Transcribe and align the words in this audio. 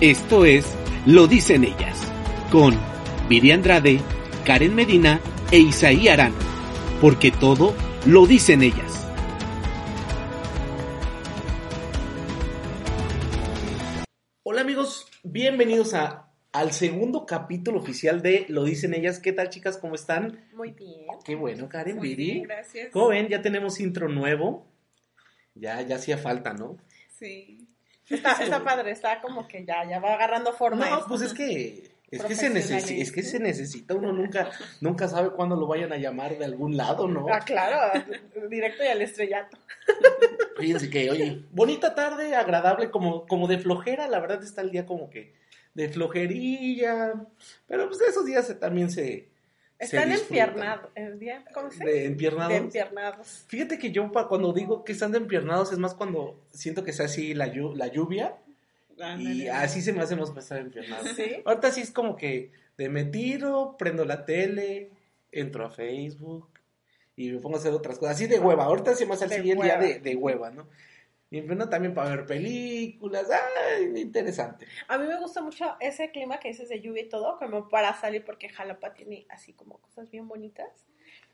Esto 0.00 0.44
es 0.44 0.66
Lo 1.06 1.26
Dicen 1.26 1.64
Ellas, 1.64 2.10
con 2.50 2.74
Viri 3.28 3.52
Andrade, 3.52 4.00
Karen 4.44 4.74
Medina 4.74 5.20
e 5.50 5.58
Isaí 5.58 6.08
Arán, 6.08 6.32
porque 7.00 7.30
todo 7.30 7.74
lo 8.06 8.26
dicen 8.26 8.62
ellas. 8.62 9.00
Hola 14.42 14.60
amigos, 14.60 15.06
bienvenidos 15.22 15.94
a, 15.94 16.30
al 16.52 16.72
segundo 16.72 17.24
capítulo 17.26 17.78
oficial 17.78 18.20
de 18.22 18.46
Lo 18.48 18.64
Dicen 18.64 18.94
Ellas. 18.94 19.18
¿Qué 19.20 19.32
tal 19.32 19.48
chicas? 19.48 19.78
¿Cómo 19.78 19.94
están? 19.94 20.44
Muy 20.54 20.72
bien. 20.72 21.06
Qué 21.24 21.34
bueno, 21.34 21.68
Karen, 21.68 21.96
Muy 21.96 22.10
Viri. 22.10 22.32
bien, 22.32 22.42
gracias. 22.44 22.90
¿Cómo 22.92 23.08
ven? 23.08 23.28
Ya 23.28 23.40
tenemos 23.42 23.80
intro 23.80 24.08
nuevo. 24.08 24.66
Ya, 25.54 25.80
ya 25.82 25.96
hacía 25.96 26.18
falta, 26.18 26.52
¿no? 26.52 26.76
Sí. 27.18 27.63
Está, 28.10 28.32
está 28.42 28.62
padre, 28.62 28.90
está 28.90 29.20
como 29.20 29.46
que 29.48 29.64
ya, 29.64 29.84
ya 29.88 29.98
va 29.98 30.14
agarrando 30.14 30.52
forma. 30.52 30.88
No, 30.88 30.94
esto, 30.98 31.08
pues 31.08 31.22
es 31.22 31.32
que 31.34 31.90
es 32.10 32.22
que 32.22 32.34
se 32.36 32.48
necesita, 32.50 33.00
es 33.02 33.10
que 33.10 33.22
se 33.22 33.40
necesita, 33.40 33.94
uno 33.94 34.12
nunca, 34.12 34.50
nunca 34.80 35.08
sabe 35.08 35.30
cuándo 35.30 35.56
lo 35.56 35.66
vayan 35.66 35.92
a 35.92 35.96
llamar 35.96 36.36
de 36.38 36.44
algún 36.44 36.76
lado, 36.76 37.08
¿no? 37.08 37.26
Ah, 37.32 37.40
claro, 37.40 38.04
directo 38.48 38.84
y 38.84 38.86
al 38.88 39.02
estrellato. 39.02 39.56
Fíjense 40.56 40.88
que, 40.90 41.10
oye, 41.10 41.42
bonita 41.50 41.94
tarde, 41.94 42.36
agradable, 42.36 42.90
como, 42.90 43.26
como 43.26 43.48
de 43.48 43.58
flojera, 43.58 44.06
la 44.06 44.20
verdad 44.20 44.42
está 44.44 44.60
el 44.60 44.70
día 44.70 44.86
como 44.86 45.10
que 45.10 45.34
de 45.74 45.88
flojerilla, 45.88 47.14
pero 47.66 47.88
pues 47.88 48.00
esos 48.02 48.24
días 48.26 48.46
se- 48.46 48.54
también 48.54 48.90
se... 48.90 49.28
Están 49.78 50.12
empiernados. 50.12 50.90
¿El 50.94 51.18
se 51.70 51.84
De 51.84 52.04
empiernados. 52.06 52.50
De 52.50 52.56
empiernados. 52.56 53.44
Fíjate 53.48 53.78
que 53.78 53.90
yo 53.90 54.10
cuando 54.28 54.52
digo 54.52 54.84
que 54.84 54.92
están 54.92 55.12
de 55.12 55.18
empiernados 55.18 55.72
es 55.72 55.78
más 55.78 55.94
cuando 55.94 56.40
siento 56.50 56.84
que 56.84 56.92
sea 56.92 57.06
así 57.06 57.34
la, 57.34 57.46
la 57.46 57.86
lluvia 57.88 58.36
y 59.18 59.48
así 59.48 59.82
se 59.82 59.92
me 59.92 60.02
hace 60.02 60.16
más 60.16 60.34
estar 60.36 60.58
empiernados. 60.58 61.08
Sí. 61.16 61.42
Ahorita 61.44 61.72
sí 61.72 61.80
es 61.80 61.90
como 61.90 62.16
que 62.16 62.52
de 62.78 62.88
me 62.88 63.04
tiro, 63.04 63.76
prendo 63.78 64.04
la 64.04 64.24
tele, 64.24 64.90
entro 65.32 65.66
a 65.66 65.70
Facebook 65.70 66.48
y 67.16 67.30
me 67.30 67.38
pongo 67.38 67.56
a 67.56 67.58
hacer 67.58 67.72
otras 67.72 67.98
cosas. 67.98 68.16
Así 68.16 68.26
de 68.26 68.38
hueva. 68.38 68.64
Ahorita 68.64 68.94
se 68.94 69.06
me 69.06 69.14
hace 69.14 69.24
el 69.24 69.30
De 69.30 69.36
siguiente 69.36 69.64
día 69.64 69.78
de, 69.78 69.98
de 69.98 70.16
hueva, 70.16 70.50
¿no? 70.50 70.68
Y 71.34 71.40
bueno, 71.40 71.68
también 71.68 71.94
para 71.94 72.10
ver 72.10 72.26
películas. 72.26 73.26
¡Ay! 73.30 73.92
Interesante. 74.00 74.68
A 74.86 74.96
mí 74.98 75.06
me 75.08 75.18
gusta 75.18 75.42
mucho 75.42 75.74
ese 75.80 76.12
clima 76.12 76.38
que 76.38 76.46
dices 76.48 76.68
de 76.68 76.80
lluvia 76.80 77.02
y 77.02 77.08
todo, 77.08 77.36
como 77.38 77.68
para 77.68 77.92
salir, 78.00 78.24
porque 78.24 78.48
Jalapa 78.48 78.94
tiene 78.94 79.26
así 79.28 79.52
como 79.52 79.78
cosas 79.78 80.08
bien 80.12 80.28
bonitas. 80.28 80.68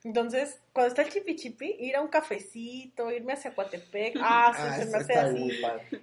Entonces, 0.03 0.59
cuando 0.73 0.89
está 0.89 1.03
el 1.03 1.11
chipi 1.11 1.37
chipi, 1.37 1.77
ir 1.81 1.97
a 1.97 2.01
un 2.01 2.09
cafecito, 2.09 3.11
irme 3.11 3.35
hacia 3.35 3.55
Coatepec, 3.55 4.17
ah, 4.23 4.53
se, 4.57 4.63
Ah, 4.63 4.77
se 4.77 4.83
está- 4.85 4.97
me 4.97 5.03
hace 5.05 5.13
así. 5.19 5.61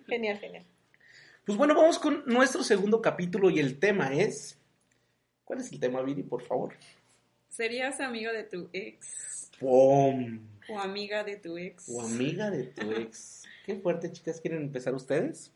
Genial, 0.08 0.38
genial. 0.38 0.66
Pues 1.44 1.58
bueno, 1.58 1.74
vamos 1.74 1.98
con 1.98 2.24
nuestro 2.28 2.64
segundo 2.64 3.02
capítulo 3.02 3.50
y 3.50 3.60
el 3.60 3.80
tema 3.80 4.14
es. 4.14 4.60
¿Cuál 5.44 5.62
es 5.62 5.72
el 5.72 5.80
tema, 5.80 6.04
Viri, 6.04 6.22
por 6.22 6.44
favor? 6.44 6.76
¿Serías 7.50 8.00
amigo 8.00 8.32
de 8.32 8.44
tu 8.44 8.70
ex 8.74 9.50
¡Pum! 9.60 10.40
o 10.70 10.80
amiga 10.80 11.24
de 11.24 11.38
tu 11.38 11.58
ex? 11.58 11.90
O 11.90 12.02
amiga 12.02 12.52
de 12.52 12.64
tu 12.66 12.92
ex. 12.92 13.47
Qué 13.68 13.76
fuerte, 13.76 14.10
chicas. 14.14 14.40
¿Quieren 14.40 14.62
empezar 14.62 14.96
ustedes? 14.96 15.52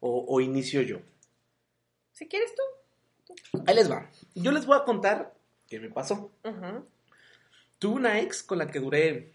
¿O, 0.00 0.24
o 0.26 0.40
inicio 0.40 0.80
yo? 0.80 1.00
Si 2.12 2.26
quieres 2.26 2.54
tú. 2.54 3.60
Ahí 3.66 3.74
les 3.74 3.90
va. 3.90 4.10
Yo 4.34 4.50
les 4.50 4.64
voy 4.64 4.78
a 4.78 4.84
contar 4.84 5.34
qué 5.68 5.78
me 5.78 5.90
pasó. 5.90 6.32
Tuve 7.78 7.96
una 7.96 8.18
ex 8.18 8.42
con 8.42 8.56
la 8.56 8.66
que 8.66 8.80
duré 8.80 9.34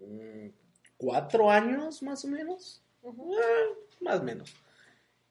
mm, 0.00 0.48
cuatro 0.96 1.48
años, 1.48 2.02
más 2.02 2.24
o 2.24 2.28
menos. 2.28 2.82
Ah, 3.04 3.12
más 4.00 4.18
o 4.18 4.24
menos. 4.24 4.52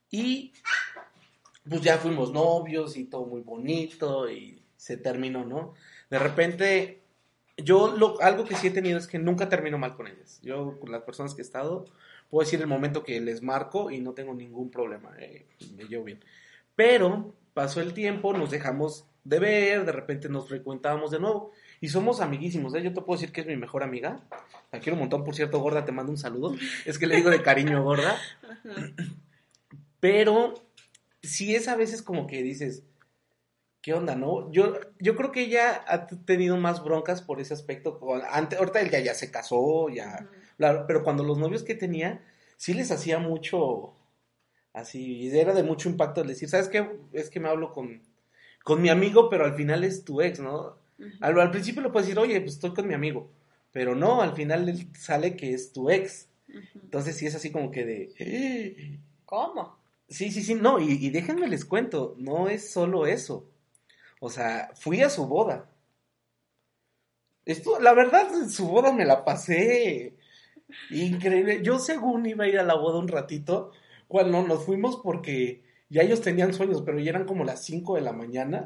Y 0.10 0.54
pues 1.68 1.82
ya 1.82 1.98
fuimos 1.98 2.32
novios 2.32 2.96
y 2.96 3.04
todo 3.04 3.26
muy 3.26 3.42
bonito 3.42 4.30
y 4.30 4.64
se 4.78 4.96
terminó, 4.96 5.44
¿no? 5.44 5.74
De 6.10 6.20
repente, 6.20 7.02
yo 7.58 7.96
lo, 7.96 8.22
algo 8.22 8.44
que 8.46 8.56
sí 8.56 8.68
he 8.68 8.72
tenido 8.72 8.98
es 8.98 9.08
que 9.08 9.20
nunca 9.20 9.50
termino 9.50 9.78
mal 9.78 9.96
con 9.96 10.08
ellas. 10.08 10.40
Yo 10.44 10.80
con 10.80 10.92
las 10.92 11.04
personas 11.04 11.34
que 11.34 11.42
he 11.42 11.46
estado, 11.46 11.86
puedo 12.30 12.46
decir 12.46 12.60
el 12.62 12.68
momento 12.68 13.04
que 13.04 13.20
les 13.22 13.42
marco 13.42 13.92
y 13.92 14.00
no 14.00 14.14
tengo 14.14 14.34
ningún 14.34 14.70
problema, 14.70 15.12
eh, 15.20 15.46
me 15.76 15.86
llevo 15.86 16.04
bien. 16.04 16.20
Pero 16.76 17.34
pasó 17.54 17.82
el 17.82 17.94
tiempo, 17.94 18.34
nos 18.34 18.52
dejamos 18.52 19.06
de 19.24 19.40
ver, 19.40 19.86
de 19.86 19.92
repente 19.92 20.30
nos 20.30 20.48
frecuentábamos 20.48 21.12
de 21.12 21.20
nuevo 21.20 21.52
y 21.82 21.88
somos 21.88 22.22
amiguísimos, 22.22 22.76
¿eh? 22.76 22.84
Yo 22.84 22.94
te 22.94 23.02
puedo 23.02 23.20
decir 23.20 23.34
que 23.34 23.42
es 23.42 23.48
mi 23.48 23.56
mejor 23.56 23.84
amiga. 23.84 24.20
La 24.72 24.80
quiero 24.80 24.96
un 24.96 25.02
montón, 25.02 25.24
por 25.24 25.36
cierto, 25.36 25.60
gorda, 25.60 25.86
te 25.86 25.92
mando 25.92 26.12
un 26.12 26.18
saludo. 26.18 26.56
Es 26.86 27.00
que 27.00 27.08
le 27.08 27.16
digo 27.16 27.30
de 27.30 27.42
cariño 27.42 27.84
gorda. 27.84 28.18
Pero 30.00 30.54
sí 31.24 31.56
es 31.56 31.68
a 31.68 31.76
veces 31.76 32.02
como 32.02 32.28
que 32.28 32.44
dices, 32.44 32.84
¿qué 33.86 33.94
onda, 33.94 34.16
no? 34.16 34.52
Yo, 34.52 34.80
yo 35.00 35.16
creo 35.16 35.32
que 35.32 35.42
ella 35.44 35.86
ha 35.88 36.08
tenido 36.08 36.58
más 36.58 36.84
broncas 36.84 37.22
por 37.22 37.40
ese 37.40 37.54
aspecto. 37.54 38.00
con- 38.00 38.24
Ante, 38.28 38.56
ahorita 38.56 38.82
ella 38.82 39.00
ya 39.00 39.14
se 39.14 39.30
casó, 39.30 39.90
ya. 39.90 40.28
pero 40.88 41.04
cuando 41.04 41.24
los 41.24 41.38
novios 41.38 41.62
que 41.62 41.76
tenía, 41.76 42.26
sí 42.58 42.74
les 42.74 42.90
hacía 42.90 43.20
mucho. 43.20 43.94
Así, 44.74 45.18
y 45.28 45.38
era 45.38 45.54
de 45.54 45.62
mucho 45.62 45.88
impacto 45.88 46.22
el 46.22 46.28
decir, 46.30 46.50
¿sabes 46.50 46.68
qué? 46.68 46.98
Es 47.14 47.30
que 47.30 47.40
me 47.40 47.48
hablo 47.48 47.72
con, 47.74 48.02
con 48.64 48.82
mi 48.82 48.90
amigo, 48.90 49.30
pero 49.30 49.46
al 49.46 49.54
final 49.54 49.84
es 49.84 50.04
tu 50.04 50.20
ex, 50.20 50.40
¿no? 50.40 50.78
Al, 51.22 51.40
al 51.40 51.52
principio 51.52 51.84
le 51.84 51.90
puedes 51.90 52.08
decir, 52.08 52.18
oye, 52.20 52.42
pues 52.42 52.54
estoy 52.54 52.74
con 52.74 52.88
mi 52.88 52.96
amigo. 52.96 53.30
Pero 53.72 53.94
no, 53.94 54.24
al 54.24 54.34
final 54.34 54.68
él 54.68 54.90
sale 54.98 55.36
que 55.36 55.54
es 55.54 55.74
tu 55.74 55.92
ex. 55.92 56.28
Entonces 56.74 57.16
sí 57.18 57.28
es 57.28 57.36
así 57.36 57.52
como 57.52 57.70
que 57.70 57.86
de. 57.86 59.00
¿Cómo? 59.26 59.78
Sí, 60.10 60.32
sí, 60.32 60.42
sí, 60.42 60.56
no, 60.56 60.80
y, 60.80 60.94
y 60.94 61.12
déjenme 61.12 61.48
les 61.48 61.66
cuento, 61.66 62.16
no 62.18 62.50
es 62.50 62.72
solo 62.72 63.06
eso. 63.06 63.48
O 64.26 64.30
sea, 64.32 64.72
fui 64.74 65.04
a 65.04 65.10
su 65.12 65.28
boda. 65.28 65.70
Esto, 67.46 67.80
la 67.80 67.94
verdad, 67.94 68.28
en 68.34 68.50
su 68.50 68.68
boda 68.68 68.92
me 68.92 69.06
la 69.06 69.24
pasé 69.24 70.16
increíble. 70.90 71.60
Yo 71.62 71.78
según 71.78 72.26
iba 72.26 72.46
a 72.46 72.48
ir 72.48 72.58
a 72.58 72.64
la 72.64 72.74
boda 72.74 72.98
un 72.98 73.08
ratito, 73.08 73.72
cuando 74.08 74.42
nos 74.42 74.66
fuimos 74.66 74.96
porque 75.04 75.62
ya 75.90 76.02
ellos 76.02 76.22
tenían 76.22 76.56
sueños, 76.56 76.82
pero 76.84 76.98
ya 76.98 77.12
eran 77.12 77.26
como 77.26 77.44
las 77.44 77.64
5 77.64 77.94
de 77.98 78.02
la 78.02 78.14
mañana. 78.14 78.66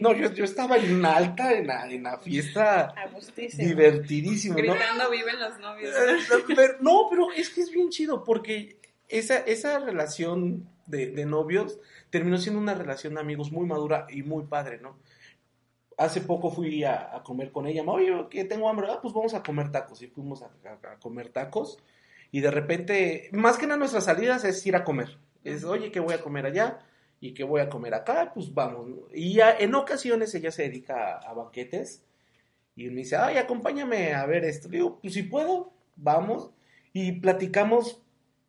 No, 0.00 0.14
yo, 0.14 0.32
yo 0.32 0.44
estaba 0.44 0.76
en 0.76 1.04
alta, 1.04 1.54
en 1.54 1.66
la, 1.66 1.90
en 1.90 2.04
la 2.04 2.18
fiesta, 2.18 2.94
divertidísimo, 3.66 4.54
¿no? 4.58 4.74
Gritando 4.74 5.10
viven 5.10 5.40
los 5.40 5.58
novios. 5.58 5.92
Eh, 5.92 6.44
pero- 6.54 6.74
no, 6.80 7.08
pero 7.10 7.32
es 7.32 7.50
que 7.50 7.62
es 7.62 7.70
bien 7.72 7.88
chido 7.88 8.22
porque 8.22 8.78
esa, 9.08 9.38
esa 9.38 9.80
relación 9.80 10.68
de, 10.90 11.24
novios 11.26 11.78
terminó 12.10 12.38
siendo 12.38 12.60
una 12.60 12.74
relación 12.74 13.14
de 13.14 13.20
amigos 13.20 13.52
muy 13.52 13.66
madura 13.66 14.06
y 14.10 14.22
muy 14.22 14.44
padre, 14.44 14.78
¿no? 14.80 14.98
Hace 15.96 16.22
poco 16.22 16.50
fui 16.50 16.82
a, 16.84 17.20
comer 17.24 17.52
con 17.52 17.66
ella, 17.66 17.82
oye, 17.86 18.26
que 18.30 18.44
tengo 18.44 18.68
hambre, 18.68 18.88
ah, 18.90 19.00
pues 19.02 19.12
vamos 19.12 19.34
a 19.34 19.42
comer 19.42 19.70
tacos. 19.70 20.00
Y 20.02 20.06
fuimos 20.06 20.42
a, 20.42 20.50
comer 20.98 21.28
tacos. 21.28 21.78
Y 22.32 22.40
de 22.40 22.50
repente, 22.50 23.28
más 23.32 23.58
que 23.58 23.66
nada 23.66 23.78
nuestras 23.78 24.04
salidas 24.04 24.44
es 24.44 24.64
ir 24.66 24.76
a 24.76 24.84
comer. 24.84 25.18
Es, 25.44 25.64
oye, 25.64 25.90
que 25.90 26.00
voy 26.00 26.14
a 26.14 26.22
comer 26.22 26.46
allá 26.46 26.78
y 27.20 27.34
que 27.34 27.44
voy 27.44 27.60
a 27.60 27.68
comer 27.68 27.94
acá, 27.94 28.32
pues 28.32 28.52
vamos. 28.54 28.88
Y 29.14 29.40
en 29.40 29.74
ocasiones 29.74 30.34
ella 30.34 30.50
se 30.50 30.62
dedica 30.62 31.18
a, 31.18 31.34
banquetes 31.34 32.02
y 32.74 32.88
me 32.88 32.96
dice, 33.00 33.16
ay, 33.16 33.36
acompáñame 33.36 34.14
a 34.14 34.24
ver 34.24 34.44
esto. 34.44 34.68
Digo, 34.68 34.98
pues 35.00 35.12
si 35.12 35.24
puedo, 35.24 35.72
vamos. 35.96 36.50
Y 36.94 37.12
platicamos 37.20 38.00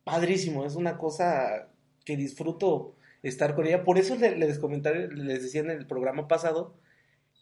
padrísimo, 0.04 0.64
es 0.64 0.74
una 0.74 0.98
cosa 0.98 1.68
que 2.04 2.16
disfruto 2.16 2.94
estar 3.22 3.54
con 3.54 3.66
ella. 3.66 3.84
Por 3.84 3.98
eso 3.98 4.16
le- 4.16 4.36
les, 4.36 4.60
comenté- 4.60 5.08
les 5.12 5.42
decía 5.42 5.60
en 5.60 5.70
el 5.70 5.86
programa 5.86 6.28
pasado 6.28 6.74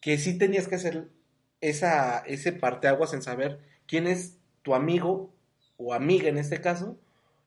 que 0.00 0.18
sí 0.18 0.36
tenías 0.38 0.68
que 0.68 0.76
hacer 0.76 1.08
esa, 1.60 2.20
ese 2.20 2.52
parteaguas 2.52 3.12
en 3.14 3.22
saber 3.22 3.60
quién 3.86 4.06
es 4.06 4.36
tu 4.62 4.74
amigo 4.74 5.30
o 5.76 5.94
amiga 5.94 6.28
en 6.28 6.38
este 6.38 6.60
caso 6.60 6.96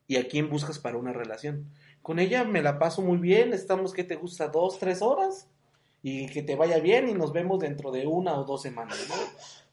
y 0.06 0.16
a 0.16 0.28
quién 0.28 0.50
buscas 0.50 0.78
para 0.78 0.98
una 0.98 1.12
relación. 1.12 1.66
Con 2.02 2.18
ella 2.18 2.44
me 2.44 2.60
la 2.62 2.78
paso 2.78 3.00
muy 3.02 3.18
bien, 3.18 3.52
estamos, 3.52 3.92
¿qué 3.94 4.04
te 4.04 4.16
gusta? 4.16 4.48
Dos, 4.48 4.78
tres 4.78 5.00
horas 5.02 5.48
y 6.02 6.26
que 6.28 6.42
te 6.42 6.54
vaya 6.54 6.78
bien 6.78 7.08
y 7.08 7.14
nos 7.14 7.32
vemos 7.32 7.60
dentro 7.60 7.90
de 7.90 8.06
una 8.06 8.38
o 8.38 8.44
dos 8.44 8.60
semanas, 8.62 8.98
¿no? 9.08 9.14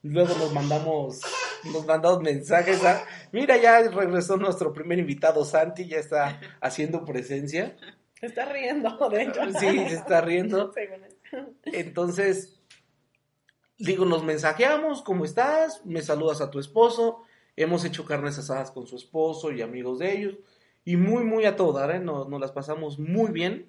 Luego 0.03 0.33
nos 0.37 0.53
mandamos 0.53 1.19
nos 1.65 1.85
mandamos 1.85 2.21
mensajes. 2.21 2.83
a- 2.83 3.03
Mira, 3.31 3.57
ya 3.57 3.81
regresó 3.89 4.37
nuestro 4.37 4.73
primer 4.73 4.99
invitado, 4.99 5.43
Santi, 5.45 5.87
ya 5.87 5.97
está 5.97 6.39
haciendo 6.61 7.05
presencia. 7.05 7.75
Se 8.19 8.27
está 8.27 8.45
riendo, 8.45 9.09
de 9.09 9.23
hecho. 9.23 9.41
Sí, 9.59 9.67
se 9.89 9.95
está 9.95 10.21
riendo. 10.21 10.73
Entonces, 11.65 12.59
digo, 13.77 14.05
nos 14.05 14.23
mensajeamos, 14.23 15.01
¿cómo 15.01 15.25
estás? 15.25 15.85
Me 15.85 16.01
saludas 16.01 16.41
a 16.41 16.51
tu 16.51 16.59
esposo. 16.59 17.23
Hemos 17.55 17.83
hecho 17.85 18.05
carnes 18.05 18.37
asadas 18.37 18.71
con 18.71 18.87
su 18.87 18.95
esposo 18.95 19.51
y 19.51 19.61
amigos 19.61 19.99
de 19.99 20.17
ellos. 20.17 20.35
Y 20.85 20.97
muy, 20.97 21.23
muy 21.23 21.45
a 21.45 21.55
todo 21.55 21.73
dar, 21.73 21.91
¿eh? 21.91 21.99
Nos, 21.99 22.27
nos 22.29 22.39
las 22.39 22.51
pasamos 22.51 22.97
muy 22.97 23.31
bien. 23.31 23.67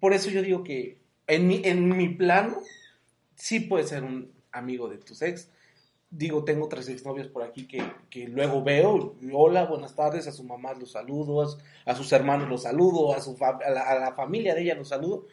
Por 0.00 0.12
eso 0.12 0.30
yo 0.30 0.42
digo 0.42 0.62
que 0.62 1.00
en 1.26 1.48
mi, 1.48 1.60
en 1.64 1.88
mi 1.96 2.08
plano, 2.10 2.58
sí 3.34 3.60
puede 3.60 3.84
ser 3.84 4.04
un 4.04 4.32
amigo 4.52 4.88
de 4.88 4.98
tus 4.98 5.20
ex. 5.22 5.50
Digo, 6.10 6.44
tengo 6.44 6.68
tres 6.68 6.88
exnovias 6.88 7.26
por 7.28 7.42
aquí 7.42 7.66
que, 7.66 7.82
que 8.10 8.28
luego 8.28 8.62
veo. 8.62 9.16
Hola, 9.32 9.64
buenas 9.66 9.94
tardes. 9.94 10.26
A 10.28 10.32
su 10.32 10.44
mamá 10.44 10.72
los 10.74 10.92
saludo, 10.92 11.42
a, 11.42 11.48
su- 11.48 11.58
a 11.84 11.94
sus 11.94 12.12
hermanos 12.12 12.48
los 12.48 12.62
saludo, 12.62 13.12
a, 13.14 13.20
su 13.20 13.36
a, 13.44 13.58
la, 13.70 14.14
familia 14.14 14.54
de 14.54 14.62
ella 14.62 14.74
los 14.76 14.88
saludo. 14.88 15.26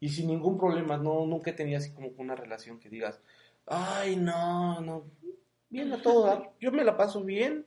Y 0.00 0.10
sin 0.10 0.28
ningún 0.28 0.58
problema, 0.58 0.96
no, 0.98 1.26
nunca 1.26 1.50
he 1.50 1.54
tenido 1.54 1.78
así 1.78 1.92
como 1.92 2.10
una 2.18 2.36
relación 2.36 2.78
que 2.80 2.90
digas, 2.90 3.20
ay, 3.66 4.16
no, 4.16 4.80
no, 4.82 5.04
bien 5.70 5.92
a 5.92 6.02
todo. 6.02 6.54
Yo 6.60 6.72
me 6.72 6.84
la 6.84 6.96
paso 6.96 7.22
bien, 7.24 7.66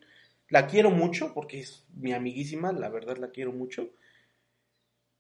la 0.50 0.68
quiero 0.68 0.92
mucho 0.92 1.34
porque 1.34 1.60
es 1.62 1.86
mi 1.96 2.14
amiguísima, 2.14 2.72
la 2.74 2.90
verdad 2.90 3.18
la 3.18 3.32
quiero 3.32 3.52
mucho. 3.54 3.90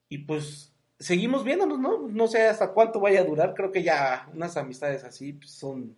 Y 0.10 0.20
pues 0.20 0.74
seguimos 1.00 1.44
viéndonos, 1.44 1.80
¿no? 1.80 2.08
No 2.08 2.28
sé 2.28 2.48
hasta 2.48 2.74
cuánto 2.74 3.00
vaya 3.00 3.22
a 3.22 3.26
durar, 3.26 3.54
creo 3.54 3.72
que 3.72 3.84
ya 3.84 4.30
unas 4.34 4.58
amistades 4.58 5.04
así 5.04 5.34
pues, 5.34 5.52
son 5.52 5.96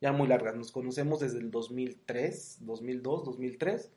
ya 0.00 0.12
muy 0.12 0.28
largas. 0.28 0.56
Nos 0.56 0.72
conocemos 0.72 1.20
desde 1.20 1.38
el 1.38 1.50
2003, 1.50 2.58
2002, 2.60 3.24
2003 3.24 3.92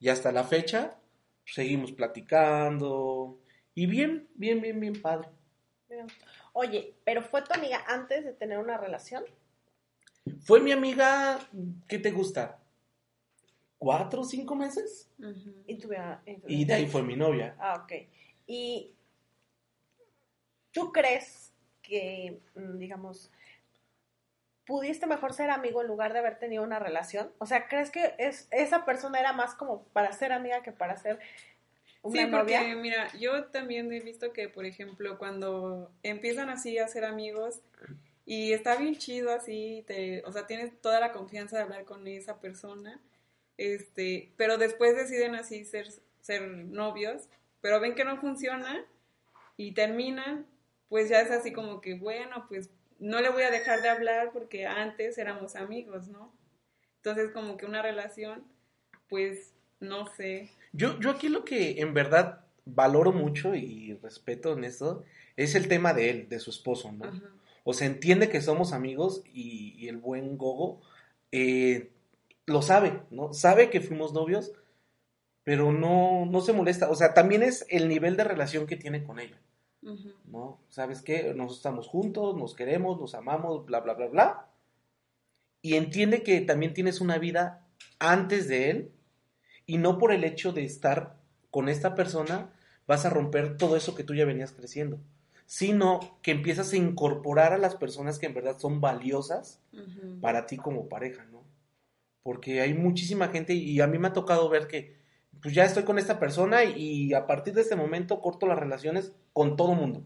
y 0.00 0.08
hasta 0.08 0.32
la 0.32 0.44
fecha 0.44 0.98
seguimos 1.44 1.92
platicando 1.92 3.38
y 3.74 3.86
bien, 3.86 4.28
bien, 4.34 4.60
bien, 4.60 4.78
bien 4.78 5.00
padre. 5.00 5.28
Oye, 6.52 6.94
pero 7.04 7.22
fue 7.22 7.42
tu 7.42 7.54
amiga 7.54 7.82
antes 7.86 8.24
de 8.24 8.32
tener 8.32 8.58
una 8.58 8.76
relación. 8.76 9.24
Fue 10.40 10.60
mi 10.60 10.72
amiga, 10.72 11.38
¿qué 11.88 11.98
te 11.98 12.10
gusta? 12.10 12.60
¿Cuatro 13.78 14.22
o 14.22 14.24
cinco 14.24 14.54
meses? 14.54 15.08
Y 15.66 15.78
tuviera. 15.78 16.22
y 16.26 16.62
Y 16.62 16.64
de 16.64 16.74
ahí 16.74 16.86
fue 16.86 17.02
mi 17.02 17.16
novia. 17.16 17.56
Ah, 17.58 17.82
ok. 17.82 17.92
Y 18.46 18.92
tú 20.72 20.92
crees 20.92 21.52
que, 21.80 22.40
mm, 22.54 22.78
digamos, 22.78 23.30
pudiste 24.68 25.08
mejor 25.08 25.34
ser 25.34 25.50
amigo 25.50 25.82
en 25.82 25.88
lugar 25.88 26.14
de 26.14 26.20
haber 26.20 26.38
tenido 26.38 26.64
una 26.64 26.78
relación? 26.80 27.32
O 27.40 27.46
sea, 27.46 27.68
¿crees 27.68 27.90
que 27.90 28.14
es, 28.18 28.48
esa 28.52 28.86
persona 28.86 29.20
era 29.20 29.34
más 29.34 29.56
como 29.56 29.84
para 29.88 30.12
ser 30.12 30.32
amiga 30.32 30.62
que 30.62 30.72
para 30.72 30.96
ser 30.98 31.20
una 32.02 32.22
Sí, 32.22 32.26
porque 32.26 32.74
novia? 32.74 32.76
mira, 32.76 33.12
yo 33.18 33.46
también 33.46 33.92
he 33.92 34.00
visto 34.00 34.32
que, 34.32 34.48
por 34.48 34.64
ejemplo, 34.64 35.18
cuando 35.18 35.92
empiezan 36.02 36.48
así 36.48 36.78
a 36.78 36.88
ser 36.88 37.04
amigos 37.04 37.60
y 38.24 38.52
está 38.52 38.76
bien 38.76 38.96
chido 38.96 39.30
así, 39.32 39.84
te, 39.86 40.22
o 40.24 40.32
sea, 40.32 40.46
tienes 40.46 40.80
toda 40.80 41.00
la 41.00 41.12
confianza 41.12 41.56
de 41.58 41.64
hablar 41.64 41.84
con 41.84 42.06
esa 42.06 42.40
persona, 42.40 43.00
este, 43.58 44.32
pero 44.36 44.58
después 44.58 44.96
deciden 44.96 45.34
así 45.34 45.64
ser, 45.64 45.88
ser 46.22 46.48
novios, 46.48 47.28
pero 47.60 47.80
ven 47.80 47.94
que 47.94 48.04
no 48.04 48.18
funciona 48.20 48.86
y 49.56 49.72
terminan, 49.72 50.46
pues 50.88 51.08
ya 51.10 51.20
es 51.20 51.30
así 51.30 51.52
como 51.52 51.80
que, 51.82 51.94
bueno, 51.94 52.46
pues 52.48 52.70
no 52.98 53.20
le 53.20 53.30
voy 53.30 53.42
a 53.42 53.50
dejar 53.50 53.82
de 53.82 53.88
hablar 53.88 54.30
porque 54.32 54.66
antes 54.66 55.18
éramos 55.18 55.56
amigos, 55.56 56.08
¿no? 56.08 56.32
Entonces 56.96 57.30
como 57.32 57.56
que 57.56 57.66
una 57.66 57.82
relación, 57.82 58.44
pues, 59.08 59.54
no 59.80 60.06
sé. 60.14 60.50
Yo, 60.72 60.98
yo 61.00 61.10
aquí 61.10 61.28
lo 61.28 61.44
que 61.44 61.80
en 61.80 61.94
verdad 61.94 62.44
valoro 62.64 63.12
mucho 63.12 63.54
y 63.54 63.94
respeto 64.02 64.52
en 64.52 64.64
esto 64.64 65.04
es 65.36 65.54
el 65.54 65.68
tema 65.68 65.94
de 65.94 66.10
él, 66.10 66.28
de 66.28 66.40
su 66.40 66.50
esposo, 66.50 66.92
¿no? 66.92 67.04
Ajá. 67.04 67.32
O 67.70 67.74
sea, 67.74 67.86
entiende 67.86 68.30
que 68.30 68.40
somos 68.40 68.72
amigos 68.72 69.22
y, 69.26 69.74
y 69.76 69.88
el 69.88 69.98
buen 69.98 70.38
Gogo 70.38 70.80
eh, 71.32 71.92
lo 72.46 72.62
sabe, 72.62 73.02
¿no? 73.10 73.34
Sabe 73.34 73.68
que 73.68 73.82
fuimos 73.82 74.14
novios, 74.14 74.52
pero 75.44 75.70
no, 75.70 76.24
no 76.24 76.40
se 76.40 76.54
molesta. 76.54 76.88
O 76.88 76.94
sea, 76.94 77.12
también 77.12 77.42
es 77.42 77.66
el 77.68 77.88
nivel 77.88 78.16
de 78.16 78.24
relación 78.24 78.66
que 78.66 78.76
tiene 78.76 79.04
con 79.04 79.20
ella, 79.20 79.38
¿no? 79.82 80.60
¿Sabes 80.68 81.02
qué? 81.02 81.34
Nosotros 81.34 81.56
estamos 81.56 81.88
juntos, 81.88 82.36
nos 82.36 82.54
queremos, 82.54 83.00
nos 83.00 83.14
amamos, 83.14 83.64
bla, 83.66 83.80
bla, 83.80 83.94
bla, 83.94 84.06
bla. 84.06 84.48
Y 85.62 85.74
entiende 85.74 86.22
que 86.22 86.40
también 86.40 86.74
tienes 86.74 87.00
una 87.00 87.18
vida 87.18 87.66
antes 87.98 88.48
de 88.48 88.70
él 88.70 88.92
y 89.66 89.78
no 89.78 89.98
por 89.98 90.12
el 90.12 90.24
hecho 90.24 90.52
de 90.52 90.64
estar 90.64 91.16
con 91.50 91.68
esta 91.68 91.94
persona 91.94 92.52
vas 92.86 93.04
a 93.04 93.10
romper 93.10 93.56
todo 93.56 93.76
eso 93.76 93.94
que 93.94 94.04
tú 94.04 94.14
ya 94.14 94.24
venías 94.24 94.52
creciendo, 94.52 95.00
sino 95.46 96.18
que 96.22 96.30
empiezas 96.30 96.72
a 96.72 96.76
incorporar 96.76 97.52
a 97.52 97.58
las 97.58 97.74
personas 97.74 98.18
que 98.18 98.26
en 98.26 98.34
verdad 98.34 98.58
son 98.58 98.80
valiosas 98.80 99.60
para 100.20 100.46
ti 100.46 100.56
como 100.56 100.88
pareja, 100.88 101.24
¿no? 101.24 101.44
Porque 102.22 102.60
hay 102.60 102.74
muchísima 102.74 103.28
gente 103.28 103.54
y 103.54 103.80
a 103.80 103.86
mí 103.86 103.98
me 103.98 104.08
ha 104.08 104.12
tocado 104.12 104.48
ver 104.48 104.68
que 104.68 104.97
pues 105.42 105.54
ya 105.54 105.64
estoy 105.64 105.84
con 105.84 105.98
esta 105.98 106.18
persona 106.18 106.64
y 106.64 107.14
a 107.14 107.26
partir 107.26 107.54
de 107.54 107.62
este 107.62 107.76
momento 107.76 108.20
corto 108.20 108.46
las 108.46 108.58
relaciones 108.58 109.12
con 109.32 109.56
todo 109.56 109.72
mundo, 109.74 110.02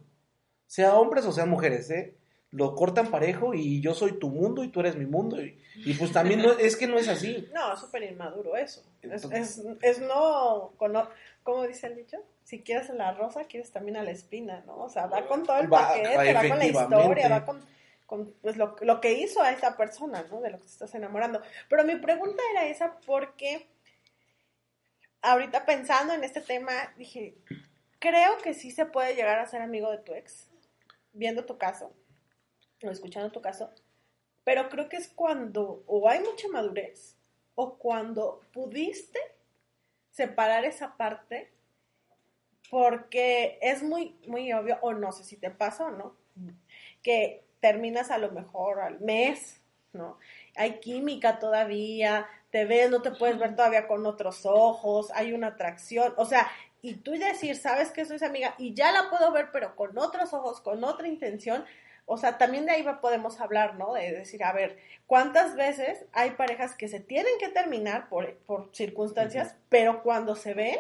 sea 0.66 0.94
hombres 0.96 1.24
o 1.26 1.32
sean 1.32 1.48
mujeres, 1.50 1.90
¿eh? 1.90 2.14
Lo 2.50 2.74
cortan 2.74 3.06
parejo 3.10 3.54
y 3.54 3.80
yo 3.80 3.94
soy 3.94 4.18
tu 4.18 4.28
mundo 4.28 4.62
y 4.62 4.68
tú 4.68 4.80
eres 4.80 4.94
mi 4.96 5.06
mundo 5.06 5.42
y, 5.42 5.58
y 5.74 5.94
pues 5.94 6.12
también 6.12 6.42
no, 6.42 6.52
es 6.52 6.76
que 6.76 6.86
no 6.86 6.98
es 6.98 7.08
así. 7.08 7.48
No, 7.54 7.74
súper 7.78 8.02
inmaduro 8.02 8.56
eso. 8.56 8.82
Es, 9.00 9.24
Entonces- 9.24 9.58
es, 9.58 9.98
es 9.98 10.00
no, 10.06 10.72
cono- 10.76 11.08
¿cómo 11.42 11.66
dice 11.66 11.86
el 11.86 11.96
dicho? 11.96 12.18
Si 12.44 12.62
quieres 12.62 12.90
a 12.90 12.94
la 12.94 13.12
rosa, 13.14 13.44
quieres 13.44 13.70
también 13.72 13.96
a 13.96 14.02
la 14.02 14.10
espina, 14.10 14.62
¿no? 14.66 14.76
O 14.76 14.88
sea, 14.90 15.06
va 15.06 15.26
con 15.26 15.44
todo 15.44 15.56
el 15.60 15.68
paquete, 15.68 16.08
va 16.34 16.48
con 16.48 16.58
la 16.58 16.66
historia, 16.66 17.28
va 17.30 17.44
con, 17.46 17.60
con, 18.04 18.34
pues, 18.42 18.58
lo, 18.58 18.76
lo 18.82 19.00
que 19.00 19.14
hizo 19.14 19.40
a 19.40 19.50
esa 19.52 19.74
persona, 19.78 20.26
¿no? 20.30 20.42
De 20.42 20.50
lo 20.50 20.58
que 20.58 20.64
te 20.66 20.72
estás 20.72 20.94
enamorando. 20.94 21.40
Pero 21.70 21.84
mi 21.84 21.96
pregunta 21.96 22.42
era 22.52 22.66
esa 22.66 22.98
porque 23.06 23.66
ahorita 25.22 25.64
pensando 25.64 26.12
en 26.12 26.24
este 26.24 26.40
tema, 26.40 26.72
dije, 26.96 27.34
creo 27.98 28.38
que 28.38 28.54
sí 28.54 28.70
se 28.70 28.86
puede 28.86 29.14
llegar 29.14 29.38
a 29.38 29.46
ser 29.46 29.62
amigo 29.62 29.90
de 29.90 29.98
tu 29.98 30.12
ex, 30.14 30.50
viendo 31.12 31.44
tu 31.44 31.56
caso, 31.58 31.92
o 32.82 32.90
escuchando 32.90 33.30
tu 33.30 33.40
caso, 33.40 33.72
pero 34.44 34.68
creo 34.68 34.88
que 34.88 34.96
es 34.96 35.08
cuando 35.08 35.84
o 35.86 36.08
hay 36.08 36.20
mucha 36.20 36.48
madurez 36.48 37.16
o 37.54 37.78
cuando 37.78 38.40
pudiste 38.52 39.18
separar 40.10 40.64
esa 40.64 40.96
parte 40.96 41.52
porque 42.70 43.58
es 43.62 43.82
muy 43.82 44.16
muy 44.26 44.52
obvio 44.52 44.78
o 44.82 44.92
no 44.94 45.12
sé 45.12 45.24
si 45.24 45.36
te 45.36 45.50
pasa 45.50 45.86
o 45.86 45.90
no 45.90 46.16
que 47.02 47.44
terminas 47.60 48.10
a 48.10 48.18
lo 48.18 48.30
mejor 48.32 48.80
al 48.80 49.00
mes, 49.00 49.60
¿no? 49.92 50.18
Hay 50.56 50.80
química 50.80 51.38
todavía, 51.38 52.26
te 52.52 52.66
ves, 52.66 52.90
no 52.90 53.00
te 53.00 53.10
puedes 53.10 53.38
ver 53.38 53.56
todavía 53.56 53.88
con 53.88 54.04
otros 54.04 54.44
ojos, 54.44 55.10
hay 55.14 55.32
una 55.32 55.48
atracción, 55.48 56.12
o 56.18 56.26
sea, 56.26 56.48
y 56.82 56.96
tú 56.96 57.12
decir, 57.12 57.56
sabes 57.56 57.90
que 57.90 58.04
soy 58.04 58.18
su 58.18 58.26
amiga 58.26 58.54
y 58.58 58.74
ya 58.74 58.92
la 58.92 59.08
puedo 59.08 59.32
ver, 59.32 59.48
pero 59.52 59.74
con 59.74 59.96
otros 59.98 60.34
ojos, 60.34 60.60
con 60.60 60.84
otra 60.84 61.08
intención, 61.08 61.64
o 62.04 62.18
sea, 62.18 62.36
también 62.36 62.66
de 62.66 62.72
ahí 62.72 62.84
podemos 63.00 63.40
hablar, 63.40 63.76
¿no? 63.76 63.94
De 63.94 64.12
decir, 64.12 64.44
a 64.44 64.52
ver, 64.52 64.76
¿cuántas 65.06 65.56
veces 65.56 66.04
hay 66.12 66.32
parejas 66.32 66.76
que 66.76 66.88
se 66.88 67.00
tienen 67.00 67.32
que 67.40 67.48
terminar 67.48 68.10
por, 68.10 68.34
por 68.40 68.68
circunstancias, 68.74 69.56
pero 69.70 70.02
cuando 70.02 70.36
se 70.36 70.52
ven, 70.52 70.78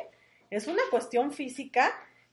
es 0.50 0.66
una 0.66 0.82
cuestión 0.90 1.32
física 1.32 1.90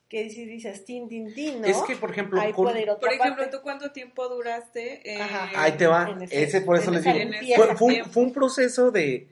que 0.09 0.29
si 0.31 0.45
dices, 0.45 0.83
tin, 0.85 1.07
tin, 1.07 1.33
tin, 1.33 1.61
¿no? 1.61 1.67
Es 1.67 1.77
que, 1.83 1.95
por 1.95 2.09
ejemplo, 2.11 2.41
ahí 2.41 2.51
con- 2.51 2.65
puede 2.65 2.81
ir 2.81 2.89
otra 2.89 3.07
Por 3.09 3.13
ejemplo, 3.13 3.43
parte. 3.43 3.57
¿tú 3.57 3.63
cuánto 3.63 3.91
tiempo 3.91 4.27
duraste? 4.27 5.01
eh, 5.17 5.21
ahí 5.55 5.73
te 5.73 5.85
va, 5.87 6.17
ese- 6.21 6.43
ese 6.43 6.61
por 6.61 6.77
eso 6.77 6.89
les 6.91 7.03
digo, 7.03 7.19
fue, 7.55 7.75
fue 7.75 7.87
un, 7.87 7.93
Tiempo. 7.93 8.11
fue 8.11 8.23
un 8.23 8.33
proceso 8.33 8.89
de, 8.91 9.29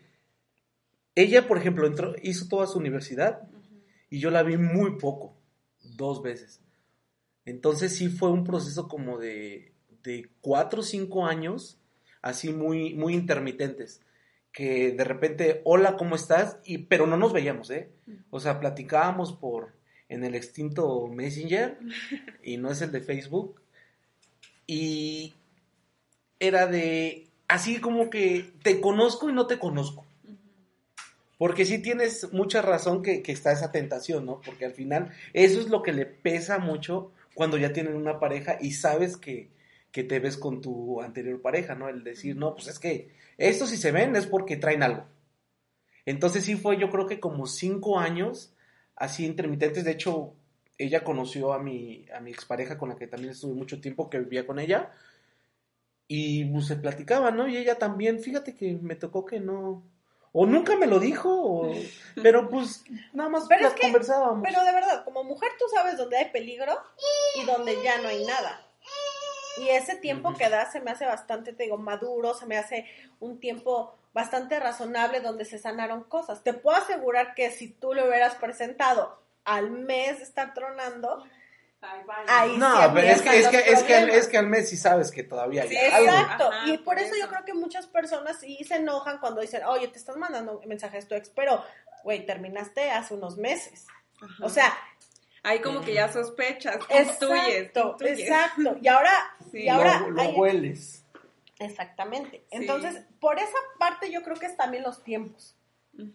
ella, 1.16 1.48
por 1.48 1.58
ejemplo, 1.58 1.88
entró, 1.88 2.14
hizo 2.22 2.48
toda 2.48 2.68
su 2.68 2.78
universidad 2.78 3.42
y 4.10 4.20
yo 4.20 4.30
la 4.30 4.44
vi 4.44 4.58
muy 4.58 4.98
poco, 4.98 5.36
dos 5.82 6.22
veces. 6.22 6.62
Entonces 7.46 7.96
sí 7.96 8.10
fue 8.10 8.30
un 8.32 8.44
proceso 8.44 8.88
como 8.88 9.18
de, 9.18 9.74
de 10.04 10.30
cuatro 10.42 10.82
o 10.82 10.84
cinco 10.84 11.26
años, 11.26 11.80
así 12.22 12.54
muy, 12.54 12.94
muy 12.94 13.14
intermitentes, 13.16 14.02
que 14.52 14.92
de 14.92 15.04
repente, 15.04 15.62
hola, 15.64 15.96
¿cómo 15.98 16.16
estás? 16.16 16.60
Y, 16.66 16.80
pero 16.80 17.08
no 17.08 17.18
nos 17.18 17.34
veíamos, 17.34 17.72
¿eh? 17.72 17.90
O 18.30 18.40
sea, 18.40 18.60
platicábamos 18.60 19.34
por, 19.34 19.77
en 20.10 20.24
el 20.24 20.36
extinto 20.36 21.08
Messenger, 21.08 21.78
y 22.44 22.58
no 22.58 22.72
es 22.72 22.82
el 22.82 22.92
de 22.92 23.02
Facebook, 23.02 23.62
y 24.66 25.34
era 26.40 26.68
de, 26.68 27.28
así 27.48 27.80
como 27.80 28.10
que 28.10 28.52
te 28.64 28.80
conozco 28.82 29.30
y 29.30 29.34
no 29.34 29.48
te 29.48 29.60
conozco. 29.60 30.06
Porque 31.38 31.66
sí 31.66 31.80
tienes 31.80 32.34
mucha 32.34 32.62
razón 32.62 33.04
que, 33.04 33.22
que 33.22 33.32
está 33.32 33.52
esa 33.52 33.72
tentación, 33.72 34.26
¿no? 34.26 34.42
Porque 34.42 34.66
al 34.66 34.74
final 34.74 35.12
eso 35.34 35.60
es 35.60 35.68
lo 35.70 35.84
que 35.84 35.94
le 35.94 36.06
pesa 36.06 36.58
mucho 36.58 37.12
cuando 37.36 37.58
ya 37.58 37.74
tienen 37.74 37.96
una 37.96 38.20
pareja 38.20 38.58
y 38.60 38.72
sabes 38.72 39.18
que, 39.18 39.50
que 39.92 40.04
te 40.04 40.20
ves 40.20 40.38
con 40.38 40.62
tu 40.62 41.02
anterior 41.02 41.40
pareja, 41.42 41.76
¿no? 41.76 41.90
El 41.90 42.04
decir, 42.04 42.36
no, 42.36 42.56
pues 42.56 42.68
es 42.68 42.80
que 42.80 43.12
estos 43.38 43.70
si 43.70 43.78
se 43.78 43.92
ven 43.92 44.16
es 44.16 44.26
porque 44.26 44.58
traen 44.58 44.82
algo. 44.82 45.06
Entonces 46.06 46.46
sí 46.46 46.56
fue 46.56 46.78
yo 46.78 46.90
creo 46.90 47.06
que 47.06 47.20
como 47.20 47.46
cinco 47.46 48.00
años 48.00 48.54
así 48.98 49.26
intermitentes. 49.26 49.86
De 49.86 49.92
hecho, 49.92 50.34
ella 50.78 51.04
conoció 51.04 51.54
a 51.54 51.60
mi, 51.60 52.06
a 52.14 52.20
mi 52.20 52.32
expareja 52.32 52.78
con 52.78 52.90
la 52.90 52.96
que 52.98 53.08
también 53.08 53.32
estuve 53.32 53.54
mucho 53.56 53.80
tiempo, 53.80 54.10
que 54.10 54.20
vivía 54.20 54.46
con 54.46 54.60
ella. 54.60 54.92
Y 56.08 56.46
pues, 56.46 56.68
se 56.68 56.76
platicaba, 56.78 57.32
¿no? 57.32 57.48
Y 57.48 57.58
ella 57.58 57.78
también, 57.78 58.20
fíjate 58.22 58.56
que 58.56 58.74
me 58.74 58.96
tocó 58.96 59.26
que 59.26 59.40
no, 59.40 59.84
o 60.32 60.46
nunca 60.46 60.76
me 60.78 60.88
lo 60.88 61.00
dijo, 61.00 61.30
o- 61.30 61.74
pero 62.24 62.50
pues 62.50 62.84
nada 63.14 63.30
más 63.30 63.46
Pero 63.50 63.64
la 63.64 63.68
es 63.70 63.74
que- 63.74 63.82
conversábamos. 63.82 64.42
Pero 64.44 64.64
de 64.64 64.72
verdad, 64.72 65.04
como 65.04 65.24
mujer 65.24 65.50
tú 65.60 65.66
sabes 65.74 65.98
dónde 65.98 66.18
hay 66.18 66.32
peligro 66.32 66.74
y 67.42 67.46
dónde 67.46 67.76
ya 67.84 68.02
no 68.02 68.08
hay 68.10 68.24
nada. 68.26 68.64
Y 69.58 69.70
ese 69.70 69.96
tiempo 69.96 70.34
que 70.36 70.50
da 70.50 70.72
se 70.72 70.80
me 70.82 70.92
hace 70.92 71.06
bastante, 71.08 71.52
te 71.52 71.64
digo, 71.64 71.78
maduro, 71.78 72.36
se 72.36 72.46
me 72.46 72.58
hace 72.58 72.86
un 73.20 73.40
tiempo 73.40 73.97
bastante 74.14 74.60
razonable 74.60 75.20
donde 75.22 75.46
se 75.46 75.60
sanaron 75.60 76.04
cosas. 76.04 76.44
Te 76.44 76.54
puedo 76.54 76.78
asegurar 76.78 77.34
que 77.36 77.52
si 77.52 77.70
tú 77.70 77.94
le 77.94 78.08
hubieras 78.08 78.36
presentado 78.36 79.22
al 79.46 79.70
mes 79.72 80.18
de 80.18 80.24
estar 80.24 80.54
tronando, 80.54 81.24
ahí 82.28 82.58
no, 82.58 82.76
sí 82.82 82.90
pero 82.94 83.08
es 83.08 83.22
que, 83.22 83.40
es, 83.40 83.48
que, 83.48 83.58
es, 83.72 83.84
que, 83.84 83.96
al- 83.96 84.10
es 84.10 84.28
que 84.28 84.38
al 84.38 84.48
mes 84.48 84.70
sí 84.70 84.78
sabes 84.78 85.12
que 85.12 85.24
todavía 85.24 85.64
hay 85.64 85.70
Sí, 85.70 85.78
algo. 85.78 86.10
Exacto, 86.12 86.52
Ajá, 86.52 86.68
y 86.68 86.78
por 86.78 86.86
por 86.96 87.00
eso, 87.00 87.16
yo 87.16 87.22
eso. 87.26 87.30
creo 87.30 87.46
que 87.46 87.54
muchas 87.54 87.88
personas 87.88 88.40
sí 88.40 88.58
se 88.68 88.76
enojan 88.76 89.20
cuando 89.20 89.42
dicen, 89.42 89.64
oye, 89.66 89.88
te 89.88 89.98
estás 89.98 90.18
mandando 90.18 90.62
mensajes 90.66 91.08
tu 91.08 91.16
ex, 91.16 91.30
pero, 91.30 91.64
güey, 92.04 92.26
terminaste 92.26 92.90
hace 92.92 93.14
unos 93.14 93.38
meses. 93.38 93.86
Ajá. 94.22 94.46
O 94.46 94.50
sea, 94.50 94.74
Ahí 95.44 95.62
como 95.62 95.80
que 95.82 95.94
ya 95.94 96.12
sospechas, 96.12 96.76
intuyes, 96.76 97.08
exacto, 97.08 97.92
intuyes. 97.92 98.20
exacto. 98.20 98.76
Y 98.82 98.88
ahora, 98.90 99.12
Sí. 99.52 99.60
y 99.62 99.70
ahora 99.70 100.00
lo, 100.00 100.10
lo 100.10 100.22
hay- 100.22 100.34
hueles. 100.36 101.06
Exactamente. 101.60 102.38
Sí. 102.38 102.46
Entonces, 102.52 103.04
por 103.20 103.40
esa 103.40 103.58
parte 103.80 104.12
yo 104.12 104.22
creo 104.24 104.36
que 104.38 104.46
es 104.46 104.58
también 104.58 104.84
los 104.84 105.04
tiempos. 105.04 105.56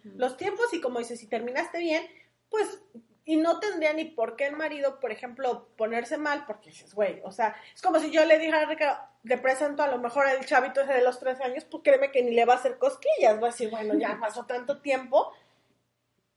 Los 0.04 0.36
tiempos 0.36 0.72
y 0.72 0.80
como 0.80 1.00
dices, 1.00 1.18
si 1.18 1.26
terminaste 1.26 1.78
bien, 1.78 2.06
pues, 2.48 2.80
y 3.24 3.36
no 3.36 3.58
tendría 3.58 3.92
ni 3.92 4.04
por 4.04 4.36
qué 4.36 4.46
el 4.46 4.54
marido, 4.56 5.00
por 5.00 5.10
ejemplo, 5.10 5.68
ponerse 5.76 6.18
mal, 6.18 6.44
porque 6.46 6.70
dices, 6.70 6.94
güey, 6.94 7.20
o 7.24 7.32
sea, 7.32 7.56
es 7.74 7.82
como 7.82 7.98
si 7.98 8.12
yo 8.12 8.24
le 8.24 8.38
dijera 8.38 8.60
a 8.60 8.66
Ricardo, 8.66 9.00
le 9.24 9.38
presento 9.38 9.82
a 9.82 9.88
lo 9.88 9.98
mejor 9.98 10.28
el 10.28 10.44
chavito 10.46 10.80
ese 10.82 10.92
de 10.92 11.02
los 11.02 11.18
13 11.18 11.42
años, 11.42 11.64
pues 11.64 11.82
créeme 11.82 12.12
que 12.12 12.22
ni 12.22 12.30
le 12.32 12.44
va 12.44 12.54
a 12.54 12.56
hacer 12.58 12.78
cosquillas, 12.78 13.42
va 13.42 13.48
a 13.48 13.50
decir, 13.50 13.70
bueno, 13.70 13.94
ya 13.94 14.18
pasó 14.20 14.46
tanto 14.46 14.80
tiempo 14.80 15.32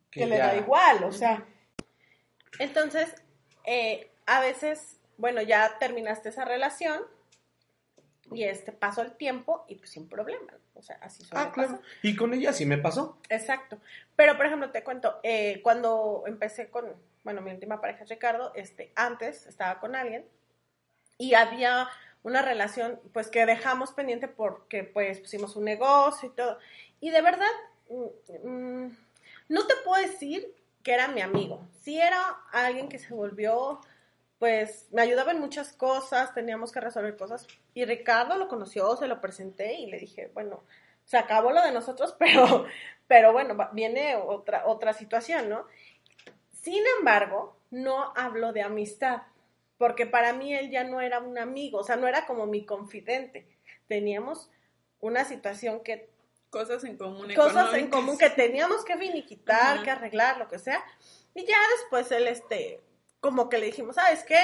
que, 0.10 0.26
le 0.26 0.38
ya- 0.38 0.48
da 0.48 0.56
igual, 0.56 1.04
o 1.04 1.12
sea. 1.12 1.46
Entonces, 2.60 3.14
eh, 3.66 4.10
a 4.26 4.40
veces, 4.40 5.00
bueno, 5.18 5.42
ya 5.42 5.78
terminaste 5.80 6.30
esa 6.30 6.46
relación 6.46 7.02
y 8.32 8.44
este 8.44 8.72
pasó 8.72 9.02
el 9.02 9.14
tiempo 9.18 9.66
y 9.68 9.76
pues 9.76 9.92
sin 9.92 10.08
problema, 10.10 10.54
o 10.74 10.82
sea, 10.82 10.98
así 11.02 11.24
suele 11.24 11.46
Ah, 11.46 11.52
claro. 11.52 11.70
pasar. 11.74 11.86
Y 12.02 12.16
con 12.16 12.34
ella 12.34 12.54
sí 12.54 12.66
me 12.66 12.78
pasó. 12.78 13.20
Exacto. 13.30 13.78
Pero, 14.16 14.36
por 14.38 14.46
ejemplo, 14.46 14.72
te 14.72 14.84
cuento, 14.84 15.20
eh, 15.24 15.62
cuando 15.64 16.24
empecé 16.26 16.70
con, 16.70 16.86
bueno, 17.24 17.42
mi 17.42 17.52
última 17.52 17.80
pareja, 17.82 18.04
Ricardo, 18.06 18.52
este, 18.56 18.92
antes 18.96 19.46
estaba 19.46 19.80
con 19.80 19.96
alguien 19.96 20.26
y 21.18 21.34
había 21.36 21.88
una 22.24 22.42
relación, 22.42 23.00
pues, 23.14 23.28
que 23.30 23.46
dejamos 23.46 23.92
pendiente 23.94 24.28
porque, 24.28 24.84
pues, 24.84 25.20
pusimos 25.20 25.56
un 25.56 25.66
negocio 25.66 26.30
y 26.30 26.32
todo. 26.36 26.58
Y 27.00 27.12
de 27.12 27.22
verdad, 27.22 27.46
mm, 27.90 28.48
mm, 28.50 28.98
no 29.50 29.68
te 29.68 29.74
puedo 29.86 30.02
decir 30.02 30.56
que 30.82 30.94
era 30.94 31.08
mi 31.08 31.22
amigo. 31.22 31.68
Sí 31.84 32.00
era 32.00 32.20
alguien 32.52 32.90
que 32.90 32.98
se 33.00 33.14
volvió, 33.14 33.80
pues, 34.40 34.88
me 34.92 35.02
ayudaba 35.02 35.32
en 35.32 35.40
muchas 35.40 35.74
cosas, 35.74 36.34
teníamos 36.34 36.72
que 36.72 36.82
resolver 36.82 37.16
cosas. 37.16 37.48
Y 37.74 37.86
Ricardo 37.86 38.38
lo 38.38 38.48
conoció, 38.48 38.96
se 38.98 39.08
lo 39.08 39.22
presenté 39.22 39.76
y 39.76 39.88
le 39.88 40.00
dije, 40.00 40.32
bueno, 40.34 40.64
se 41.06 41.18
acabó 41.18 41.52
lo 41.52 41.62
de 41.62 41.72
nosotros, 41.72 42.16
pero, 42.20 42.66
pero 43.08 43.32
bueno, 43.32 43.56
viene 43.74 44.16
otra, 44.16 44.66
otra 44.68 44.94
situación, 44.94 45.50
¿no? 45.50 45.66
Sin 46.52 46.84
embargo, 46.98 47.58
no 47.70 48.14
hablo 48.16 48.52
de 48.52 48.62
amistad, 48.62 49.22
porque 49.78 50.06
para 50.06 50.34
mí 50.34 50.54
él 50.54 50.72
ya 50.72 50.84
no 50.84 51.02
era 51.02 51.20
un 51.20 51.38
amigo, 51.38 51.80
o 51.80 51.84
sea, 51.84 51.96
no 51.96 52.08
era 52.08 52.26
como 52.26 52.48
mi 52.48 52.66
confidente. 52.66 53.48
Teníamos 53.88 54.50
una 55.00 55.26
situación 55.26 55.82
que 55.82 56.10
Cosas 56.50 56.86
en 56.86 56.96
común. 56.96 57.34
cosas 57.36 57.74
en 57.74 57.90
común 57.90 58.18
que 58.18 58.30
teníamos 58.30 58.86
que 58.86 58.96
finiquitar, 58.96 59.84
que 59.84 59.92
arreglar, 59.92 60.38
lo 60.38 60.48
que 60.48 60.58
sea. 60.58 60.82
Y 61.34 61.46
ya 61.46 61.58
después 61.78 62.10
él, 62.14 62.30
este, 62.30 62.80
como 63.26 63.50
que 63.50 63.58
le 63.58 63.66
dijimos, 63.66 63.96
¿sabes 63.96 64.24
qué? 64.24 64.38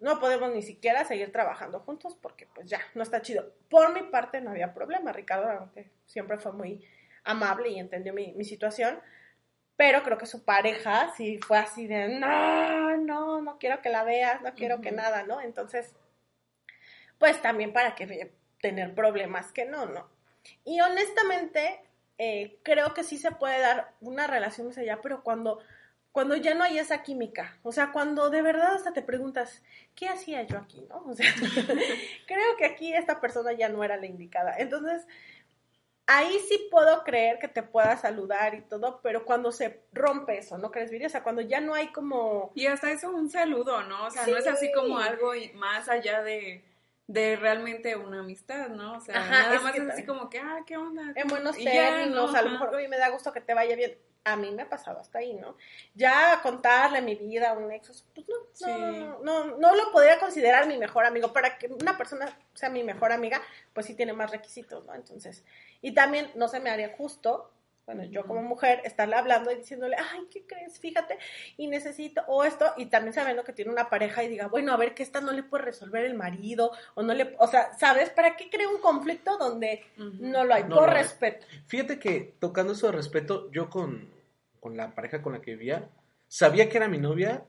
No 0.00 0.20
podemos 0.20 0.52
ni 0.52 0.60
siquiera 0.60 1.06
seguir 1.06 1.32
trabajando 1.32 1.80
juntos 1.80 2.14
porque 2.20 2.46
pues 2.54 2.68
ya, 2.68 2.78
no 2.94 3.02
está 3.02 3.22
chido. 3.22 3.54
Por 3.70 3.94
mi 3.94 4.02
parte 4.10 4.42
no 4.42 4.50
había 4.50 4.74
problema, 4.74 5.12
Ricardo 5.14 5.46
realmente 5.46 5.90
siempre 6.04 6.36
fue 6.36 6.52
muy 6.52 6.84
amable 7.24 7.70
y 7.70 7.78
entendió 7.78 8.12
mi, 8.12 8.32
mi 8.34 8.44
situación, 8.44 9.00
pero 9.76 10.02
creo 10.02 10.18
que 10.18 10.26
su 10.26 10.44
pareja 10.44 11.12
sí 11.16 11.38
fue 11.38 11.58
así 11.58 11.86
de, 11.86 12.18
no, 12.20 12.98
no, 12.98 13.40
no 13.42 13.58
quiero 13.58 13.80
que 13.82 13.88
la 13.90 14.04
veas, 14.04 14.42
no 14.42 14.54
quiero 14.54 14.82
que 14.82 14.92
nada, 14.92 15.22
¿no? 15.24 15.40
Entonces, 15.40 15.94
pues 17.18 17.40
también 17.42 17.72
para 17.72 17.94
que 17.94 18.06
ve- 18.06 18.32
tener 18.60 18.94
problemas 18.94 19.52
que 19.52 19.64
no, 19.64 19.86
¿no? 19.86 20.08
Y 20.64 20.80
honestamente, 20.80 21.80
eh, 22.18 22.58
creo 22.62 22.94
que 22.94 23.04
sí 23.04 23.18
se 23.18 23.32
puede 23.32 23.60
dar 23.60 23.92
una 24.00 24.26
relación 24.26 24.68
más 24.68 24.78
allá, 24.78 25.00
pero 25.02 25.22
cuando, 25.22 25.60
cuando 26.12 26.36
ya 26.36 26.54
no 26.54 26.64
hay 26.64 26.78
esa 26.78 27.02
química, 27.02 27.58
o 27.62 27.72
sea, 27.72 27.92
cuando 27.92 28.30
de 28.30 28.42
verdad 28.42 28.74
hasta 28.74 28.92
te 28.92 29.02
preguntas, 29.02 29.62
¿qué 29.94 30.08
hacía 30.08 30.42
yo 30.42 30.58
aquí, 30.58 30.84
no? 30.88 31.04
O 31.06 31.14
sea, 31.14 31.26
creo 32.26 32.56
que 32.56 32.64
aquí 32.64 32.92
esta 32.92 33.20
persona 33.20 33.52
ya 33.52 33.68
no 33.68 33.84
era 33.84 33.96
la 33.96 34.06
indicada. 34.06 34.54
Entonces, 34.58 35.06
ahí 36.06 36.40
sí 36.48 36.68
puedo 36.70 37.04
creer 37.04 37.38
que 37.38 37.48
te 37.48 37.62
pueda 37.62 37.96
saludar 37.96 38.54
y 38.54 38.62
todo, 38.62 39.00
pero 39.02 39.24
cuando 39.24 39.52
se 39.52 39.82
rompe 39.92 40.38
eso, 40.38 40.58
¿no 40.58 40.70
crees, 40.70 40.90
Viri? 40.90 41.04
O 41.04 41.10
sea, 41.10 41.22
cuando 41.22 41.42
ya 41.42 41.60
no 41.60 41.74
hay 41.74 41.88
como... 41.88 42.50
Y 42.54 42.66
hasta 42.66 42.90
eso 42.90 43.10
un 43.10 43.30
saludo, 43.30 43.82
¿no? 43.84 44.06
O 44.06 44.10
sea, 44.10 44.26
no 44.26 44.36
es 44.36 44.46
así 44.46 44.72
como 44.72 44.98
algo 44.98 45.32
más 45.54 45.88
allá 45.88 46.22
de, 46.22 46.64
de 47.06 47.36
realmente 47.36 47.94
una 47.94 48.20
amistad, 48.20 48.70
¿no? 48.70 48.96
O 48.96 49.00
sea, 49.00 49.18
Ajá, 49.18 49.30
nada 49.30 49.54
es 49.54 49.62
más 49.62 49.76
es 49.76 49.88
así 49.88 50.04
como 50.06 50.30
que, 50.30 50.38
ah, 50.38 50.62
¿qué 50.66 50.78
onda? 50.78 51.12
en 51.14 51.28
buenos 51.28 51.56
términos, 51.56 52.32
¿no? 52.32 52.38
a 52.38 52.42
lo 52.42 52.50
mejor 52.50 52.74
a 52.74 52.78
mí 52.78 52.88
me 52.88 52.98
da 52.98 53.10
gusto 53.10 53.32
que 53.32 53.42
te 53.42 53.52
vaya 53.52 53.76
bien. 53.76 53.98
A 54.32 54.36
mí 54.36 54.50
me 54.50 54.62
ha 54.62 54.68
pasado 54.68 54.98
hasta 55.00 55.18
ahí, 55.18 55.34
¿no? 55.34 55.56
Ya 55.94 56.40
contarle 56.42 57.02
mi 57.02 57.14
vida 57.14 57.50
a 57.50 57.52
un 57.54 57.70
ex, 57.72 58.04
pues 58.14 58.28
no, 58.28 58.34
Sí. 58.52 58.64
no, 58.66 59.18
no, 59.20 59.44
no, 59.44 59.56
no 59.58 59.74
lo 59.74 59.92
podría 59.92 60.18
considerar 60.18 60.66
mi 60.66 60.76
mejor 60.78 61.04
amigo. 61.04 61.32
Para 61.32 61.58
que 61.58 61.66
una 61.68 61.96
persona 61.96 62.36
sea 62.54 62.70
mi 62.70 62.82
mejor 62.82 63.12
amiga, 63.12 63.40
pues 63.72 63.86
sí 63.86 63.94
tiene 63.94 64.12
más 64.12 64.30
requisitos, 64.30 64.84
¿no? 64.84 64.94
Entonces, 64.94 65.44
y 65.82 65.92
también 65.92 66.30
no 66.34 66.48
se 66.48 66.60
me 66.60 66.70
haría 66.70 66.90
justo, 66.96 67.50
bueno, 67.86 68.04
yo 68.04 68.26
como 68.26 68.42
mujer, 68.42 68.82
estarle 68.84 69.16
hablando 69.16 69.50
y 69.50 69.54
diciéndole, 69.54 69.96
ay, 69.96 70.26
¿qué 70.30 70.44
crees? 70.46 70.78
Fíjate, 70.78 71.18
y 71.56 71.68
necesito, 71.68 72.22
o 72.26 72.44
esto, 72.44 72.74
y 72.76 72.84
también 72.86 73.14
sabiendo 73.14 73.44
que 73.44 73.54
tiene 73.54 73.70
una 73.70 73.88
pareja 73.88 74.22
y 74.22 74.28
diga, 74.28 74.46
bueno, 74.48 74.74
a 74.74 74.76
ver, 74.76 74.92
que 74.94 75.02
esta 75.02 75.22
no 75.22 75.32
le 75.32 75.42
puede 75.42 75.64
resolver 75.64 76.04
el 76.04 76.12
marido, 76.12 76.70
o 76.96 77.02
no 77.02 77.14
le, 77.14 77.34
o 77.38 77.46
sea, 77.46 77.72
¿sabes? 77.78 78.10
¿Para 78.10 78.36
qué 78.36 78.50
crea 78.50 78.68
un 78.68 78.82
conflicto 78.82 79.38
donde 79.38 79.86
no 79.96 80.44
lo 80.44 80.52
hay? 80.54 80.64
No 80.64 80.76
por 80.76 80.90
lo 80.90 80.96
hay. 80.96 81.02
respeto. 81.02 81.46
Fíjate 81.66 81.98
que 81.98 82.34
tocando 82.38 82.74
eso 82.74 82.88
de 82.88 82.92
respeto, 82.92 83.50
yo 83.52 83.70
con, 83.70 84.10
con 84.60 84.76
la 84.76 84.94
pareja 84.94 85.22
con 85.22 85.32
la 85.32 85.40
que 85.40 85.52
vivía, 85.56 85.88
sabía 86.28 86.68
que 86.68 86.76
era 86.76 86.88
mi 86.88 86.98
novia, 86.98 87.44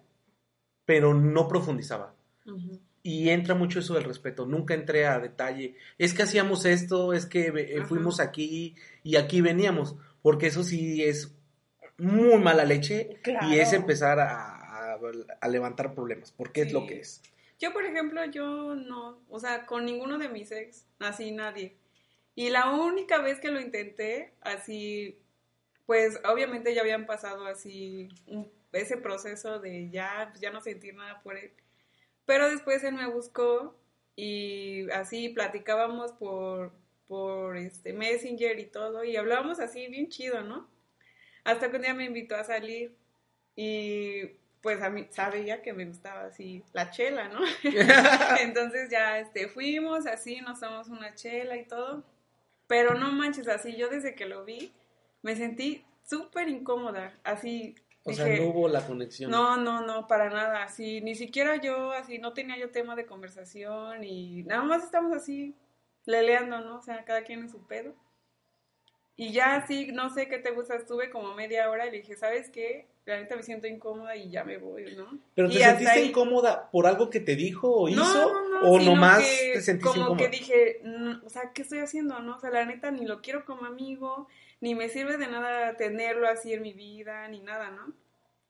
pero 0.85 1.13
no 1.13 1.47
profundizaba. 1.47 2.15
Y 3.03 3.29
entra 3.29 3.55
mucho 3.55 3.79
eso 3.79 3.93
del 3.93 4.03
respeto. 4.03 4.45
Nunca 4.45 4.73
entré 4.73 5.05
a 5.05 5.19
detalle. 5.19 5.75
Es 5.97 6.13
que 6.13 6.23
hacíamos 6.23 6.65
esto, 6.65 7.13
es 7.13 7.25
que 7.25 7.47
eh, 7.55 7.81
fuimos 7.85 8.19
aquí 8.19 8.75
y 9.03 9.15
aquí 9.15 9.41
veníamos. 9.41 9.95
Porque 10.21 10.47
eso 10.47 10.63
sí 10.63 11.03
es 11.03 11.33
muy 11.97 12.37
mala 12.39 12.65
leche 12.65 13.19
Claro. 13.21 13.47
y 13.49 13.59
es 13.59 13.71
empezar 13.73 14.19
a, 14.19 14.55
a- 14.93 14.99
a 15.41 15.47
levantar 15.47 15.93
problemas. 15.93 16.31
Porque 16.31 16.61
es 16.63 16.73
lo 16.73 16.85
que 16.87 16.99
es. 17.01 17.21
Yo, 17.59 17.71
por 17.73 17.85
ejemplo, 17.85 18.23
yo 18.25 18.75
no, 18.75 19.19
o 19.29 19.39
sea, 19.39 19.65
con 19.65 19.85
ninguno 19.85 20.17
de 20.17 20.29
mis 20.29 20.51
ex, 20.51 20.85
así 20.99 21.31
nadie. 21.31 21.75
Y 22.35 22.49
la 22.49 22.71
única 22.71 23.21
vez 23.21 23.39
que 23.39 23.51
lo 23.51 23.59
intenté, 23.61 24.31
así, 24.41 25.17
pues 25.89 26.19
obviamente 26.23 26.75
ya 26.75 26.81
habían 26.83 27.07
pasado 27.07 27.47
así 27.47 28.09
un- 28.27 28.47
ese 28.73 28.95
proceso 28.97 29.59
de 29.59 29.89
ya, 29.89 30.27
pues, 30.29 30.39
ya 30.39 30.51
no 30.51 30.61
sentir 30.61 30.93
nada 30.93 31.19
por 31.23 31.35
él. 31.35 31.51
Pero 32.25 32.49
después 32.51 32.83
él 32.83 32.93
me 32.95 33.07
buscó 33.07 33.75
y 34.15 34.89
así 34.91 35.29
platicábamos 35.29 36.13
por, 36.13 36.73
por 37.07 37.57
este 37.57 37.93
Messenger 37.93 38.59
y 38.59 38.65
todo, 38.67 39.03
y 39.03 39.17
hablábamos 39.17 39.59
así 39.59 39.87
bien 39.87 40.09
chido, 40.09 40.43
¿no? 40.43 40.69
Hasta 41.43 41.69
que 41.71 41.77
un 41.77 41.83
día 41.83 41.93
me 41.95 42.05
invitó 42.05 42.35
a 42.35 42.43
salir 42.45 42.95
y 43.55 44.25
pues 44.61 44.81
a 44.83 44.89
mí 44.89 45.07
sabe 45.11 45.45
ya 45.45 45.61
que 45.61 45.73
me 45.73 45.85
gustaba 45.85 46.25
así 46.25 46.63
la 46.73 46.91
chela, 46.91 47.29
¿no? 47.29 47.41
Entonces 48.41 48.89
ya 48.91 49.19
este 49.19 49.47
fuimos 49.49 50.07
así, 50.07 50.41
nos 50.41 50.59
tomamos 50.59 50.89
una 50.89 51.15
chela 51.15 51.57
y 51.57 51.65
todo. 51.67 52.03
Pero 52.67 52.93
no 52.95 53.11
manches, 53.11 53.47
así 53.47 53.75
yo 53.77 53.89
desde 53.89 54.15
que 54.15 54.25
lo 54.27 54.45
vi 54.45 54.73
me 55.21 55.35
sentí 55.35 55.83
súper 56.03 56.49
incómoda, 56.49 57.17
así 57.23 57.75
O 58.03 58.13
sea, 58.13 58.25
Dije, 58.25 58.39
no 58.41 58.49
hubo 58.49 58.67
la 58.67 58.85
conexión. 58.85 59.29
No, 59.29 59.57
no, 59.57 59.81
no, 59.85 60.07
para 60.07 60.29
nada. 60.29 60.63
Así, 60.63 61.01
ni 61.01 61.15
siquiera 61.15 61.57
yo, 61.57 61.91
así, 61.91 62.17
no 62.17 62.33
tenía 62.33 62.57
yo 62.57 62.69
tema 62.71 62.95
de 62.95 63.05
conversación 63.05 64.03
y 64.03 64.43
nada 64.43 64.63
más 64.63 64.83
estamos 64.83 65.13
así, 65.15 65.53
leleando, 66.05 66.61
¿no? 66.61 66.77
O 66.77 66.81
sea, 66.81 67.03
cada 67.05 67.23
quien 67.23 67.41
en 67.41 67.49
su 67.49 67.59
pedo. 67.67 67.93
Y 69.15 69.33
ya 69.33 69.55
así, 69.57 69.91
no 69.91 70.09
sé 70.13 70.29
qué 70.29 70.37
te 70.39 70.51
gusta, 70.51 70.75
estuve 70.75 71.09
como 71.09 71.35
media 71.35 71.69
hora 71.69 71.85
y 71.85 71.91
le 71.91 71.97
dije, 71.97 72.15
¿sabes 72.15 72.49
qué? 72.49 72.87
La 73.05 73.19
neta 73.19 73.35
me 73.35 73.43
siento 73.43 73.67
incómoda 73.67 74.15
y 74.15 74.29
ya 74.29 74.45
me 74.45 74.57
voy, 74.57 74.95
¿no? 74.95 75.19
¿Pero 75.35 75.49
te 75.49 75.59
sentiste 75.59 75.91
ahí- 75.91 76.07
incómoda 76.07 76.69
por 76.71 76.87
algo 76.87 77.09
que 77.09 77.19
te 77.19 77.35
dijo 77.35 77.69
o 77.69 77.89
hizo? 77.89 77.99
No, 78.01 78.31
no, 78.49 78.61
no, 78.61 78.71
¿O 78.71 78.79
sino 78.79 78.91
nomás 78.93 79.19
que 79.19 79.51
te 79.55 79.61
sentiste 79.61 79.89
como 79.89 80.13
incómoda? 80.13 80.17
que 80.17 80.37
dije, 80.37 80.81
mm, 80.85 81.25
o 81.25 81.29
sea, 81.29 81.51
¿qué 81.53 81.63
estoy 81.63 81.79
haciendo, 81.79 82.19
no? 82.21 82.37
O 82.37 82.39
sea, 82.39 82.49
la 82.49 82.63
neta 82.65 82.91
ni 82.91 83.05
lo 83.05 83.21
quiero 83.21 83.43
como 83.43 83.65
amigo, 83.65 84.29
ni 84.61 84.75
me 84.75 84.89
sirve 84.89 85.17
de 85.17 85.27
nada 85.27 85.77
tenerlo 85.77 86.27
así 86.27 86.53
en 86.53 86.61
mi 86.61 86.73
vida, 86.73 87.27
ni 87.27 87.41
nada, 87.41 87.71
¿no? 87.71 87.93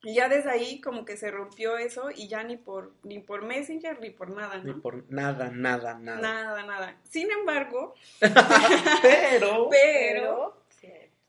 Y 0.02 0.14
ya 0.16 0.30
desde 0.30 0.50
ahí 0.50 0.80
como 0.80 1.04
que 1.04 1.18
se 1.18 1.30
rompió 1.30 1.78
eso 1.78 2.10
y 2.10 2.30
ya 2.30 2.44
ni 2.44 2.56
por 2.56 2.94
ni 3.04 3.20
por 3.20 3.44
Messenger 3.44 4.00
ni 4.00 4.10
por 4.10 4.30
nada, 4.30 4.58
Ni 4.60 4.72
¿no? 4.72 4.82
por 4.82 5.12
nada, 5.12 5.52
nada, 5.52 6.00
nada. 6.00 6.22
Nada, 6.22 6.64
nada. 6.66 6.98
Sin 7.04 7.30
embargo, 7.32 7.96
Pero... 9.02 9.70
pero 9.70 10.58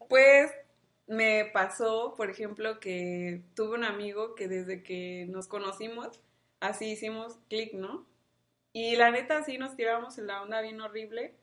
pues 0.08 0.52
me 1.06 1.44
pasó, 1.52 2.14
por 2.16 2.30
ejemplo, 2.30 2.78
que 2.78 3.42
tuve 3.54 3.76
un 3.76 3.84
amigo 3.84 4.34
que 4.34 4.46
desde 4.46 4.82
que 4.82 5.26
nos 5.28 5.48
conocimos, 5.48 6.20
así 6.60 6.90
hicimos 6.90 7.38
clic, 7.48 7.72
¿no? 7.74 8.06
Y 8.72 8.94
la 8.96 9.10
neta, 9.10 9.42
sí 9.42 9.58
nos 9.58 9.74
tirábamos 9.76 10.18
en 10.18 10.28
la 10.28 10.42
onda 10.42 10.60
bien 10.60 10.80
horrible. 10.80 11.34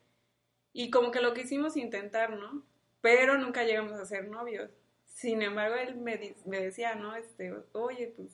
Y 0.72 0.90
como 0.90 1.10
que 1.10 1.20
lo 1.20 1.34
quisimos 1.34 1.76
intentar, 1.76 2.30
¿no? 2.30 2.62
Pero 3.10 3.38
nunca 3.38 3.64
llegamos 3.64 3.98
a 3.98 4.04
ser 4.04 4.28
novios. 4.28 4.70
Sin 5.06 5.40
embargo, 5.40 5.76
él 5.76 5.96
me, 5.96 6.34
me 6.44 6.60
decía, 6.60 6.94
¿no? 6.94 7.16
Este, 7.16 7.52
oye, 7.72 8.12
pues 8.14 8.28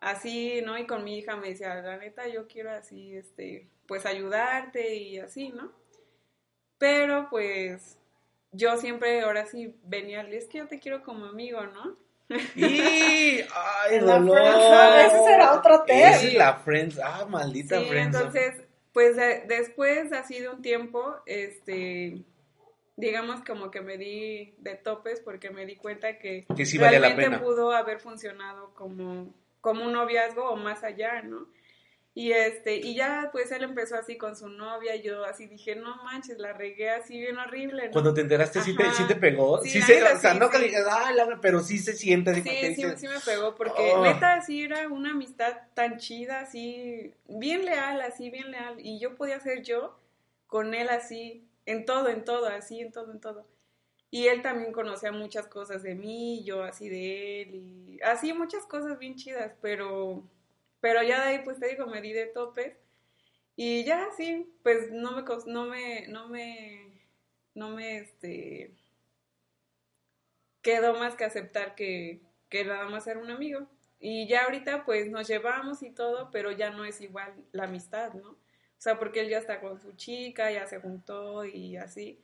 así, 0.00 0.62
¿no? 0.64 0.78
Y 0.78 0.86
con 0.86 1.02
mi 1.02 1.18
hija 1.18 1.34
me 1.36 1.48
decía, 1.48 1.74
la 1.82 1.96
neta, 1.96 2.28
yo 2.28 2.46
quiero 2.46 2.70
así, 2.70 3.16
este, 3.16 3.68
pues 3.88 4.06
ayudarte 4.06 4.94
y 4.94 5.18
así, 5.18 5.48
¿no? 5.48 5.72
Pero 6.78 7.28
pues 7.30 7.98
yo 8.52 8.76
siempre 8.76 9.22
ahora 9.22 9.46
sí 9.46 9.74
venía, 9.84 10.22
es 10.22 10.46
que 10.46 10.58
yo 10.58 10.68
te 10.68 10.78
quiero 10.78 11.02
como 11.02 11.26
amigo, 11.26 11.64
¿no? 11.66 11.96
Y... 12.54 13.40
¡Ay, 13.54 14.00
La 14.00 14.20
friendzone, 14.20 15.06
ese 15.06 15.24
será 15.24 15.52
otro 15.54 15.82
tema. 15.84 16.10
Es 16.10 16.34
la 16.34 16.54
friends. 16.58 16.98
Ah, 17.02 17.26
maldita 17.28 17.80
Sí, 17.80 17.86
friendzone. 17.88 18.24
entonces, 18.26 18.64
pues 18.92 19.16
de- 19.16 19.42
después 19.48 20.12
así 20.12 20.38
de 20.40 20.48
un 20.48 20.62
tiempo, 20.62 21.16
este, 21.26 22.22
digamos 22.96 23.42
como 23.44 23.70
que 23.70 23.80
me 23.80 23.98
di 23.98 24.54
de 24.58 24.74
topes 24.74 25.20
porque 25.20 25.50
me 25.50 25.66
di 25.66 25.76
cuenta 25.76 26.18
que, 26.18 26.46
Que 26.56 26.64
sí 26.66 26.78
valía 26.78 26.98
la 26.98 27.08
realmente 27.08 27.30
pena. 27.30 27.42
pudo 27.42 27.72
haber 27.72 28.00
funcionado 28.00 28.72
como, 28.74 29.34
como 29.60 29.84
un 29.84 29.92
noviazgo 29.92 30.48
o 30.50 30.56
más 30.56 30.82
allá, 30.82 31.22
¿no? 31.22 31.46
Y 32.14 32.32
este, 32.32 32.76
y 32.76 32.94
ya 32.94 33.28
pues 33.30 33.52
él 33.52 33.62
empezó 33.62 33.94
así 33.96 34.16
con 34.16 34.36
su 34.36 34.48
novia 34.48 34.96
y 34.96 35.02
yo 35.02 35.26
así 35.26 35.46
dije, 35.46 35.76
no 35.76 35.96
manches, 36.02 36.38
la 36.38 36.54
regué 36.54 36.88
así 36.88 37.20
bien 37.20 37.36
horrible, 37.36 37.88
¿no? 37.88 37.92
Cuando 37.92 38.14
te 38.14 38.22
enteraste, 38.22 38.62
¿sí 38.62 38.74
te, 38.74 38.90
sí 38.92 39.06
te 39.06 39.16
pegó? 39.16 39.62
Sí, 39.62 39.68
Sí, 39.68 39.82
se, 39.82 40.02
o 40.02 40.18
sea, 40.18 40.32
sí, 40.32 40.38
no 40.38 40.48
que 40.48 40.58
le 40.58 40.68
digas, 40.68 40.86
ah, 40.90 41.12
Laura", 41.12 41.38
pero 41.42 41.60
sí 41.60 41.76
se 41.76 41.92
siente. 41.92 42.32
Sí, 42.36 42.40
sí, 42.40 42.68
dices, 42.68 43.00
sí 43.00 43.06
me 43.08 43.20
pegó, 43.20 43.54
porque 43.54 43.92
Oh. 43.94 44.02
neta 44.02 44.40
sí 44.40 44.62
era 44.62 44.88
una 44.88 45.10
amistad 45.10 45.58
tan 45.74 45.98
chida, 45.98 46.40
así, 46.40 47.12
bien 47.28 47.66
leal, 47.66 48.00
así, 48.00 48.30
bien 48.30 48.50
leal, 48.50 48.76
y 48.78 48.98
yo 48.98 49.14
podía 49.14 49.38
ser 49.40 49.62
yo 49.62 49.98
con 50.46 50.72
él 50.72 50.88
así, 50.88 51.46
en 51.66 51.84
todo, 51.84 52.08
en 52.08 52.24
todo, 52.24 52.46
así, 52.48 52.80
en 52.80 52.92
todo, 52.92 53.12
en 53.12 53.20
todo. 53.20 53.46
Y 54.10 54.28
él 54.28 54.42
también 54.42 54.72
conocía 54.72 55.12
muchas 55.12 55.48
cosas 55.48 55.82
de 55.82 55.94
mí, 55.94 56.44
yo 56.44 56.62
así 56.62 56.88
de 56.88 57.42
él, 57.42 57.54
y 57.54 58.00
así 58.02 58.32
muchas 58.32 58.64
cosas 58.66 58.98
bien 58.98 59.16
chidas, 59.16 59.52
pero, 59.60 60.24
pero 60.80 61.02
ya 61.02 61.22
de 61.22 61.28
ahí, 61.36 61.44
pues 61.44 61.58
te 61.60 61.68
digo, 61.68 61.86
me 61.86 62.00
di 62.00 62.12
de 62.12 62.26
topes, 62.26 62.76
y 63.56 63.84
ya, 63.84 64.08
sí, 64.16 64.52
pues 64.62 64.90
no 64.92 65.12
me, 65.12 65.24
no 65.46 65.66
me, 65.66 66.06
no 66.08 66.28
me, 66.28 67.08
no 67.54 67.70
me, 67.70 67.98
este, 67.98 68.74
quedó 70.66 70.94
más 70.94 71.14
que 71.14 71.24
aceptar 71.24 71.76
que, 71.76 72.20
que 72.48 72.64
nada 72.64 72.88
más 72.88 73.06
era 73.06 73.20
un 73.20 73.30
amigo. 73.30 73.68
Y 74.00 74.26
ya 74.26 74.44
ahorita 74.44 74.84
pues 74.84 75.08
nos 75.08 75.28
llevamos 75.28 75.82
y 75.82 75.90
todo, 75.90 76.30
pero 76.32 76.50
ya 76.50 76.70
no 76.70 76.84
es 76.84 77.00
igual 77.00 77.32
la 77.52 77.64
amistad, 77.64 78.12
¿no? 78.14 78.36
O 78.86 78.88
sea, 78.88 79.00
porque 79.00 79.18
él 79.22 79.28
ya 79.28 79.38
está 79.38 79.58
con 79.58 79.80
su 79.80 79.96
chica, 79.96 80.52
ya 80.52 80.64
se 80.68 80.78
juntó 80.78 81.44
y 81.44 81.76
así. 81.76 82.20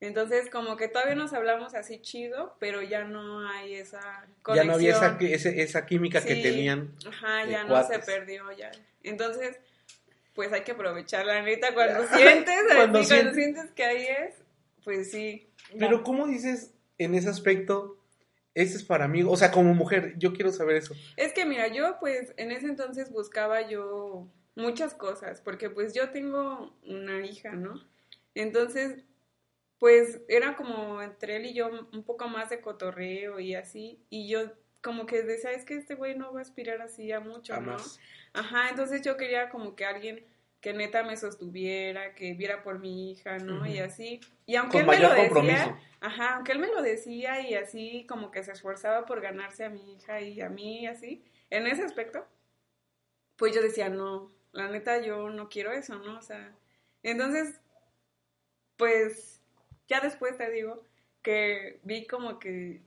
Entonces, 0.00 0.48
como 0.48 0.78
que 0.78 0.88
todavía 0.88 1.14
nos 1.14 1.34
hablamos 1.34 1.74
así 1.74 2.00
chido, 2.00 2.56
pero 2.58 2.80
ya 2.80 3.04
no 3.04 3.46
hay 3.46 3.74
esa 3.74 4.00
Ya 4.00 4.26
conexión. 4.42 4.66
no 4.68 4.72
había 4.72 4.92
esa, 5.36 5.50
esa 5.50 5.84
química 5.84 6.24
que 6.24 6.36
tenían. 6.36 6.94
Ajá, 7.06 7.44
ya 7.44 7.64
no 7.64 7.86
se 7.86 7.98
perdió, 7.98 8.50
ya. 8.52 8.70
Entonces, 9.02 9.58
pues 10.32 10.50
hay 10.50 10.62
que 10.62 10.72
aprovechar 10.72 11.26
la 11.26 11.42
neta 11.42 11.74
cuando 11.74 12.06
sientes, 12.06 12.54
Cuando 12.54 12.74
cuando, 12.74 13.04
sientes. 13.04 13.24
cuando 13.34 13.34
sientes 13.34 13.70
que 13.72 13.84
ahí 13.84 14.06
es, 14.06 14.34
pues 14.84 15.10
sí. 15.10 15.46
Pero 15.78 16.02
¿cómo 16.04 16.26
dices 16.26 16.72
en 16.96 17.14
ese 17.16 17.28
aspecto, 17.28 17.98
ese 18.54 18.78
es 18.78 18.82
para 18.82 19.08
mí? 19.08 19.24
O 19.24 19.36
sea, 19.36 19.50
como 19.50 19.74
mujer, 19.74 20.14
yo 20.16 20.32
quiero 20.32 20.52
saber 20.52 20.76
eso. 20.76 20.94
Es 21.18 21.34
que 21.34 21.44
mira, 21.44 21.68
yo 21.68 21.98
pues 22.00 22.32
en 22.38 22.50
ese 22.50 22.64
entonces 22.64 23.10
buscaba 23.12 23.68
yo 23.68 24.26
muchas 24.58 24.92
cosas, 24.92 25.40
porque 25.40 25.70
pues 25.70 25.94
yo 25.94 26.10
tengo 26.10 26.76
una 26.84 27.24
hija, 27.24 27.52
¿no? 27.52 27.80
Entonces, 28.34 29.04
pues 29.78 30.20
era 30.28 30.56
como 30.56 31.00
entre 31.00 31.36
él 31.36 31.46
y 31.46 31.54
yo 31.54 31.70
un 31.92 32.02
poco 32.02 32.28
más 32.28 32.50
de 32.50 32.60
cotorreo 32.60 33.38
y 33.38 33.54
así, 33.54 34.02
y 34.10 34.28
yo 34.28 34.52
como 34.82 35.06
que 35.06 35.22
decía, 35.22 35.52
es 35.52 35.64
que 35.64 35.76
este 35.76 35.94
güey 35.94 36.16
no 36.16 36.32
va 36.32 36.40
a 36.40 36.42
aspirar 36.42 36.82
así 36.82 37.10
a 37.12 37.20
mucho, 37.20 37.54
¿no? 37.54 37.72
Jamás. 37.72 38.00
Ajá, 38.32 38.68
entonces 38.70 39.02
yo 39.02 39.16
quería 39.16 39.48
como 39.48 39.74
que 39.74 39.84
alguien 39.84 40.24
que 40.60 40.72
neta 40.72 41.04
me 41.04 41.16
sostuviera, 41.16 42.14
que 42.14 42.34
viera 42.34 42.62
por 42.62 42.80
mi 42.80 43.12
hija, 43.12 43.38
¿no? 43.38 43.64
Y 43.64 43.78
así. 43.78 44.20
Y 44.44 44.56
aunque 44.56 44.84
Con 44.84 44.94
él 44.94 45.00
me 45.00 45.08
lo 45.08 45.14
decía, 45.14 45.78
ajá, 46.00 46.34
aunque 46.34 46.52
él 46.52 46.58
me 46.58 46.68
lo 46.68 46.82
decía 46.82 47.40
y 47.48 47.54
así 47.54 48.06
como 48.08 48.32
que 48.32 48.42
se 48.42 48.52
esforzaba 48.52 49.06
por 49.06 49.20
ganarse 49.20 49.64
a 49.64 49.70
mi 49.70 49.94
hija 49.94 50.20
y 50.20 50.40
a 50.40 50.48
mí 50.48 50.80
y 50.82 50.86
así, 50.86 51.24
en 51.50 51.68
ese 51.68 51.84
aspecto, 51.84 52.26
pues 53.36 53.54
yo 53.54 53.62
decía, 53.62 53.88
no, 53.88 54.32
la 54.58 54.68
neta 54.68 55.00
yo 55.00 55.30
no 55.30 55.48
quiero 55.48 55.72
eso, 55.72 55.94
¿no? 55.96 56.18
O 56.18 56.22
sea, 56.22 56.52
entonces, 57.02 57.60
pues 58.76 59.40
ya 59.88 60.00
después 60.00 60.36
te 60.36 60.50
digo 60.50 60.82
que 61.22 61.78
vi 61.84 62.06
como 62.06 62.38
que, 62.38 62.82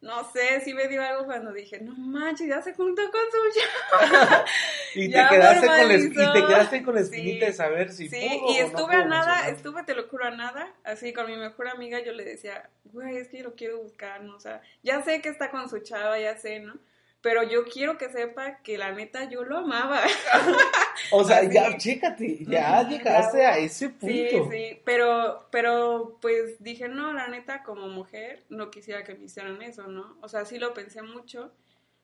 no 0.00 0.30
sé, 0.32 0.60
sí 0.60 0.72
me 0.74 0.88
dio 0.88 1.02
algo 1.02 1.24
cuando 1.24 1.52
dije, 1.52 1.80
no 1.80 1.94
manches, 1.94 2.48
ya 2.48 2.62
se 2.62 2.74
juntó 2.74 3.02
con 3.10 3.20
su. 3.30 3.60
Y 4.92 5.08
te, 5.08 5.24
quedaste 5.30 5.66
con 5.68 5.88
la, 5.88 5.94
y 5.94 6.08
te 6.08 6.46
quedaste 6.46 6.82
con 6.82 6.94
la 6.96 7.00
espinita 7.02 7.46
Sí. 7.46 7.50
de 7.52 7.52
saber 7.52 7.92
si 7.92 8.08
Sí, 8.08 8.28
pudo 8.40 8.52
y 8.52 8.56
o 8.56 8.60
no 8.62 8.66
estuve 8.66 8.94
pudo 8.94 9.02
a 9.02 9.04
nada, 9.04 9.48
estuve, 9.48 9.82
te 9.84 9.94
lo 9.94 10.08
juro, 10.08 10.24
a 10.24 10.30
nada, 10.32 10.74
así 10.82 11.12
con 11.12 11.26
mi 11.26 11.36
mejor 11.36 11.68
amiga 11.68 12.00
yo 12.00 12.12
le 12.12 12.24
decía, 12.24 12.68
güey, 12.86 13.16
es 13.18 13.28
que 13.28 13.42
lo 13.44 13.54
quiero 13.54 13.78
buscar, 13.80 14.20
¿no? 14.22 14.34
O 14.34 14.40
sea, 14.40 14.60
ya 14.82 15.00
sé 15.02 15.22
que 15.22 15.28
está 15.28 15.50
con 15.52 15.68
su 15.70 15.78
chava, 15.78 16.18
ya 16.18 16.36
sé, 16.36 16.58
¿no? 16.58 16.74
Pero 17.22 17.42
yo 17.42 17.64
quiero 17.64 17.98
que 17.98 18.08
sepa 18.08 18.62
que 18.62 18.78
la 18.78 18.92
neta 18.92 19.28
yo 19.28 19.44
lo 19.44 19.58
amaba. 19.58 20.02
O 21.12 21.24
sea, 21.24 21.38
así. 21.38 21.50
ya, 21.50 21.76
chécate, 21.76 22.44
ya 22.44 22.86
llegaste 22.86 23.38
ya. 23.38 23.52
a 23.52 23.58
ese 23.58 23.88
punto. 23.88 24.06
Sí, 24.14 24.28
sí, 24.50 24.80
pero, 24.84 25.46
pero 25.50 26.18
pues 26.20 26.62
dije, 26.62 26.88
no, 26.88 27.12
la 27.14 27.28
neta, 27.28 27.62
como 27.62 27.88
mujer, 27.88 28.44
no 28.50 28.70
quisiera 28.70 29.02
que 29.02 29.14
me 29.14 29.24
hicieran 29.24 29.60
eso, 29.62 29.86
¿no? 29.86 30.18
O 30.20 30.28
sea, 30.28 30.44
sí 30.44 30.58
lo 30.58 30.74
pensé 30.74 31.00
mucho. 31.02 31.52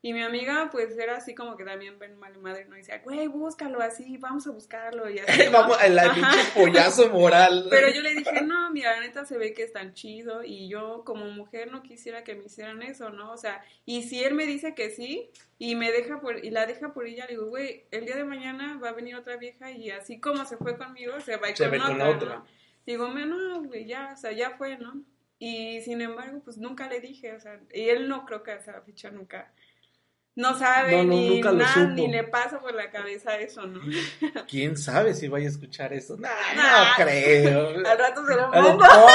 Y 0.02 0.12
mi 0.12 0.22
amiga, 0.22 0.68
pues, 0.70 0.96
era 0.96 1.16
así 1.16 1.34
como 1.34 1.56
que 1.56 1.64
también 1.64 1.98
ven 1.98 2.16
mal 2.16 2.38
madre, 2.38 2.66
¿no? 2.66 2.76
Y 2.76 2.78
decía, 2.78 3.00
güey, 3.02 3.26
búscalo 3.26 3.80
así, 3.80 4.18
vamos 4.18 4.46
a 4.46 4.50
buscarlo 4.50 5.10
y 5.10 5.18
así. 5.18 5.26
¿no? 5.46 5.52
Vamos, 5.52 5.78
el 5.82 5.98
pinche 6.14 6.38
pollazo 6.54 7.10
moral. 7.10 7.66
Pero 7.70 7.88
yo 7.90 8.02
le 8.02 8.14
dije, 8.14 8.42
no, 8.42 8.70
mira, 8.70 8.92
la 8.92 9.00
neta 9.00 9.24
se 9.24 9.36
ve 9.36 9.52
que 9.52 9.64
es 9.64 9.72
tan 9.72 9.94
chido 9.94 10.44
y 10.44 10.68
yo 10.68 11.02
como 11.04 11.24
mujer 11.30 11.72
no 11.72 11.82
quisiera 11.82 12.22
que 12.22 12.34
me 12.36 12.44
hicieran 12.44 12.82
eso, 12.82 13.10
¿no? 13.10 13.32
O 13.32 13.36
sea, 13.36 13.64
y 13.84 14.02
si 14.04 14.22
él 14.22 14.34
me 14.34 14.46
dice 14.46 14.74
que 14.74 14.90
sí 14.90 15.30
y 15.58 15.74
me 15.74 15.90
deja 15.90 16.20
por, 16.20 16.44
y 16.44 16.50
la 16.50 16.66
deja 16.66 16.92
por 16.92 17.06
ella, 17.06 17.24
le 17.26 17.32
digo, 17.32 17.46
güey, 17.46 17.86
el 17.90 18.04
día 18.04 18.16
de 18.16 18.24
mañana 18.24 18.78
va 18.82 18.90
a 18.90 18.92
venir 18.92 19.16
otra 19.16 19.36
vieja 19.38 19.70
y 19.72 19.90
así 19.90 20.20
como 20.20 20.44
se 20.44 20.56
fue 20.56 20.76
conmigo, 20.76 21.18
se 21.20 21.36
va 21.36 21.48
a 21.48 21.50
ir 21.50 21.56
Se 21.56 21.68
con, 21.68 22.00
otra. 22.00 22.36
¿no? 22.36 22.46
Digo, 22.86 23.08
"Me, 23.08 23.26
no, 23.26 23.62
güey, 23.64 23.86
ya, 23.86 24.12
o 24.14 24.16
sea, 24.16 24.30
ya 24.30 24.50
fue, 24.50 24.76
¿no? 24.78 25.02
Y 25.38 25.80
sin 25.82 26.00
embargo, 26.00 26.40
pues 26.44 26.56
nunca 26.56 26.88
le 26.88 27.00
dije, 27.00 27.34
o 27.34 27.40
sea, 27.40 27.60
y 27.72 27.88
él 27.88 28.08
no 28.08 28.24
creo 28.24 28.42
que 28.42 28.52
hasta 28.52 28.72
la 28.72 28.80
fecha 28.80 29.10
nunca, 29.10 29.52
no 30.36 30.56
sabe 30.58 30.92
No, 30.92 31.04
no, 31.04 31.10
ni 31.10 31.40
nada, 31.40 31.86
ni 31.88 32.08
le 32.08 32.22
pasa 32.24 32.60
por 32.60 32.74
la 32.74 32.90
cabeza 32.90 33.36
eso, 33.38 33.66
¿no? 33.66 33.80
¿Quién 34.48 34.76
sabe 34.76 35.14
si 35.14 35.26
vaya 35.28 35.46
a 35.46 35.50
escuchar 35.50 35.92
eso? 35.92 36.16
Nah, 36.16 36.28
Nah. 36.54 36.88
no 36.90 37.04
creo. 37.04 37.68
Al 37.86 37.98
rato 37.98 38.24
se 38.24 38.34
lo 38.36 38.48
mando. 38.48 38.74
no. 38.76 39.06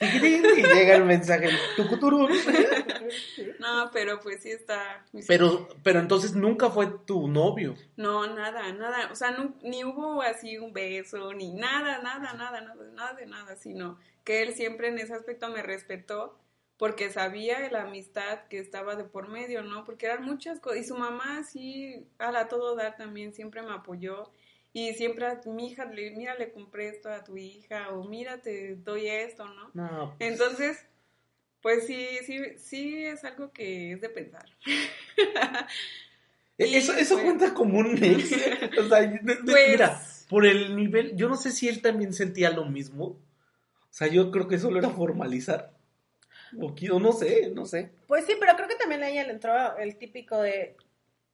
Y 0.00 0.62
llega 0.62 0.94
el 0.94 1.04
mensaje. 1.04 1.50
No, 3.58 3.90
pero 3.92 4.20
pues 4.20 4.42
sí 4.42 4.50
está. 4.50 5.04
Pero, 5.26 5.68
pero 5.82 5.98
entonces 6.00 6.34
nunca 6.34 6.70
fue 6.70 6.86
tu 7.06 7.26
novio. 7.28 7.74
No, 7.96 8.26
nada, 8.34 8.72
nada. 8.72 9.08
O 9.10 9.14
sea, 9.16 9.32
nu- 9.32 9.54
ni 9.62 9.84
hubo 9.84 10.22
así 10.22 10.58
un 10.58 10.72
beso, 10.72 11.32
ni 11.34 11.52
nada, 11.52 11.98
nada, 12.02 12.32
nada, 12.34 12.60
nada, 12.60 12.84
nada 12.94 13.12
de 13.14 13.26
nada, 13.26 13.56
sino 13.56 13.98
que 14.24 14.42
él 14.42 14.54
siempre 14.54 14.88
en 14.88 14.98
ese 14.98 15.14
aspecto 15.14 15.48
me 15.48 15.62
respetó 15.62 16.38
porque 16.78 17.10
sabía 17.10 17.68
la 17.70 17.82
amistad 17.82 18.44
que 18.48 18.58
estaba 18.58 18.94
de 18.96 19.04
por 19.04 19.28
medio, 19.28 19.62
¿no? 19.62 19.84
Porque 19.84 20.06
eran 20.06 20.24
muchas 20.24 20.60
cosas. 20.60 20.78
Y 20.80 20.84
su 20.84 20.96
mamá 20.96 21.42
sí, 21.44 22.06
a 22.18 22.30
la 22.32 22.48
todo 22.48 22.76
dar 22.76 22.96
también, 22.96 23.34
siempre 23.34 23.62
me 23.62 23.72
apoyó. 23.72 24.30
Y 24.72 24.92
siempre, 24.94 25.26
mi 25.46 25.68
hija, 25.72 25.86
le, 25.86 26.12
mira, 26.12 26.36
le 26.36 26.52
compré 26.52 26.88
esto 26.88 27.10
a 27.10 27.24
tu 27.24 27.36
hija, 27.36 27.90
o 27.90 28.04
mira, 28.04 28.38
te 28.40 28.76
doy 28.76 29.08
esto, 29.08 29.44
¿no? 29.46 29.70
No, 29.74 30.14
pues, 30.18 30.30
Entonces, 30.30 30.86
pues 31.62 31.86
sí, 31.86 32.06
sí, 32.24 32.38
sí 32.58 33.04
es 33.04 33.24
algo 33.24 33.52
que 33.52 33.92
es 33.92 34.00
de 34.00 34.08
pensar. 34.10 34.46
E- 36.58 36.76
Eso, 36.76 36.92
eso 36.94 37.14
pues- 37.14 37.24
cuenta 37.24 37.54
como 37.54 37.78
un 37.78 38.02
ex. 38.02 38.32
O 38.78 38.88
sea, 38.88 39.00
de- 39.02 39.20
Pues- 39.44 39.68
mira, 39.70 40.00
por 40.28 40.44
el 40.46 40.76
nivel, 40.76 41.16
yo 41.16 41.28
no 41.28 41.36
sé 41.36 41.50
si 41.50 41.68
él 41.68 41.80
también 41.82 42.12
sentía 42.12 42.50
lo 42.50 42.64
mismo. 42.64 43.04
O 43.04 43.18
sea, 43.98 44.08
yo 44.08 44.30
creo 44.30 44.48
que 44.48 44.58
solo 44.58 44.78
era 44.78 44.90
formalizar. 44.90 45.72
O 46.60 46.98
no 47.00 47.12
sé, 47.12 47.50
no 47.54 47.66
sé. 47.66 47.90
Pues 48.06 48.24
sí, 48.26 48.34
pero 48.40 48.54
creo 48.56 48.68
que 48.68 48.76
también 48.76 49.02
a 49.02 49.08
ella 49.08 49.24
le 49.24 49.32
entró 49.32 49.76
el 49.78 49.96
típico 49.96 50.40
de 50.40 50.76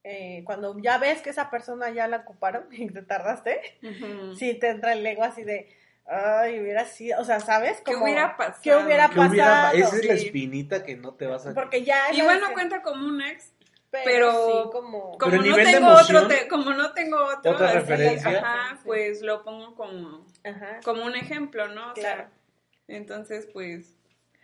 eh, 0.03 0.43
cuando 0.45 0.77
ya 0.79 0.97
ves 0.99 1.21
que 1.21 1.31
esa 1.31 1.49
persona 1.49 1.89
ya 1.89 2.07
la 2.07 2.17
ocuparon 2.17 2.67
y 2.71 2.89
te 2.89 3.01
tardaste, 3.01 3.59
Ujú. 3.81 4.35
sí 4.35 4.53
te 4.55 4.69
entra 4.69 4.93
el 4.93 5.05
ego 5.05 5.23
así 5.23 5.43
de, 5.43 5.67
ay, 6.05 6.59
hubiera 6.59 6.85
sido, 6.85 7.19
o 7.21 7.25
sea, 7.25 7.39
¿sabes? 7.39 7.77
¿Qué 7.83 7.93
Como, 7.93 8.05
hubiera 8.05 8.37
pasado? 8.37 8.59
¿Qué 8.61 8.75
hubiera 8.75 9.09
Que 9.09 9.19
hubiera, 9.19 9.45
pasado? 9.71 9.77
esa 9.77 9.95
es 9.95 10.05
la 10.05 10.17
sí. 10.17 10.25
espinita 10.27 10.83
que 10.83 10.95
no 10.95 11.13
te 11.15 11.25
vas 11.25 11.47
a. 11.47 11.53
Porque 11.55 11.83
ya... 11.83 12.03
Bueno, 12.23 12.47
vez- 12.47 12.53
cuenta 12.53 12.81
como 12.83 13.07
un 13.07 13.19
ex, 13.21 13.51
pero, 13.89 14.03
pero- 14.05 14.45
sí, 14.45 14.69
como... 14.71 15.17
como 15.17 15.31
Pero 15.31 15.37
no 15.37 15.41
nivel 15.43 15.65
de 15.65 15.71
tengo 15.71 15.87
emoción, 15.89 16.17
otro, 16.25 16.27
te- 16.37 16.47
como 16.49 16.73
no 16.73 16.93
tengo 16.93 17.17
otro, 17.25 17.51
otra 17.53 17.69
así, 17.69 17.77
referencia. 17.79 18.29
ajá, 18.39 18.79
pues 18.85 19.21
lo 19.23 19.43
pongo 19.43 19.73
como, 19.75 20.23
Ajá. 20.43 20.81
como 20.83 21.03
un 21.05 21.15
ejemplo, 21.15 21.67
¿no? 21.69 21.91
O 21.91 21.93
Claro. 21.93 22.25
sea, 22.25 22.31
entonces, 22.87 23.47
pues, 23.51 23.94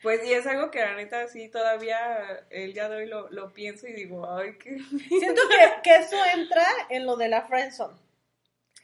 pues, 0.01 0.23
y 0.25 0.33
es 0.33 0.45
algo 0.47 0.71
que 0.71 0.79
la 0.79 0.95
neta 0.95 1.27
sí 1.27 1.47
todavía 1.49 2.45
el 2.49 2.73
día 2.73 2.89
de 2.89 2.97
hoy 2.97 3.05
lo, 3.07 3.29
lo 3.29 3.53
pienso 3.53 3.87
y 3.87 3.93
digo, 3.93 4.29
ay, 4.29 4.57
qué... 4.57 4.77
Siento 5.07 5.41
que, 5.49 5.81
que 5.83 5.95
eso 5.97 6.17
entra 6.33 6.65
en 6.89 7.05
lo 7.05 7.15
de 7.17 7.27
la 7.29 7.43
friendzone. 7.43 7.95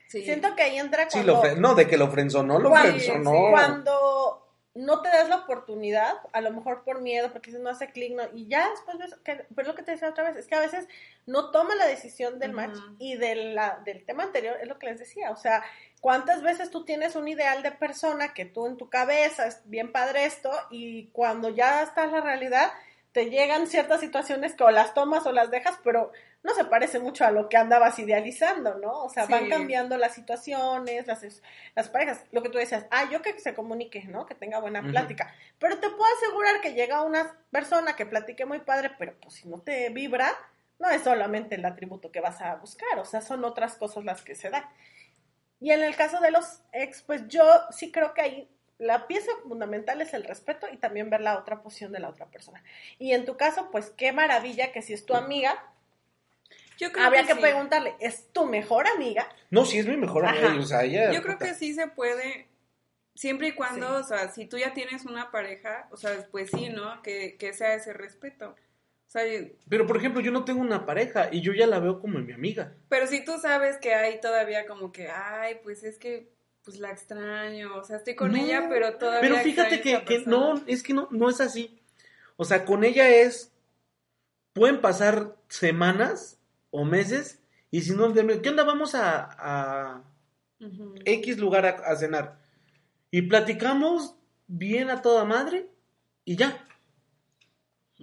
Sí. 0.07 0.23
Siento 0.23 0.55
que 0.55 0.63
ahí 0.63 0.77
entra 0.77 1.09
Sí, 1.09 1.21
cuando... 1.23 1.43
lo 1.43 1.55
no, 1.55 1.75
de 1.75 1.87
que 1.87 1.97
lo 1.97 2.09
frenzonó, 2.09 2.59
lo 2.59 2.69
Cuando- 2.69 2.91
frenzonó. 2.93 3.31
sí, 3.31 3.37
cuando 3.51 4.43
no 4.73 5.01
te 5.01 5.09
das 5.09 5.27
la 5.27 5.37
oportunidad, 5.37 6.13
a 6.33 6.39
lo 6.41 6.51
mejor 6.51 6.83
por 6.83 7.01
miedo, 7.01 7.31
porque 7.33 7.49
si 7.51 7.57
no 7.57 7.67
hace 7.69 7.89
clic, 7.91 8.13
no, 8.13 8.23
y 8.33 8.47
ya 8.47 8.69
después 8.69 8.97
ves, 8.99 9.15
que, 9.25 9.43
pero 9.55 9.69
lo 9.69 9.75
que 9.75 9.81
te 9.81 9.91
decía 9.91 10.07
otra 10.09 10.23
vez, 10.29 10.37
es 10.37 10.45
que 10.47 10.53
a 10.53 10.59
veces 10.59 10.87
no 11.25 11.49
toma 11.49 11.73
la 11.73 11.87
decisión 11.87 12.37
del 12.37 12.51
match 12.53 12.77
y 12.99 13.15
de 13.17 13.33
la, 13.35 13.81
del 13.83 14.05
tema 14.05 14.21
anterior, 14.23 14.55
es 14.61 14.67
lo 14.67 14.77
que 14.77 14.85
les 14.85 14.99
decía, 14.99 15.31
o 15.31 15.35
sea, 15.35 15.63
¿cuántas 16.01 16.41
veces 16.41 16.71
tú 16.71 16.85
tienes 16.85 17.15
un 17.15 17.27
ideal 17.27 17.63
de 17.63 17.71
persona 17.71 18.33
que 18.33 18.45
tú 18.45 18.67
en 18.67 18.77
tu 18.77 18.89
cabeza 18.89 19.47
es 19.47 19.61
bien 19.65 19.91
padre 19.91 20.25
esto 20.25 20.51
y 20.69 21.07
cuando 21.07 21.49
ya 21.49 21.83
está 21.83 22.03
en 22.03 22.11
la 22.11 22.21
realidad, 22.21 22.71
te 23.11 23.29
llegan 23.29 23.67
ciertas 23.67 23.99
situaciones 23.99 24.53
que 24.53 24.63
o 24.63 24.69
las 24.69 24.93
tomas 24.93 25.25
o 25.25 25.31
las 25.31 25.49
dejas, 25.49 25.79
pero 25.83 26.11
no 26.43 26.53
se 26.53 26.65
parece 26.65 26.99
mucho 26.99 27.25
a 27.25 27.31
lo 27.31 27.49
que 27.49 27.57
andabas 27.57 27.97
idealizando, 27.99 28.75
¿no? 28.75 29.03
O 29.03 29.09
sea, 29.09 29.25
van 29.25 29.49
cambiando 29.49 29.97
las 29.97 30.13
situaciones, 30.13 31.07
las, 31.07 31.25
las 31.75 31.89
parejas, 31.89 32.23
lo 32.31 32.43
que 32.43 32.49
tú 32.49 32.57
decías, 32.57 32.85
ah, 32.91 33.09
yo 33.11 33.21
que 33.21 33.37
se 33.39 33.55
comunique, 33.55 34.03
¿no? 34.03 34.25
Que 34.25 34.35
tenga 34.35 34.59
buena 34.59 34.81
plática. 34.83 35.33
Pero 35.57 35.79
te 35.79 35.89
puedo 35.89 36.05
asegurar 36.17 36.61
que 36.61 36.73
llega 36.73 37.01
una 37.01 37.35
persona 37.51 37.95
que 37.95 38.05
platique 38.05 38.45
muy 38.45 38.59
padre, 38.59 38.91
pero 38.99 39.15
pues 39.19 39.33
si 39.33 39.49
no 39.49 39.59
te 39.59 39.89
vibra, 39.89 40.31
no 40.79 40.89
es 40.89 41.01
solamente 41.01 41.55
el 41.55 41.65
atributo 41.65 42.11
que 42.11 42.21
vas 42.21 42.39
a 42.39 42.55
buscar, 42.55 42.99
o 42.99 43.05
sea, 43.05 43.21
son 43.21 43.43
otras 43.43 43.75
cosas 43.75 44.05
las 44.05 44.21
que 44.21 44.35
se 44.35 44.49
dan. 44.49 44.63
Y 45.59 45.71
en 45.71 45.81
el 45.81 45.95
caso 45.95 46.19
de 46.19 46.31
los 46.31 46.61
ex, 46.71 47.01
pues 47.01 47.27
yo 47.27 47.43
sí 47.71 47.91
creo 47.91 48.13
que 48.13 48.21
ahí 48.21 48.49
la 48.77 49.07
pieza 49.07 49.31
fundamental 49.43 50.01
es 50.01 50.13
el 50.13 50.23
respeto 50.23 50.67
y 50.71 50.77
también 50.77 51.09
ver 51.09 51.21
la 51.21 51.37
otra 51.39 51.61
posición 51.63 51.91
de 51.91 51.99
la 51.99 52.09
otra 52.09 52.27
persona. 52.27 52.63
Y 52.99 53.13
en 53.13 53.25
tu 53.25 53.35
caso, 53.37 53.69
pues 53.71 53.89
qué 53.97 54.11
maravilla 54.11 54.71
que 54.71 54.83
si 54.83 54.93
es 54.93 55.05
tu 55.05 55.15
amiga, 55.15 55.57
Yo 56.77 56.91
creo 56.91 57.07
habría 57.07 57.25
que, 57.25 57.33
sí. 57.33 57.39
preguntarle, 57.39 57.95
¿es 57.99 58.31
tu 58.31 58.45
mejor 58.45 58.87
amiga? 58.87 59.27
No, 59.49 59.65
sí 59.65 59.79
es 59.79 59.87
mi 59.87 59.97
mejor 59.97 60.27
amiga. 60.27 60.49
Ajá. 60.49 60.59
O 60.59 60.65
sea, 60.65 60.83
ella. 60.83 61.11
Yo 61.11 61.23
creo 61.23 61.37
puta, 61.39 61.47
que 61.47 61.53
sí 61.55 61.73
se 61.73 61.87
puede, 61.87 62.47
siempre 63.15 63.47
y 63.47 63.51
cuando, 63.53 63.87
Sí. 63.97 64.03
o 64.03 64.07
sea, 64.07 64.29
si 64.29 64.45
tú 64.45 64.59
ya 64.59 64.75
tienes 64.75 65.05
una 65.05 65.31
pareja, 65.31 65.87
o 65.91 65.97
sea, 65.97 66.27
pues 66.29 66.51
sí, 66.51 66.69
¿no? 66.69 67.01
Que, 67.01 67.35
que 67.37 67.53
sea 67.53 67.73
ese 67.73 67.93
respeto. 67.93 68.55
Sea, 69.07 69.23
Pero 69.69 69.87
por 69.87 69.97
ejemplo, 69.97 70.21
yo 70.21 70.31
no 70.31 70.43
tengo 70.43 70.59
una 70.61 70.85
pareja 70.85 71.29
y 71.31 71.41
yo 71.41 71.53
ya 71.53 71.65
la 71.65 71.79
veo 71.79 71.99
como 71.99 72.19
mi 72.19 72.33
amiga. 72.33 72.73
pero 72.89 73.07
si 73.07 73.23
tú 73.23 73.37
sabes 73.41 73.77
que 73.77 73.93
hay 73.93 74.19
todavía 74.19 74.67
como 74.67 74.91
que, 74.91 75.09
ay, 75.09 75.59
pues 75.63 75.83
es 75.83 75.97
que, 75.97 76.29
pues 76.65 76.77
la 76.79 76.91
extraño, 76.91 77.77
o 77.77 77.83
sea, 77.85 77.95
estoy 77.97 78.15
con 78.15 78.33
No, 78.33 78.37
ella, 78.37 78.67
pero 78.69 78.97
todavía 78.97 79.21
Pero 79.21 79.41
fíjate 79.41 79.79
que, 79.81 80.03
que 80.03 80.23
no, 80.25 80.61
es 80.67 80.83
que 80.83 80.93
no, 80.93 81.07
no 81.11 81.29
es 81.29 81.39
así. 81.39 81.81
O 82.35 82.43
sea, 82.43 82.65
con 82.65 82.83
ella 82.83 83.09
es. 83.09 83.53
Pueden 84.53 84.81
pasar 84.81 85.35
semanas 85.49 86.39
o 86.71 86.83
meses 86.83 87.41
y 87.71 87.81
si 87.83 87.91
no, 87.93 88.13
¿qué 88.13 88.49
onda? 88.49 88.63
Vamos 88.65 88.93
a. 88.95 90.03
X 91.05 91.37
lugar 91.37 91.65
a, 91.65 91.69
a 91.69 91.95
cenar. 91.95 92.39
Y 93.11 93.21
platicamos 93.23 94.15
bien 94.47 94.89
a 94.89 95.01
toda 95.01 95.23
madre 95.23 95.69
y 96.25 96.35
ya. 96.35 96.66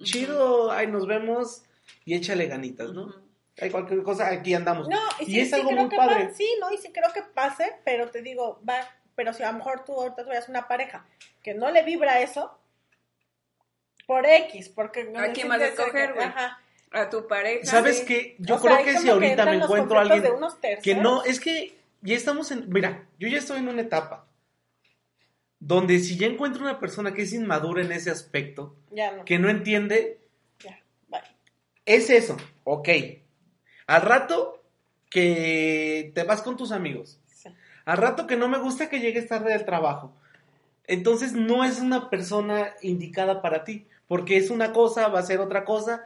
Chido, 0.03 0.71
ahí 0.73 0.87
nos 0.87 1.07
vemos 1.07 1.63
y 2.05 2.15
échale 2.15 2.47
ganitas, 2.47 2.93
¿no? 2.93 3.15
Hay 3.61 3.71
cualquier 3.71 4.03
cosa, 4.03 4.29
aquí 4.29 4.53
andamos. 4.55 4.89
No, 4.89 4.99
y, 5.21 5.23
Y 5.23 5.27
sí, 5.27 5.41
es 5.41 5.49
sí 5.51 5.55
algo 5.55 5.69
creo 5.69 5.81
muy 5.83 5.89
que 5.91 5.97
padre. 5.97 6.25
pa- 6.27 6.35
sí, 6.35 6.49
no, 6.61 6.73
y 6.73 6.79
sí 6.79 6.91
creo 6.93 7.13
que 7.13 7.23
pase, 7.23 7.73
pero 7.85 8.11
te 8.11 8.21
digo, 8.23 8.61
va, 8.69 8.81
pero 9.15 9.33
si 9.33 9.43
a 9.45 9.53
lo 9.53 9.59
mejor 9.59 9.85
tú 9.85 9.93
ahorita 9.95 10.25
tuvieras 10.25 10.49
una 10.49 10.67
pareja 10.67 11.07
que 11.43 11.55
no 11.55 11.71
le 11.71 11.83
vibra 11.85 12.21
eso, 12.21 12.59
por 14.07 14.27
X, 14.27 14.69
porque 14.71 15.05
no 15.05 15.19
¿A 15.21 15.29
quién 15.29 15.49
vas 15.49 15.63
a 15.63 15.71
que- 15.91 16.13
güey? 16.13 16.27
Ajá. 16.27 16.61
A 16.91 17.11
tu 17.11 17.27
pareja. 17.27 17.65
¿Sabes 17.65 17.99
sí. 18.01 18.07
qué? 18.07 18.37
Yo 18.39 18.57
O 18.57 18.61
creo 18.61 18.79
que 18.85 18.99
si 18.99 19.09
ahorita 19.09 19.45
me 19.47 19.57
encuentro 19.57 19.99
a 19.99 20.03
alguien 20.03 20.23
de 20.23 20.31
unos 20.31 20.55
que 20.83 20.95
no, 20.95 21.25
es 21.25 21.41
que 21.41 21.77
ya 22.03 22.15
estamos 22.15 22.51
en, 22.53 22.69
mira, 22.69 23.07
yo 23.19 23.27
ya 23.29 23.39
estoy 23.39 23.59
en 23.59 23.69
una 23.69 23.83
etapa 23.83 24.27
donde 25.67 25.99
si 26.01 26.17
ya 26.19 26.27
encuentro 26.27 26.63
una 26.63 26.79
persona 26.79 27.15
que 27.15 27.23
es 27.23 27.33
inmadura 27.33 27.83
en 27.83 27.91
ese 27.93 28.11
aspecto, 28.11 28.77
Ya 28.91 29.13
no, 29.13 29.25
que 29.25 29.39
no 29.39 29.49
entiende, 29.49 30.21
ya, 30.63 30.79
bye. 31.09 31.21
es 31.87 32.11
eso, 32.11 32.37
ok. 32.65 32.89
Al 33.87 34.03
rato 34.03 34.63
que 35.11 36.13
te 36.15 36.23
vas 36.25 36.43
con 36.43 36.57
tus 36.57 36.71
amigos, 36.71 37.19
Sí. 37.27 37.49
al 37.87 37.97
rato 37.97 38.27
que 38.27 38.37
no 38.37 38.49
me 38.49 38.59
gusta 38.59 38.89
que 38.91 39.01
llegues 39.01 39.27
tarde 39.29 39.53
del 39.53 39.65
trabajo, 39.65 40.15
entonces 40.87 41.33
no 41.33 41.65
es 41.65 41.81
una 41.81 42.11
persona 42.11 42.75
indicada 42.83 43.41
para 43.41 43.65
ti, 43.65 43.87
porque 44.07 44.37
es 44.37 44.51
una 44.51 44.73
cosa, 44.75 45.09
va 45.09 45.21
a 45.21 45.23
ser 45.23 45.41
otra 45.41 45.65
cosa, 45.65 46.05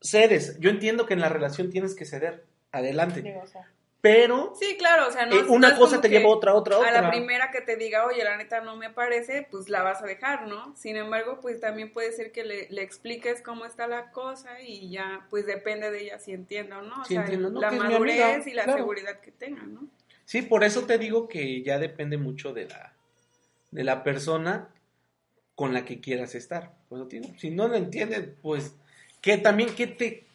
cedes. 0.00 0.58
Yo 0.58 0.70
entiendo 0.70 1.06
que 1.06 1.14
en 1.14 1.20
la 1.20 1.28
relación 1.28 1.70
tienes 1.70 1.94
que 1.94 2.04
ceder, 2.04 2.44
adelante, 2.72 3.22
Digo, 3.22 3.40
o 3.42 3.46
sea, 3.46 3.70
pero 4.06 4.52
Sí, 4.58 4.76
claro, 4.76 5.08
o 5.08 5.10
sea, 5.10 5.26
no, 5.26 5.36
eh, 5.36 5.44
una 5.48 5.76
cosa 5.76 6.00
te 6.00 6.08
lleva 6.08 6.26
a 6.26 6.32
otra, 6.32 6.54
otra, 6.54 6.78
otra. 6.78 6.88
A 6.88 7.02
la 7.02 7.10
primera 7.10 7.50
que 7.50 7.60
te 7.60 7.76
diga, 7.76 8.06
oye, 8.06 8.22
la 8.22 8.36
neta 8.36 8.60
no 8.60 8.76
me 8.76 8.90
parece, 8.90 9.46
pues 9.50 9.68
la 9.68 9.82
vas 9.82 10.02
a 10.02 10.06
dejar, 10.06 10.46
¿no? 10.46 10.76
Sin 10.76 10.96
embargo, 10.96 11.40
pues 11.40 11.60
también 11.60 11.92
puede 11.92 12.12
ser 12.12 12.30
que 12.30 12.44
le, 12.44 12.68
le 12.70 12.82
expliques 12.82 13.42
cómo 13.42 13.66
está 13.66 13.86
la 13.86 14.12
cosa 14.12 14.60
y 14.60 14.90
ya, 14.90 15.26
pues 15.28 15.46
depende 15.46 15.90
de 15.90 16.04
ella 16.04 16.18
si 16.18 16.32
entienda 16.32 16.78
o 16.78 16.82
no. 16.82 17.02
O 17.02 17.04
sea, 17.04 17.22
entiendo, 17.22 17.50
¿no? 17.50 17.60
la 17.60 17.72
madurez 17.72 18.22
amiga, 18.22 18.50
y 18.50 18.54
la 18.54 18.64
claro. 18.64 18.78
seguridad 18.78 19.20
que 19.20 19.32
tenga, 19.32 19.62
¿no? 19.62 19.88
Sí, 20.24 20.42
por 20.42 20.64
eso 20.64 20.86
te 20.86 20.98
digo 20.98 21.28
que 21.28 21.62
ya 21.62 21.78
depende 21.78 22.16
mucho 22.16 22.52
de 22.52 22.66
la, 22.66 22.94
de 23.70 23.84
la 23.84 24.04
persona 24.04 24.68
con 25.54 25.74
la 25.74 25.84
que 25.84 26.00
quieras 26.00 26.34
estar. 26.34 26.74
Pues 26.88 27.02
si 27.38 27.50
no 27.50 27.66
lo 27.66 27.74
entienden, 27.74 28.36
pues 28.42 28.76
que 29.20 29.38
también 29.38 29.74
qué 29.74 29.86
te 29.86 30.26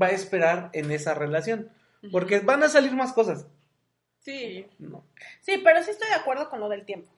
va 0.00 0.06
a 0.06 0.10
esperar 0.10 0.70
en 0.72 0.90
esa 0.92 1.14
relación, 1.14 1.70
porque 2.10 2.40
van 2.40 2.62
a 2.62 2.68
salir 2.68 2.92
más 2.92 3.12
cosas. 3.12 3.46
Sí, 4.20 4.66
No. 4.78 5.04
Sí, 5.40 5.58
pero 5.64 5.82
sí 5.82 5.90
estoy 5.90 6.08
de 6.08 6.14
acuerdo 6.14 6.48
con 6.50 6.60
lo 6.60 6.68
del 6.68 6.84
tiempo. 6.84 7.10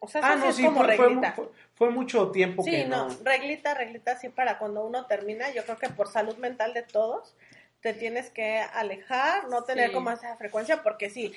O 0.00 0.08
sea, 0.08 0.20
Ah, 0.24 0.34
sí 0.34 0.40
no, 0.40 0.48
es 0.50 0.56
sí, 0.56 0.64
como 0.64 0.84
fue, 0.84 0.96
fue, 0.96 1.06
reglita. 1.08 1.32
fue- 1.32 1.48
fue 1.74 1.90
mucho 1.90 2.30
tiempo 2.30 2.62
Sí, 2.62 2.70
que 2.70 2.84
no, 2.86 3.08
no. 3.08 3.16
reglita, 3.24 3.74
reglita, 3.74 4.16
sí, 4.18 4.28
para 4.28 4.58
cuando 4.58 4.84
uno 4.84 5.06
termina, 5.06 5.50
yo 5.52 5.64
creo 5.64 5.78
que 5.78 5.88
por 5.88 6.08
salud 6.08 6.36
mental 6.36 6.74
de 6.74 6.82
todos, 6.82 7.34
te 7.80 7.92
tienes 7.94 8.30
que 8.30 8.58
alejar, 8.58 9.48
no 9.48 9.64
tener 9.64 9.88
Sí. 9.88 9.94
como 9.94 10.10
esa 10.10 10.36
frecuencia, 10.36 10.82
porque 10.82 11.10
sí. 11.10 11.32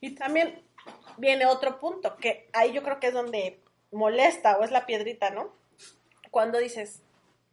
Y 0.00 0.14
también 0.14 0.62
viene 1.18 1.46
otro 1.46 1.78
punto, 1.78 2.16
que 2.16 2.48
ahí 2.52 2.72
yo 2.72 2.82
creo 2.82 3.00
que 3.00 3.08
es 3.08 3.14
donde 3.14 3.60
molesta 3.92 4.56
o 4.58 4.64
es 4.64 4.70
la 4.70 4.86
piedrita, 4.86 5.30
¿no? 5.30 5.52
Cuando 6.30 6.58
dices, 6.58 7.02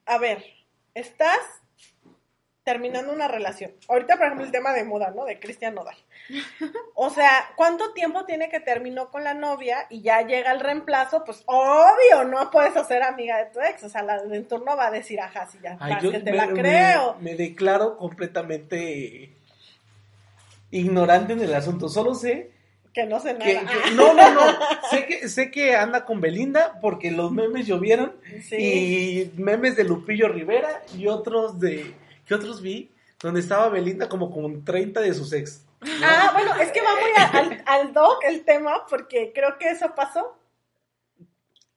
a 0.06 0.18
ver, 0.18 0.44
estás 0.94 1.40
terminando 2.66 3.14
una 3.14 3.28
relación. 3.30 3.72
Ahorita, 3.88 4.18
por 4.18 4.26
ejemplo, 4.26 4.46
el 4.46 4.52
tema 4.52 4.74
de 4.74 4.84
moda, 4.84 5.12
¿no? 5.16 5.24
De 5.24 5.40
Cristian 5.40 5.76
Nodal. 5.76 5.96
O 6.98 7.10
sea, 7.10 7.30
¿cuánto 7.58 7.94
tiempo 7.94 8.26
tiene 8.26 8.50
que 8.50 8.60
terminó 8.62 9.12
con 9.12 9.24
la 9.24 9.34
novia 9.34 9.86
y 9.90 10.02
ya 10.02 10.22
llega 10.22 10.52
el 10.52 10.60
reemplazo? 10.62 11.24
Pues 11.26 11.44
obvio, 11.46 12.24
no 12.26 12.50
puedes 12.52 12.76
hacer 12.78 13.04
amiga 13.04 13.38
de 13.38 13.46
tu 13.52 13.60
ex. 13.60 13.84
O 13.84 13.90
sea, 13.90 14.02
la 14.02 14.16
en 14.32 14.48
turno 14.48 14.76
va 14.78 14.88
a 14.88 14.92
decir, 14.92 15.20
ajá, 15.22 15.46
sí, 15.52 15.60
ya, 15.62 15.78
Ay, 15.80 15.94
vas, 15.94 16.04
yo 16.04 16.12
que 16.12 16.20
te 16.22 16.32
me- 16.32 16.38
la 16.38 16.48
me- 16.48 16.60
creo. 16.60 17.16
Me, 17.20 17.36
declaro 17.36 17.98
completamente 17.98 19.30
ignorante 20.72 21.34
en 21.34 21.42
el 21.42 21.54
asunto. 21.54 21.90
Solo 21.90 22.16
sé 22.16 22.52
Que 22.94 23.06
no 23.06 23.20
sé 23.20 23.34
nada. 23.34 23.46
que- 23.46 23.60
que- 23.60 23.92
no, 23.92 24.14
no, 24.14 24.32
no. 24.34 24.42
Sé 24.90 25.06
que, 25.06 25.28
sé 25.28 25.52
que 25.52 25.76
anda 25.76 26.06
con 26.06 26.22
Belinda 26.22 26.80
porque 26.82 27.12
los 27.12 27.32
memes 27.32 27.68
llovieron 27.68 28.16
Sí. 28.42 28.56
y 29.36 29.42
memes 29.42 29.76
de 29.76 29.84
Lupillo 29.84 30.28
Rivera 30.30 30.82
y 30.98 31.08
otros 31.08 31.60
de. 31.60 31.94
¿Qué 32.26 32.34
otros 32.36 32.62
vi? 32.62 32.92
Donde 33.22 33.40
estaba 33.40 33.70
Belinda 33.70 34.10
como 34.10 34.32
con 34.32 34.64
30 34.66 35.02
de 35.02 35.14
sus 35.14 35.32
ex. 35.34 35.62
Ah, 36.04 36.32
bueno, 36.34 36.56
es 36.62 36.72
que 36.72 36.82
va 36.82 36.90
muy 37.00 37.12
al, 37.52 37.64
al 37.66 37.94
doc 37.94 38.24
el 38.26 38.44
tema 38.44 38.86
porque 38.90 39.32
creo 39.34 39.58
que 39.58 39.70
eso 39.70 39.94
pasó. 39.96 40.38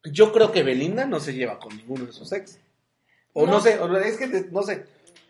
Yo 0.05 0.33
creo 0.33 0.53
que 0.53 0.63
Belinda 0.63 1.05
no 1.07 1.21
se 1.21 1.35
lleva 1.35 1.59
con 1.59 1.77
ninguno 1.77 2.07
de 2.07 2.13
sus 2.13 2.33
ex. 2.33 2.59
O 3.33 3.47
no, 3.47 3.53
No. 3.53 3.61
sé, 3.61 3.79
o 3.79 3.97
es 3.99 4.17
que 4.17 4.27
no 4.51 4.63
sé. 4.63 4.87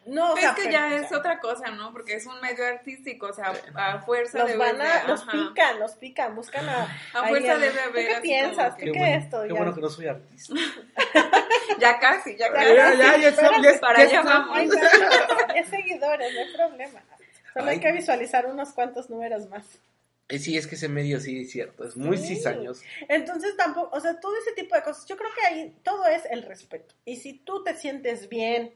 No, 0.09 0.33
o 0.33 0.37
Es 0.37 0.43
sea, 0.43 0.55
que 0.55 0.71
ya 0.73 0.95
es 0.97 1.13
otra 1.13 1.39
cosa, 1.39 1.71
¿no? 1.71 1.93
Porque 1.93 2.15
es 2.15 2.25
un 2.27 2.41
medio 2.41 2.67
artístico, 2.67 3.27
o 3.27 3.33
sea, 3.33 3.53
a 3.75 3.99
fuerza 4.01 4.39
Los 4.39 4.49
de 4.49 4.57
van 4.57 4.81
a, 4.81 5.05
los 5.07 5.23
ajá. 5.23 5.33
pican, 5.33 5.79
los 5.79 5.93
pican, 5.97 6.35
buscan 6.35 6.69
a... 6.69 6.85
A 7.13 7.29
fuerza 7.29 7.55
¿Tú 7.55 7.61
haber 7.89 8.09
qué 8.09 8.21
piensas? 8.23 8.75
como 8.75 8.79
¿Tú 8.79 8.85
que- 8.87 8.93
qué, 8.93 8.99
bueno, 8.99 9.17
esto? 9.19 9.43
qué 9.43 9.49
Ya. 9.49 9.55
bueno 9.55 9.75
que 9.75 9.81
no 9.81 9.89
soy 9.91 10.07
artista. 10.07 10.55
Ya 11.79 11.99
casi, 12.01 12.37
ya 12.37 12.53
casi. 12.53 12.69
Ya, 12.75 12.95
ya, 12.95 13.17
ya, 13.17 13.31
ya, 13.31 13.31
ya, 13.63 13.81
para 13.81 13.99
allá 14.01 14.21
está. 14.21 14.23
vamos. 14.23 14.59
10 15.55 15.69
seguidores, 15.71 16.35
no 16.35 16.41
hay 16.41 16.53
problema. 16.55 17.03
Solo 17.55 17.67
hay 17.71 17.77
Ay. 17.77 17.81
que 17.81 17.93
visualizar 17.93 18.47
unos 18.47 18.73
cuantos 18.73 19.11
números 19.11 19.49
más. 19.49 19.67
Sí, 20.31 20.59
es 20.59 20.67
que 20.67 20.75
ese 20.75 20.89
medio 20.91 21.21
sí 21.21 21.41
es 21.43 21.51
cierto, 21.51 21.85
es 21.85 21.97
muy 21.97 22.19
Sí. 22.19 22.37
cizañosos. 22.37 22.85
Entonces 23.09 23.57
tampoco, 23.57 23.97
o 23.97 24.01
sea, 24.01 24.21
todo 24.21 24.37
ese 24.39 24.53
tipo 24.53 24.75
de 24.75 24.83
cosas, 24.83 25.07
yo 25.07 25.17
creo 25.17 25.31
que 25.35 25.47
ahí 25.47 25.77
todo 25.83 26.07
es 26.07 26.23
el 26.31 26.43
respeto. 26.43 26.95
Y 27.07 27.17
si 27.17 27.33
tú 27.33 27.65
te 27.65 27.75
sientes 27.75 28.29
bien, 28.29 28.75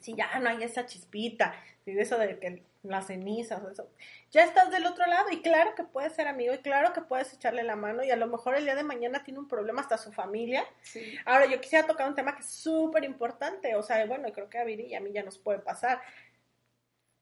Si 0.00 0.14
ya 0.14 0.38
no 0.38 0.48
hay 0.48 0.62
esa 0.62 0.86
chispita, 0.86 1.54
si 1.84 1.98
eso 1.98 2.16
de 2.18 2.38
que 2.38 2.62
las 2.82 3.06
cenizas, 3.06 3.62
eso, 3.70 3.88
ya 4.30 4.44
estás 4.44 4.70
del 4.70 4.86
otro 4.86 5.06
lado 5.06 5.30
y 5.30 5.40
claro 5.40 5.74
que 5.74 5.84
puedes 5.84 6.14
ser 6.14 6.26
amigo 6.26 6.52
y 6.54 6.58
claro 6.58 6.92
que 6.92 7.00
puedes 7.00 7.32
echarle 7.32 7.62
la 7.62 7.76
mano 7.76 8.02
y 8.02 8.10
a 8.10 8.16
lo 8.16 8.26
mejor 8.26 8.56
el 8.56 8.64
día 8.64 8.74
de 8.74 8.82
mañana 8.82 9.22
tiene 9.22 9.38
un 9.38 9.46
problema 9.46 9.82
hasta 9.82 9.98
su 9.98 10.10
familia. 10.12 10.64
Sí. 10.82 11.16
Ahora, 11.24 11.46
yo 11.46 11.60
quisiera 11.60 11.86
tocar 11.86 12.08
un 12.08 12.14
tema 12.14 12.34
que 12.34 12.42
es 12.42 12.50
súper 12.50 13.04
importante, 13.04 13.76
o 13.76 13.82
sea, 13.82 14.04
bueno, 14.06 14.32
creo 14.32 14.48
que 14.48 14.58
a 14.58 14.64
Viri 14.64 14.86
y 14.86 14.94
a 14.94 15.00
mí 15.00 15.12
ya 15.12 15.22
nos 15.22 15.38
puede 15.38 15.60
pasar. 15.60 16.00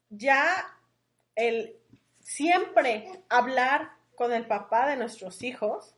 Ya 0.08 0.78
el 1.34 1.76
siempre 2.20 3.22
hablar 3.28 3.90
con 4.14 4.32
el 4.32 4.46
papá 4.46 4.88
de 4.88 4.96
nuestros 4.96 5.42
hijos 5.42 5.94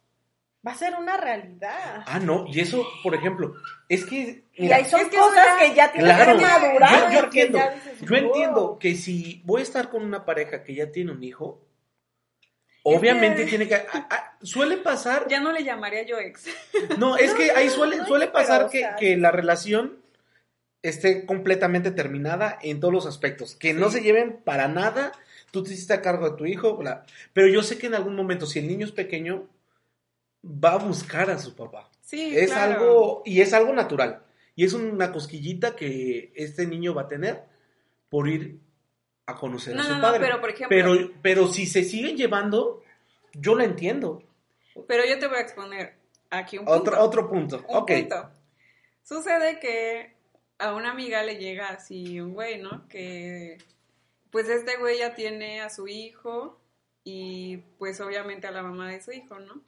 va 0.66 0.72
a 0.72 0.76
ser 0.76 0.94
una 0.94 1.16
realidad. 1.16 2.04
Ah, 2.06 2.20
no, 2.20 2.46
y 2.48 2.60
eso, 2.60 2.86
por 3.02 3.14
ejemplo, 3.14 3.54
es 3.88 4.04
que. 4.04 4.44
y 4.54 4.70
ahí 4.70 4.84
son 4.84 5.00
es 5.00 5.08
que 5.08 5.16
eso 5.16 5.26
cosas 5.28 5.46
que 5.60 5.74
ya 5.74 5.90
tienes 5.92 6.14
Claro, 6.14 6.38
que 6.38 6.44
madurar. 6.44 7.10
yo, 7.12 7.18
yo 7.18 7.24
entiendo, 7.24 7.58
dices, 7.74 8.00
yo 8.00 8.06
"Wow". 8.08 8.16
entiendo 8.18 8.78
que 8.78 8.94
si 8.94 9.42
voy 9.44 9.60
a 9.60 9.64
estar 9.64 9.90
con 9.90 10.02
una 10.04 10.24
pareja 10.24 10.62
que 10.62 10.74
ya 10.74 10.90
tiene 10.92 11.10
un 11.12 11.22
hijo, 11.24 11.60
obviamente 12.82 13.44
tiene 13.46 13.68
que. 13.68 13.74
a- 13.74 13.86
a- 14.10 14.38
suele 14.42 14.76
pasar. 14.78 15.26
Ya 15.28 15.40
no 15.40 15.52
le 15.52 15.64
llamaría 15.64 16.02
yo 16.04 16.18
ex. 16.18 16.46
No, 16.98 17.16
es 17.16 17.30
No, 17.32 17.36
que 17.38 17.50
ahí 17.52 17.68
suele, 17.68 17.96
no, 17.98 18.06
suele 18.06 18.28
pasar 18.28 18.68
que, 18.70 18.86
que 18.98 19.16
la 19.16 19.30
relación 19.30 19.98
esté 20.82 21.26
completamente 21.26 21.90
terminada 21.92 22.58
en 22.62 22.80
todos 22.80 22.92
los 22.92 23.06
aspectos. 23.06 23.54
Que 23.56 23.72
no 23.72 23.90
se 23.90 24.00
lleven 24.02 24.40
para 24.44 24.66
nada. 24.68 25.12
Tú 25.52 25.62
te 25.62 25.72
hiciste 25.72 25.92
a 25.92 26.00
cargo 26.02 26.30
de 26.30 26.36
tu 26.36 26.46
hijo. 26.46 26.76
bla. 26.76 27.04
Pero 27.32 27.46
yo 27.46 27.62
sé 27.62 27.78
que 27.78 27.86
en 27.86 27.94
algún 27.94 28.16
momento, 28.16 28.46
si 28.46 28.58
el 28.58 28.66
niño 28.66 28.86
es 28.86 28.92
pequeño, 28.92 29.46
va 30.44 30.72
a 30.72 30.78
buscar 30.78 31.30
a 31.30 31.38
su 31.38 31.54
papá. 31.54 31.90
Sí, 32.00 32.36
es 32.36 32.50
claro. 32.52 32.72
algo, 32.72 33.22
y 33.24 33.40
es 33.40 33.52
algo 33.52 33.72
natural. 33.72 34.24
Y 34.54 34.64
es 34.64 34.72
una 34.74 35.12
cosquillita 35.12 35.74
que 35.76 36.32
este 36.36 36.66
niño 36.66 36.94
va 36.94 37.02
a 37.02 37.08
tener 37.08 37.44
por 38.10 38.28
ir 38.28 38.58
a 39.26 39.34
conocer 39.36 39.74
No, 39.74 39.80
a 39.82 39.84
su 39.84 39.90
no, 39.90 39.96
no, 39.96 40.02
padre. 40.02 40.20
pero 40.20 40.40
por 40.40 40.50
ejemplo, 40.50 40.68
pero, 40.76 41.10
pero 41.22 41.46
si 41.48 41.64
se 41.66 41.84
siguen 41.84 42.16
llevando, 42.16 42.82
yo 43.32 43.54
la 43.54 43.64
entiendo. 43.64 44.22
pero 44.86 45.04
yo 45.06 45.18
te 45.18 45.26
voy 45.28 45.38
a 45.38 45.40
exponer 45.40 45.94
aquí 46.28 46.58
un 46.58 46.66
punto. 46.66 46.80
Otro, 46.80 47.02
otro 47.02 47.28
punto. 47.30 47.64
Un 47.68 47.76
ok. 47.76 47.90
punto. 47.92 48.30
Sucede 49.04 49.58
que 49.58 50.14
a 50.58 50.74
una 50.74 50.90
amiga 50.90 51.22
le 51.22 51.36
llega 51.36 51.68
así 51.68 52.20
un 52.20 52.34
güey, 52.34 52.60
¿no? 52.60 52.86
Que 52.88 53.58
pues 54.30 54.48
este 54.48 54.76
güey 54.78 54.98
ya 54.98 55.14
tiene 55.14 55.60
a 55.60 55.70
su 55.70 55.88
hijo 55.88 56.60
y 57.04 57.58
pues 57.78 58.00
obviamente 58.00 58.46
a 58.46 58.50
la 58.52 58.62
mamá 58.62 58.90
de 58.90 59.00
su 59.02 59.12
hijo, 59.12 59.38
¿no? 59.40 59.62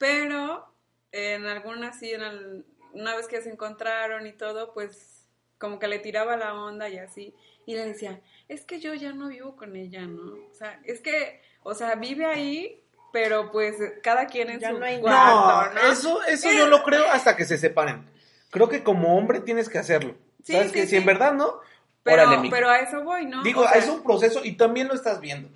Pero 0.00 0.66
en 1.12 1.44
alguna 1.46 1.92
sí, 1.92 2.10
en 2.10 2.22
al- 2.22 2.64
una 2.94 3.14
vez 3.14 3.26
que 3.28 3.42
se 3.42 3.50
encontraron 3.50 4.26
y 4.26 4.32
todo, 4.32 4.72
pues 4.72 5.28
como 5.58 5.78
que 5.78 5.88
le 5.88 5.98
tiraba 5.98 6.38
la 6.38 6.54
onda 6.54 6.88
y 6.88 6.96
así. 6.98 7.34
Y 7.66 7.74
le 7.76 7.84
decía, 7.84 8.18
es 8.48 8.64
que 8.64 8.80
yo 8.80 8.94
ya 8.94 9.12
no 9.12 9.28
vivo 9.28 9.56
con 9.56 9.76
ella, 9.76 10.00
¿no? 10.06 10.32
O 10.50 10.54
sea, 10.54 10.80
es 10.84 11.00
que, 11.00 11.42
o 11.62 11.74
sea, 11.74 11.96
vive 11.96 12.24
ahí, 12.24 12.82
pero 13.12 13.50
pues 13.52 13.76
cada 14.02 14.26
quien 14.26 14.48
en 14.48 14.60
Ya 14.60 14.70
su 14.70 14.78
no 14.78 14.86
hay 14.86 15.00
cuarto, 15.00 15.74
No, 15.74 15.80
¿no? 15.82 15.92
eso, 15.92 16.24
eso 16.24 16.48
Eh. 16.48 16.56
yo 16.56 16.66
lo 16.66 16.82
creo 16.82 17.04
hasta 17.12 17.36
que 17.36 17.44
se 17.44 17.58
separen. 17.58 18.06
Creo 18.50 18.70
que 18.70 18.82
como 18.82 19.18
hombre 19.18 19.40
tienes 19.40 19.68
que 19.68 19.78
hacerlo. 19.78 20.14
Sí, 20.42 20.54
¿Sabes 20.54 20.68
sí, 20.68 20.72
que 20.72 20.82
sí. 20.84 20.88
Si 20.88 20.96
en 20.96 21.04
verdad 21.04 21.34
no, 21.34 21.60
Pero, 22.02 22.22
órale, 22.22 22.38
mijo. 22.38 22.54
pero 22.56 22.70
a 22.70 22.78
eso 22.78 23.02
voy, 23.04 23.26
¿no? 23.26 23.42
Digo, 23.42 23.60
O 23.60 23.68
sea, 23.68 23.76
es 23.78 23.86
un 23.88 24.02
proceso 24.02 24.40
y 24.42 24.52
también 24.56 24.88
lo 24.88 24.94
estás 24.94 25.20
viendo. 25.20 25.50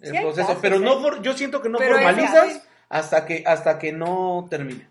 El 0.00 0.20
proceso, 0.20 0.48
casos, 0.48 0.58
pero 0.60 0.76
¿eh? 0.76 0.80
no 0.80 1.00
for- 1.00 1.22
yo 1.22 1.34
siento 1.34 1.62
que 1.62 1.68
no 1.68 1.78
formalizas. 1.78 2.66
Hasta 2.90 3.24
que 3.24 3.42
hasta 3.46 3.78
que 3.78 3.92
no 3.92 4.46
termine. 4.50 4.86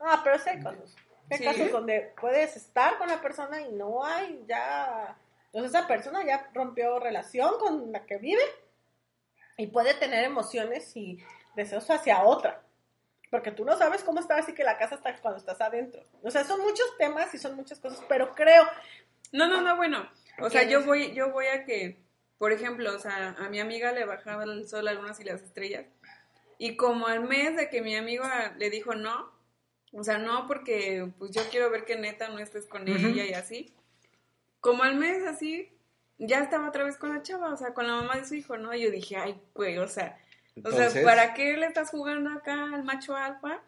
Ah, 0.00 0.20
pero 0.22 0.38
sí 0.38 0.50
hay 0.50 0.62
casos. 0.62 0.94
Hay 1.30 1.38
Sí. 1.38 1.44
casos 1.44 1.70
donde 1.72 2.12
puedes 2.20 2.54
estar 2.56 2.98
con 2.98 3.08
la 3.08 3.22
persona 3.22 3.62
y 3.62 3.72
no 3.72 4.04
hay 4.04 4.44
ya. 4.46 5.16
Entonces 5.46 5.70
esa 5.78 5.88
persona 5.88 6.22
ya 6.24 6.50
rompió 6.52 6.98
relación 6.98 7.58
con 7.58 7.90
la 7.92 8.04
que 8.04 8.18
vive 8.18 8.42
y 9.56 9.68
puede 9.68 9.94
tener 9.94 10.24
emociones 10.24 10.94
y 10.96 11.24
deseos 11.54 11.88
hacia 11.90 12.24
otra. 12.24 12.60
Porque 13.30 13.52
tú 13.52 13.64
no 13.64 13.76
sabes 13.76 14.04
cómo 14.04 14.20
está 14.20 14.36
así 14.36 14.52
que 14.52 14.62
la 14.64 14.76
casa 14.76 14.96
está 14.96 15.16
cuando 15.16 15.38
estás 15.38 15.60
adentro. 15.60 16.04
O 16.22 16.30
sea, 16.30 16.44
son 16.44 16.60
muchos 16.60 16.86
temas 16.98 17.32
y 17.34 17.38
son 17.38 17.56
muchas 17.56 17.78
cosas, 17.78 18.04
pero 18.08 18.34
creo. 18.34 18.64
No, 19.32 19.48
no, 19.48 19.60
no, 19.60 19.76
bueno. 19.76 20.08
O 20.40 20.50
sea, 20.50 20.60
¿Quién 20.62 20.72
yo 20.72 20.84
voy, 20.84 21.12
yo 21.14 21.30
voy 21.30 21.46
a 21.46 21.64
que, 21.64 21.98
por 22.38 22.52
ejemplo, 22.52 22.94
o 22.94 22.98
sea, 22.98 23.34
a 23.38 23.48
mi 23.48 23.58
amiga 23.60 23.92
le 23.92 24.04
bajaba 24.04 24.44
el 24.44 24.68
sol, 24.68 24.84
las 24.84 24.94
lunas 24.96 25.18
y 25.20 25.24
las 25.24 25.40
estrellas. 25.42 25.86
Y 26.58 26.76
como 26.76 27.06
al 27.06 27.24
mes 27.24 27.56
de 27.56 27.68
que 27.68 27.82
mi 27.82 27.96
amigo 27.96 28.24
le 28.58 28.70
dijo 28.70 28.94
no, 28.94 29.30
o 29.92 30.02
sea, 30.04 30.18
no 30.18 30.46
porque 30.46 31.10
pues 31.18 31.30
yo 31.32 31.42
quiero 31.50 31.70
ver 31.70 31.84
que 31.84 31.96
neta 31.96 32.28
no 32.28 32.38
estés 32.38 32.66
con 32.66 32.86
ella 32.88 33.24
y 33.24 33.32
así. 33.32 33.74
Como 34.60 34.82
al 34.82 34.94
mes 34.96 35.24
así, 35.26 35.70
ya 36.18 36.40
estaba 36.40 36.68
otra 36.68 36.84
vez 36.84 36.96
con 36.96 37.12
la 37.14 37.22
chava, 37.22 37.52
o 37.52 37.56
sea, 37.56 37.74
con 37.74 37.86
la 37.86 37.94
mamá 37.96 38.16
de 38.16 38.24
su 38.24 38.34
hijo, 38.34 38.56
¿no? 38.56 38.74
Y 38.74 38.82
yo 38.82 38.90
dije, 38.90 39.16
ay, 39.16 39.40
güey, 39.54 39.78
o 39.78 39.88
sea, 39.88 40.18
o 40.64 40.70
sea, 40.70 40.90
¿para 41.04 41.34
qué 41.34 41.56
le 41.56 41.66
estás 41.66 41.90
jugando 41.90 42.30
acá 42.30 42.54
al 42.72 42.84
macho 42.84 43.14
alfa? 43.16 43.60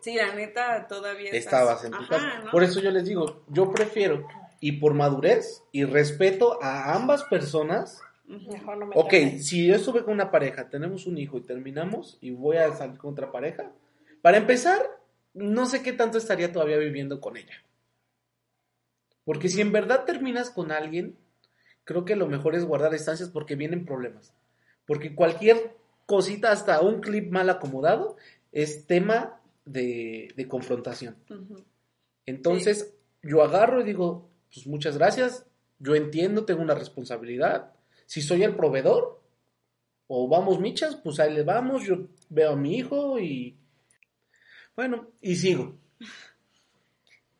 Sí, 0.00 0.14
la 0.14 0.32
neta 0.34 0.86
todavía 0.86 1.30
estás- 1.32 1.44
estabas 1.44 1.84
en 1.84 1.90
tu 1.90 1.98
Ajá, 1.98 2.08
casa. 2.08 2.38
¿no? 2.44 2.50
Por 2.52 2.62
eso 2.62 2.80
yo 2.80 2.90
les 2.90 3.04
digo, 3.04 3.42
yo 3.48 3.72
prefiero 3.72 4.26
y 4.60 4.72
por 4.72 4.94
madurez 4.94 5.62
y 5.72 5.84
respeto 5.84 6.62
a 6.62 6.94
ambas 6.94 7.24
personas. 7.24 8.00
Mejor 8.28 8.76
no 8.76 8.86
me 8.86 8.94
Ok, 8.94 9.40
si 9.40 9.66
yo 9.66 9.74
estuve 9.74 10.04
con 10.04 10.12
una 10.12 10.30
pareja, 10.30 10.68
tenemos 10.68 11.06
un 11.06 11.16
hijo 11.16 11.38
y 11.38 11.40
terminamos 11.40 12.18
y 12.20 12.30
voy 12.30 12.58
a 12.58 12.74
salir 12.74 12.98
con 12.98 13.12
otra 13.12 13.32
pareja, 13.32 13.72
para 14.20 14.36
empezar, 14.36 14.80
no 15.32 15.64
sé 15.64 15.82
qué 15.82 15.94
tanto 15.94 16.18
estaría 16.18 16.52
todavía 16.52 16.76
viviendo 16.76 17.20
con 17.20 17.38
ella. 17.38 17.54
Porque 19.24 19.48
si 19.48 19.62
en 19.62 19.72
verdad 19.72 20.04
terminas 20.04 20.50
con 20.50 20.72
alguien, 20.72 21.16
creo 21.84 22.04
que 22.04 22.16
lo 22.16 22.28
mejor 22.28 22.54
es 22.54 22.64
guardar 22.64 22.92
distancias 22.92 23.30
porque 23.30 23.56
vienen 23.56 23.86
problemas. 23.86 24.34
Porque 24.86 25.14
cualquier 25.14 25.74
cosita, 26.04 26.52
hasta 26.52 26.80
un 26.82 27.00
clip 27.00 27.30
mal 27.30 27.48
acomodado, 27.48 28.16
es 28.52 28.86
tema 28.86 29.40
de, 29.64 30.32
de 30.36 30.48
confrontación. 30.48 31.16
Entonces, 32.26 32.94
yo 33.22 33.42
agarro 33.42 33.80
y 33.80 33.84
digo, 33.84 34.28
pues 34.52 34.66
muchas 34.66 34.98
gracias, 34.98 35.46
yo 35.78 35.94
entiendo, 35.94 36.44
tengo 36.44 36.62
una 36.62 36.74
responsabilidad. 36.74 37.72
Si 38.08 38.22
soy 38.22 38.42
el 38.42 38.56
proveedor, 38.56 39.20
o 40.06 40.28
vamos 40.28 40.58
michas, 40.58 40.96
pues 40.96 41.20
ahí 41.20 41.34
le 41.34 41.42
vamos, 41.42 41.84
yo 41.84 42.08
veo 42.30 42.52
a 42.52 42.56
mi 42.56 42.74
hijo 42.74 43.18
y... 43.18 43.54
Bueno, 44.74 45.08
y 45.20 45.36
sigo. 45.36 45.76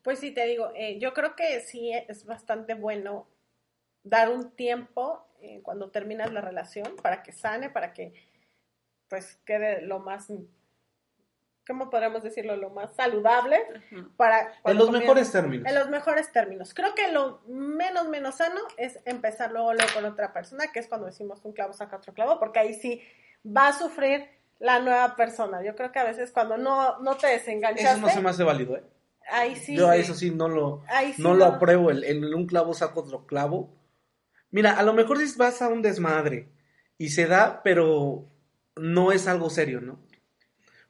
Pues 0.03 0.19
sí, 0.19 0.31
te 0.31 0.45
digo, 0.45 0.71
eh, 0.77 0.99
yo 0.99 1.15
creo 1.15 1.35
que 1.35 1.61
sí 1.61 1.91
es 1.91 2.27
bastante 2.27 2.75
bueno 2.75 3.27
dar 4.03 4.31
un 4.31 4.51
tiempo 4.51 5.27
eh, 5.41 5.61
cuando 5.63 5.91
terminas 5.91 6.35
la 6.35 6.43
relación 6.43 6.97
para 7.03 7.23
que 7.23 7.33
sane, 7.33 7.71
para 7.71 7.95
que 7.95 8.13
pues 9.09 9.37
quede 9.47 9.81
lo 9.81 10.01
más, 10.01 10.31
¿cómo 11.69 11.91
podríamos 11.91 12.23
decirlo? 12.25 12.57
Lo 12.57 12.71
más 12.71 12.93
saludable 12.97 13.57
Ajá. 13.57 14.09
para... 14.17 14.53
En 14.65 14.77
los 14.77 14.87
comienza- 14.87 14.99
mejores 14.99 15.31
términos. 15.31 15.69
En 15.69 15.75
los 15.77 15.89
mejores 15.91 16.33
términos. 16.33 16.75
Creo 16.75 16.95
que 16.97 17.13
lo 17.13 17.43
menos, 17.47 18.09
menos 18.09 18.37
sano 18.37 18.61
es 18.77 18.99
empezar 19.05 19.53
luego, 19.53 19.73
luego 19.75 19.89
con 19.95 20.05
otra 20.07 20.33
persona, 20.33 20.65
que 20.73 20.81
es 20.81 20.89
cuando 20.89 21.07
decimos 21.07 21.45
un 21.45 21.53
clavo 21.53 21.73
saca 21.73 21.99
otro 21.99 22.13
clavo, 22.15 22.41
porque 22.41 22.59
ahí 22.59 22.75
sí 22.75 23.01
va 23.47 23.69
a 23.69 23.73
sufrir 23.73 24.27
la 24.59 24.81
nueva 24.81 25.15
persona. 25.15 25.63
Yo 25.63 25.77
creo 25.77 25.93
que 25.93 26.01
a 26.01 26.05
veces 26.05 26.33
cuando 26.33 26.57
no, 26.59 26.99
no 26.99 27.17
te 27.17 27.29
desenganchaste, 27.29 27.91
Eso 27.93 28.01
no 28.01 28.09
se 28.09 28.21
me 28.21 28.31
hace 28.31 28.43
válido, 28.43 28.77
¿eh? 28.77 28.83
ahí 29.31 29.55
sí. 29.57 29.77
yo 29.77 29.89
a 29.89 29.95
eso 29.97 30.15
sí 30.15 30.31
no 30.31 30.49
lo, 30.49 30.83
ahí 30.89 31.13
sí 31.13 31.21
no 31.23 31.35
lo 31.35 31.45
apruebo, 31.45 31.91
el, 31.91 32.03
el 32.03 32.35
un 32.35 32.47
clavo 32.47 32.73
saca 32.75 32.99
otro 32.99 33.27
clavo. 33.27 33.77
Mira, 34.51 34.73
a 34.79 34.83
lo 34.83 34.95
mejor 34.95 35.19
si 35.19 35.39
vas 35.39 35.61
a 35.61 35.69
un 35.69 35.83
desmadre 35.83 36.49
y 36.97 37.11
se 37.11 37.27
da, 37.27 37.61
pero 37.63 38.25
no 38.75 39.13
es 39.13 39.29
algo 39.29 39.51
serio, 39.51 39.81
¿no? 39.83 40.01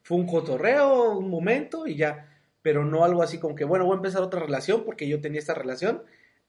Fue 0.09 0.17
un 0.17 0.27
cotorreo, 0.27 1.19
un 1.19 1.29
momento 1.29 1.87
y 1.87 1.95
ya, 1.97 2.35
pero 2.63 2.83
no 2.83 3.05
algo 3.05 3.23
así 3.23 3.39
como 3.39 3.55
que, 3.55 3.65
bueno, 3.65 3.85
voy 3.85 3.93
a 3.93 3.97
empezar 3.99 4.23
otra 4.23 4.41
relación 4.41 4.83
porque 4.85 5.07
yo 5.07 5.21
tenía 5.21 5.39
esta 5.39 5.53
relación. 5.53 6.03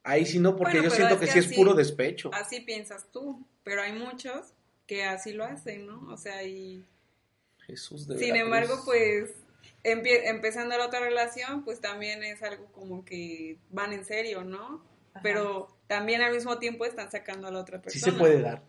Ahí 0.04 0.26
sí 0.26 0.40
no, 0.40 0.56
porque 0.56 0.78
Bueno, 0.78 0.90
yo 0.90 0.96
siento 0.96 1.16
es 1.16 1.20
que, 1.20 1.26
que 1.26 1.32
sí 1.34 1.40
es 1.40 1.46
así- 1.48 1.56
puro 1.56 1.74
despecho. 1.74 2.32
Así 2.34 2.62
piensas 2.62 3.08
tú, 3.12 3.46
pero 3.66 3.82
hay 3.82 3.92
muchos 3.92 4.54
que 4.88 5.04
así 5.04 5.34
lo 5.34 5.44
hacen, 5.44 5.86
¿no? 5.88 6.08
O 6.10 6.16
sea, 6.16 6.42
y 6.44 6.86
Jesús 7.68 8.08
de 8.08 8.18
sin 8.18 8.38
embargo, 8.38 8.82
pues 8.86 9.32
empie- 9.84 10.22
empezando 10.24 10.78
la 10.78 10.86
otra 10.86 11.02
relación, 11.02 11.66
pues 11.66 11.82
también 11.82 12.24
es 12.24 12.42
algo 12.42 12.66
como 12.72 13.04
que 13.04 13.58
van 13.72 13.92
en 13.92 14.06
serio, 14.06 14.46
¿no? 14.46 14.82
Ajá. 15.14 15.20
Pero 15.22 15.68
también 15.88 16.22
al 16.22 16.34
mismo 16.34 16.60
tiempo 16.60 16.86
están 16.86 17.12
sacando 17.12 17.48
a 17.48 17.52
la 17.52 17.60
otra 17.60 17.78
Sí 17.80 17.84
persona. 18.00 18.14
se 18.14 18.18
puede 18.20 18.42
dar. 18.42 18.62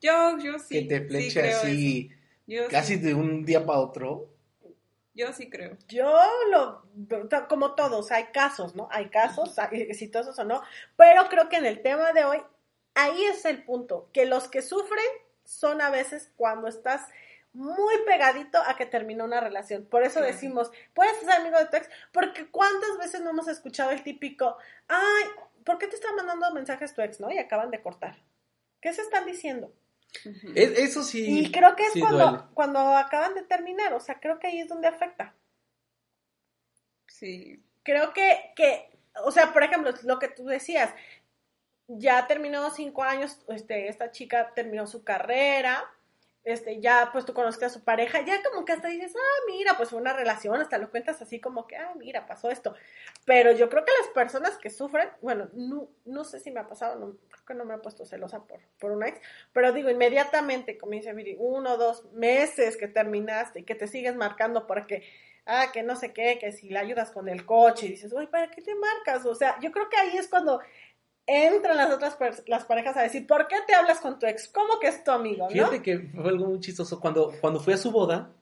Yo, 0.00 0.38
yo 0.38 0.58
sí. 0.58 0.80
que 0.80 0.82
te 0.88 1.00
sí 1.02 1.06
fleche 1.08 1.40
así, 1.52 2.10
eso. 2.12 2.23
Yo 2.46 2.68
casi 2.68 2.94
sí, 2.96 3.00
de 3.00 3.14
un 3.14 3.44
día 3.44 3.64
para 3.64 3.78
otro. 3.78 4.28
yo 5.14 5.32
sí 5.32 5.48
creo. 5.48 5.76
Yo 5.88 6.14
lo, 6.50 6.84
como 7.48 7.74
todos, 7.74 8.10
hay 8.12 8.24
casos, 8.26 8.74
¿no? 8.74 8.88
Hay 8.90 9.08
casos, 9.08 9.58
hay- 9.58 9.82
exitosos 9.82 10.38
o 10.38 10.44
no, 10.44 10.62
pero 10.96 11.28
creo 11.28 11.48
que 11.48 11.56
en 11.56 11.66
el 11.66 11.82
tema 11.82 12.12
de 12.12 12.24
hoy, 12.24 12.42
ahí 12.94 13.24
es 13.24 13.44
el 13.44 13.64
punto, 13.64 14.08
que 14.12 14.26
los 14.26 14.48
que 14.48 14.62
sufren 14.62 15.04
son 15.44 15.80
a 15.80 15.90
veces 15.90 16.30
cuando 16.36 16.68
estás 16.68 17.02
muy 17.52 17.94
pegadito 18.04 18.58
a 18.66 18.76
que 18.76 18.84
termina 18.86 19.22
una 19.24 19.40
relación. 19.40 19.84
Por 19.84 20.02
eso 20.02 20.20
decimos, 20.20 20.72
puedes 20.92 21.16
ser 21.20 21.30
amigo 21.30 21.56
de 21.58 21.66
tu 21.66 21.76
ex, 21.76 21.88
porque 22.12 22.46
cuántas 22.50 22.98
veces 22.98 23.20
no 23.22 23.30
hemos 23.30 23.46
escuchado 23.48 23.92
el 23.92 24.02
típico, 24.02 24.56
ay, 24.88 25.24
¿por 25.64 25.78
qué 25.78 25.86
te 25.86 25.94
está 25.94 26.12
mandando 26.12 26.52
mensajes 26.52 26.94
tu 26.94 27.00
ex, 27.02 27.20
no? 27.20 27.30
Y 27.30 27.38
acaban 27.38 27.70
de 27.70 27.80
cortar. 27.80 28.16
¿Qué 28.80 28.92
se 28.92 29.02
están 29.02 29.24
diciendo? 29.24 29.72
Es- 30.54 30.78
eso 30.78 31.02
sí. 31.02 31.40
Y 31.40 31.52
creo 31.52 31.74
que 31.76 31.84
es 31.86 31.92
sí 31.92 32.00
cuando, 32.00 32.28
duele. 32.30 32.44
cuando 32.54 32.78
acaban 32.96 33.34
de 33.34 33.42
terminar, 33.42 33.92
o 33.94 34.00
sea, 34.00 34.20
creo 34.20 34.38
que 34.38 34.46
ahí 34.48 34.60
es 34.60 34.68
donde 34.68 34.88
afecta. 34.88 35.34
Sí. 37.06 37.62
creo 37.84 38.12
que, 38.12 38.52
que, 38.56 38.90
o 39.24 39.30
sea, 39.30 39.52
por 39.52 39.62
ejemplo, 39.62 39.92
lo 40.04 40.18
que 40.18 40.28
tú 40.28 40.46
decías, 40.46 40.92
ya 41.86 42.26
terminó 42.26 42.70
cinco 42.70 43.02
años, 43.02 43.38
este, 43.48 43.88
esta 43.88 44.10
chica 44.10 44.52
terminó 44.54 44.86
su 44.86 45.04
carrera, 45.04 45.84
este, 46.44 46.80
ya 46.80 47.10
pues 47.12 47.24
tú 47.24 47.32
conociste 47.32 47.64
a 47.64 47.70
su 47.70 47.82
pareja, 47.82 48.20
ya 48.20 48.42
como 48.42 48.64
que 48.64 48.72
hasta 48.72 48.88
dices, 48.88 49.14
ah, 49.16 49.42
mira, 49.46 49.76
pues 49.76 49.90
fue 49.90 50.00
una 50.00 50.12
relación, 50.12 50.60
hasta 50.60 50.78
lo 50.78 50.90
cuentas 50.90 51.20
así 51.22 51.40
como 51.40 51.66
que, 51.66 51.76
ah, 51.76 51.92
mira, 51.96 52.26
pasó 52.26 52.50
esto. 52.50 52.74
Pero 53.24 53.52
yo 53.52 53.70
creo 53.70 53.84
que 53.84 53.92
las 54.00 54.10
personas 54.10 54.58
que 54.58 54.70
sufren, 54.70 55.08
bueno, 55.22 55.48
no, 55.54 55.88
no 56.04 56.24
sé 56.24 56.40
si 56.40 56.50
me 56.50 56.60
ha 56.60 56.68
pasado, 56.68 56.96
no, 56.98 57.16
creo 57.30 57.44
que 57.46 57.54
no 57.54 57.64
me 57.64 57.74
he 57.74 57.78
puesto 57.78 58.04
celosa 58.04 58.44
por, 58.44 58.60
por 58.78 58.92
una 58.92 59.08
ex, 59.08 59.20
pero 59.52 59.72
digo, 59.72 59.88
inmediatamente, 59.90 60.76
como 60.76 60.92
dice 60.92 61.14
Viri, 61.14 61.36
uno 61.38 61.72
o 61.72 61.76
dos 61.78 62.04
meses 62.12 62.76
que 62.76 62.88
terminaste 62.88 63.60
y 63.60 63.64
que 63.64 63.74
te 63.74 63.88
sigues 63.88 64.14
marcando 64.14 64.66
porque 64.66 65.02
ah, 65.46 65.70
que 65.72 65.82
no 65.82 65.96
sé 65.96 66.12
qué, 66.12 66.38
que 66.38 66.52
si 66.52 66.68
le 66.68 66.78
ayudas 66.78 67.10
con 67.10 67.28
el 67.28 67.44
coche 67.44 67.86
y 67.86 67.90
dices, 67.90 68.12
uy, 68.12 68.26
¿para 68.26 68.50
qué 68.50 68.62
te 68.62 68.74
marcas? 68.74 69.26
O 69.26 69.34
sea, 69.34 69.58
yo 69.60 69.72
creo 69.72 69.88
que 69.88 69.96
ahí 69.96 70.16
es 70.16 70.28
cuando 70.28 70.60
entran 71.26 71.76
las 71.76 71.92
otras 71.92 72.16
las 72.46 72.64
parejas 72.64 72.96
a 72.96 73.02
decir, 73.02 73.26
¿por 73.26 73.46
qué 73.48 73.56
te 73.66 73.74
hablas 73.74 74.00
con 74.00 74.18
tu 74.18 74.26
ex? 74.26 74.48
¿Cómo 74.48 74.78
que 74.80 74.88
es 74.88 75.02
tu 75.04 75.10
amigo, 75.10 75.44
no? 75.44 75.50
Fíjate 75.50 75.82
que 75.82 75.98
fue 75.98 76.28
algo 76.28 76.46
muy 76.46 76.60
chistoso. 76.60 77.00
Cuando, 77.00 77.32
cuando 77.40 77.60
fui 77.60 77.72
a 77.72 77.78
su 77.78 77.90
boda, 77.90 78.32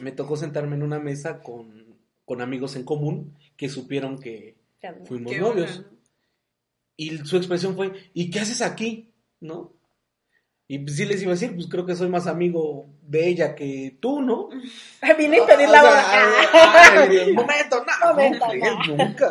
me 0.00 0.12
tocó 0.12 0.36
sentarme 0.36 0.76
en 0.76 0.82
una 0.82 0.98
mesa 0.98 1.40
con, 1.40 1.96
con 2.24 2.40
amigos 2.40 2.76
en 2.76 2.84
común 2.84 3.36
que 3.56 3.68
supieron 3.68 4.18
que 4.18 4.56
fuimos 5.04 5.32
Qué 5.32 5.38
novios. 5.38 5.84
Y 6.96 7.18
su 7.18 7.36
expresión 7.36 7.76
fue, 7.76 8.10
¿y 8.12 8.30
qué 8.30 8.40
haces 8.40 8.62
aquí? 8.62 9.12
¿No? 9.40 9.72
Y 10.70 10.78
pues 10.78 10.98
sí 10.98 11.04
les 11.04 11.20
iba 11.20 11.32
a 11.32 11.34
decir, 11.34 11.52
pues 11.52 11.66
creo 11.66 11.84
que 11.84 11.96
soy 11.96 12.08
más 12.08 12.28
amigo 12.28 12.86
de 13.02 13.26
ella 13.26 13.56
que 13.56 13.96
tú, 13.98 14.22
¿no? 14.22 14.50
Vine 15.18 15.38
a 15.42 15.46
pedir 15.46 15.68
la 15.68 15.80
sea, 15.80 15.90
boda. 16.94 17.32
momento, 17.34 17.84
no, 17.84 18.08
Momento, 18.12 18.46
no, 18.54 18.96
nunca. 18.96 19.30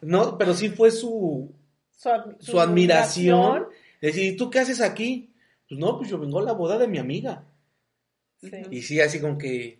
No, 0.00 0.36
pero 0.36 0.52
sí 0.52 0.70
fue 0.70 0.90
su, 0.90 1.54
su, 1.92 2.10
su 2.40 2.60
admiración. 2.60 3.68
Decir, 4.00 4.32
¿y 4.32 4.36
tú 4.36 4.50
qué 4.50 4.58
haces 4.58 4.80
aquí? 4.80 5.32
Pues 5.68 5.78
no, 5.78 5.96
pues 5.96 6.10
yo 6.10 6.18
vengo 6.18 6.40
a 6.40 6.42
la 6.42 6.52
boda 6.52 6.78
de 6.78 6.88
mi 6.88 6.98
amiga. 6.98 7.44
Sí, 8.40 8.50
Y 8.72 8.82
sí, 8.82 9.00
así 9.00 9.20
como 9.20 9.38
que, 9.38 9.79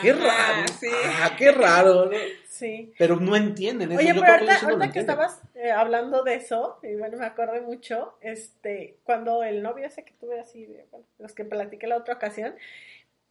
qué 0.00 0.12
raro. 0.12 0.66
Sí. 0.80 0.88
Ah, 1.20 1.34
qué 1.36 1.52
raro, 1.52 2.06
¿no? 2.06 2.16
sí. 2.46 2.92
Pero 2.98 3.16
no 3.16 3.36
entienden 3.36 3.92
eso. 3.92 4.00
Oye, 4.00 4.14
Yo 4.14 4.20
pero 4.20 4.32
ahorita, 4.32 4.62
no 4.62 4.92
que 4.92 5.00
estabas 5.00 5.42
eh, 5.54 5.70
hablando 5.70 6.22
de 6.22 6.34
eso, 6.34 6.78
y 6.82 6.94
bueno, 6.94 7.18
me 7.18 7.26
acordé 7.26 7.60
mucho, 7.60 8.14
este, 8.20 8.98
cuando 9.04 9.42
el 9.42 9.62
novio 9.62 9.86
ese 9.86 10.04
que 10.04 10.12
tuve 10.12 10.40
así, 10.40 10.66
bueno, 10.90 11.06
los 11.18 11.32
que 11.32 11.44
platiqué 11.44 11.86
la 11.86 11.96
otra 11.96 12.14
ocasión, 12.14 12.54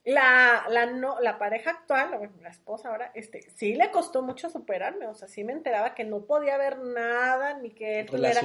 la, 0.03 0.65
la, 0.69 0.87
no, 0.87 1.19
la 1.19 1.37
pareja 1.37 1.69
actual, 1.69 2.17
bueno, 2.17 2.33
la 2.41 2.49
esposa 2.49 2.89
ahora, 2.89 3.11
este, 3.13 3.41
sí 3.51 3.75
le 3.75 3.91
costó 3.91 4.23
mucho 4.23 4.49
superarme, 4.49 5.05
o 5.05 5.13
sea, 5.13 5.27
sí 5.27 5.43
me 5.43 5.53
enteraba 5.53 5.93
que 5.93 6.03
no 6.03 6.25
podía 6.25 6.57
ver 6.57 6.79
nada, 6.79 7.53
ni 7.59 7.69
que 7.69 7.99
él 7.99 8.05
tuviera, 8.17 8.41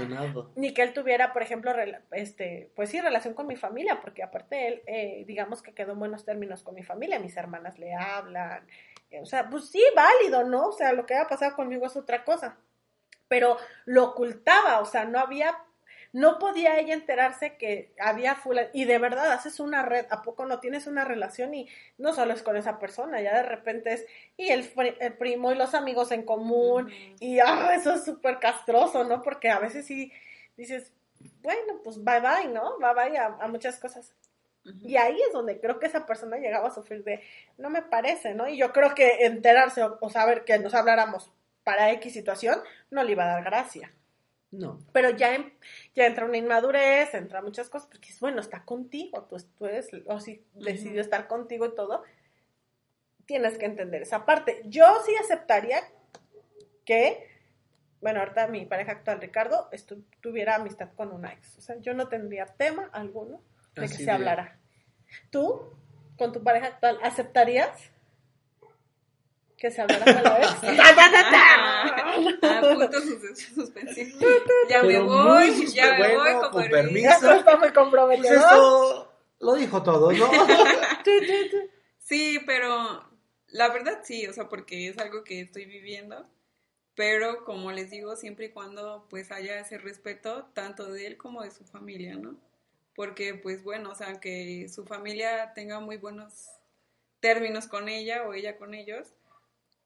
ni 0.54 0.74
que 0.74 0.82
él 0.82 0.92
tuviera, 0.92 1.32
por 1.32 1.42
ejemplo, 1.42 1.72
rela- 1.72 2.02
este, 2.12 2.70
pues 2.76 2.90
sí, 2.90 3.00
relación 3.00 3.32
con 3.32 3.46
mi 3.46 3.56
familia, 3.56 4.00
porque 4.02 4.22
aparte 4.22 4.68
él, 4.68 4.82
eh, 4.86 5.24
digamos 5.26 5.62
que 5.62 5.72
quedó 5.72 5.92
en 5.92 5.98
buenos 5.98 6.24
términos 6.26 6.62
con 6.62 6.74
mi 6.74 6.82
familia, 6.82 7.18
mis 7.20 7.36
hermanas 7.38 7.78
le 7.78 7.94
hablan, 7.94 8.66
eh, 9.10 9.20
o 9.22 9.26
sea, 9.26 9.48
pues 9.48 9.70
sí, 9.70 9.82
válido, 9.94 10.44
¿no? 10.44 10.68
O 10.68 10.72
sea, 10.72 10.92
lo 10.92 11.06
que 11.06 11.14
haya 11.14 11.26
pasado 11.28 11.56
conmigo 11.56 11.86
es 11.86 11.96
otra 11.96 12.22
cosa, 12.24 12.58
pero 13.28 13.56
lo 13.86 14.04
ocultaba, 14.04 14.80
o 14.80 14.84
sea, 14.84 15.04
no 15.06 15.18
había, 15.18 15.56
no 16.16 16.38
podía 16.38 16.78
ella 16.78 16.94
enterarse 16.94 17.58
que 17.58 17.92
había 18.00 18.36
fulano, 18.36 18.70
y 18.72 18.86
de 18.86 18.98
verdad 18.98 19.32
haces 19.32 19.60
una 19.60 19.82
red, 19.82 20.06
¿a 20.08 20.22
poco 20.22 20.46
no 20.46 20.60
tienes 20.60 20.86
una 20.86 21.04
relación 21.04 21.52
y 21.52 21.68
no 21.98 22.14
solo 22.14 22.32
es 22.32 22.42
con 22.42 22.56
esa 22.56 22.78
persona, 22.78 23.20
ya 23.20 23.36
de 23.36 23.42
repente 23.42 23.92
es, 23.92 24.06
y 24.38 24.48
el, 24.48 24.66
el 24.98 25.12
primo 25.12 25.52
y 25.52 25.56
los 25.56 25.74
amigos 25.74 26.12
en 26.12 26.22
común, 26.22 26.90
y 27.20 27.38
ah, 27.40 27.74
eso 27.74 27.92
es 27.92 28.06
súper 28.06 28.38
castroso, 28.38 29.04
¿no? 29.04 29.20
Porque 29.20 29.50
a 29.50 29.58
veces 29.58 29.84
sí 29.84 30.10
dices, 30.56 30.90
bueno, 31.42 31.82
pues 31.84 32.02
bye 32.02 32.20
bye, 32.20 32.48
¿no? 32.48 32.78
Bye 32.78 32.94
bye 32.94 33.18
a, 33.18 33.36
a 33.38 33.48
muchas 33.48 33.78
cosas. 33.78 34.14
Y 34.80 34.96
ahí 34.96 35.20
es 35.20 35.34
donde 35.34 35.60
creo 35.60 35.78
que 35.78 35.84
esa 35.84 36.06
persona 36.06 36.38
llegaba 36.38 36.68
a 36.68 36.74
sufrir 36.74 37.04
de, 37.04 37.20
no 37.58 37.68
me 37.68 37.82
parece, 37.82 38.32
¿no? 38.32 38.48
Y 38.48 38.56
yo 38.56 38.72
creo 38.72 38.94
que 38.94 39.26
enterarse 39.26 39.82
o, 39.82 39.98
o 40.00 40.08
saber 40.08 40.44
que 40.46 40.58
nos 40.58 40.72
habláramos 40.72 41.30
para 41.62 41.90
X 41.90 42.14
situación 42.14 42.58
no 42.90 43.04
le 43.04 43.12
iba 43.12 43.24
a 43.24 43.34
dar 43.34 43.44
gracia. 43.44 43.92
No. 44.56 44.78
Pero 44.92 45.10
ya, 45.10 45.34
en- 45.34 45.52
ya 45.94 46.06
entra 46.06 46.24
una 46.24 46.36
inmadurez, 46.38 47.12
entra 47.14 47.42
muchas 47.42 47.68
cosas, 47.68 47.88
porque 47.88 48.08
es 48.10 48.20
bueno, 48.20 48.40
está 48.40 48.64
contigo, 48.64 49.22
tú, 49.24 49.36
tú 49.58 49.66
eres, 49.66 49.90
o 50.06 50.18
si 50.20 50.44
decidió 50.54 51.00
estar 51.00 51.26
contigo 51.28 51.66
y 51.66 51.74
todo, 51.74 52.02
tienes 53.26 53.58
que 53.58 53.66
entender 53.66 54.02
esa 54.02 54.24
parte. 54.24 54.62
Yo 54.66 54.86
sí 55.04 55.12
aceptaría 55.16 55.80
que, 56.84 57.28
bueno, 58.00 58.20
ahorita 58.20 58.46
mi 58.48 58.64
pareja 58.66 58.92
actual, 58.92 59.20
Ricardo, 59.20 59.68
tuviera 60.20 60.54
amistad 60.54 60.90
con 60.96 61.12
una 61.12 61.32
ex. 61.32 61.58
O 61.58 61.60
sea, 61.60 61.76
yo 61.80 61.92
no 61.94 62.08
tendría 62.08 62.46
tema 62.46 62.88
alguno 62.92 63.42
de 63.74 63.82
que 63.82 63.88
se 63.88 64.04
de- 64.04 64.10
hablara. 64.12 64.58
¿Tú, 65.30 65.72
con 66.16 66.32
tu 66.32 66.42
pareja 66.42 66.68
actual, 66.68 66.98
aceptarías 67.02 67.90
que 69.56 69.70
se 69.70 69.80
hablara 69.82 70.04
con 70.04 70.22
la 70.22 70.38
ex? 70.40 70.60
¡Ta, 70.60 70.94
ta, 70.94 71.10
ta, 71.10 71.30
ta! 71.30 71.96
Ah, 72.42 72.60
puntos 72.74 73.04
sus- 73.04 73.38
suspensivos. 73.54 74.22
Ya 74.68 74.82
me 74.82 74.98
voy, 75.00 75.50
muy 75.50 75.66
ya 75.72 75.92
me 75.92 75.98
bueno, 75.98 76.18
voy 76.18 76.32
con 76.32 76.50
como 76.52 76.70
permiso. 76.70 77.08
Esto 77.10 77.32
está 77.32 77.56
muy 77.56 77.70
Pues 77.70 78.30
esto 78.30 79.12
lo 79.40 79.54
dijo 79.54 79.82
todo, 79.82 80.12
¿no? 80.12 80.30
Sí, 81.98 82.38
pero 82.46 83.02
la 83.48 83.68
verdad 83.68 84.00
sí, 84.04 84.26
o 84.28 84.32
sea, 84.32 84.48
porque 84.48 84.88
es 84.88 84.98
algo 84.98 85.24
que 85.24 85.40
estoy 85.40 85.64
viviendo, 85.64 86.24
pero 86.94 87.44
como 87.44 87.72
les 87.72 87.90
digo, 87.90 88.14
siempre 88.14 88.46
y 88.46 88.50
cuando 88.50 89.06
pues 89.10 89.32
haya 89.32 89.58
ese 89.58 89.76
respeto 89.78 90.48
tanto 90.54 90.86
de 90.92 91.08
él 91.08 91.16
como 91.16 91.42
de 91.42 91.50
su 91.50 91.64
familia, 91.64 92.14
¿no? 92.14 92.36
Porque 92.94 93.34
pues 93.34 93.64
bueno, 93.64 93.90
o 93.90 93.94
sea, 93.96 94.20
que 94.20 94.68
su 94.68 94.84
familia 94.86 95.52
tenga 95.54 95.80
muy 95.80 95.96
buenos 95.96 96.46
términos 97.18 97.66
con 97.66 97.88
ella 97.88 98.22
o 98.22 98.34
ella 98.34 98.56
con 98.56 98.72
ellos, 98.72 99.08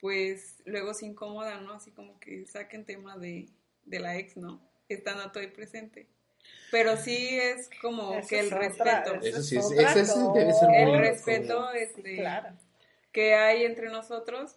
pues 0.00 0.56
luego 0.64 0.94
se 0.94 1.06
incomoda, 1.06 1.60
¿no? 1.60 1.74
Así 1.74 1.90
como 1.90 2.18
que 2.20 2.46
saquen 2.46 2.84
tema 2.84 3.16
de, 3.18 3.48
de 3.84 4.00
la 4.00 4.16
ex, 4.16 4.36
¿no? 4.36 4.60
Estando 4.88 5.30
todo 5.30 5.40
ahí 5.42 5.48
presente. 5.50 6.06
Pero 6.70 6.96
sí 6.96 7.38
es 7.38 7.68
como 7.82 8.14
Eso 8.14 8.28
que 8.28 8.40
el 8.40 8.46
otra- 8.46 8.58
respeto. 8.60 9.14
eso 9.16 9.26
Eso 9.26 9.42
sí, 9.42 9.56
es 9.58 9.64
es- 9.66 9.72
otra 9.72 9.92
ese 9.92 10.04
sí 10.06 10.20
debe 10.34 10.52
ser 10.52 10.68
cosa. 10.68 10.76
El 10.78 10.88
muy 10.88 10.98
respeto 10.98 11.70
este, 11.72 12.02
Sí, 12.10 12.16
claro. 12.16 12.48
que 13.12 13.34
hay 13.34 13.64
entre 13.64 13.88
nosotros, 13.90 14.56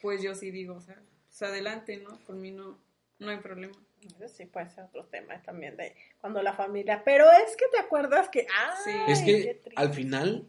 pues 0.00 0.22
yo 0.22 0.34
sí 0.34 0.50
digo, 0.52 0.74
o 0.74 0.80
sea, 0.80 1.00
pues 1.26 1.42
adelante, 1.42 1.96
¿no? 1.96 2.16
Por 2.26 2.36
mí 2.36 2.50
no, 2.52 2.78
no 3.18 3.30
hay 3.30 3.38
problema. 3.38 3.74
Eso 4.20 4.28
sí 4.28 4.46
puede 4.46 4.70
ser 4.70 4.84
otro 4.84 5.06
tema 5.06 5.42
también 5.42 5.76
de 5.76 5.92
cuando 6.20 6.40
la 6.40 6.52
familia. 6.54 7.02
Pero 7.04 7.26
es 7.32 7.56
que 7.56 7.64
te 7.72 7.78
acuerdas 7.80 8.28
que. 8.28 8.46
¡Ay, 8.56 8.76
Sí. 8.84 9.12
Es 9.12 9.20
que 9.22 9.60
al 9.74 9.92
final 9.92 10.46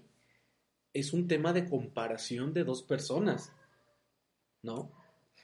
es 0.94 1.14
un 1.14 1.28
tema 1.28 1.52
de 1.52 1.66
comparación 1.68 2.54
de 2.54 2.64
dos 2.64 2.84
personas, 2.84 3.52
¿no? 4.62 4.92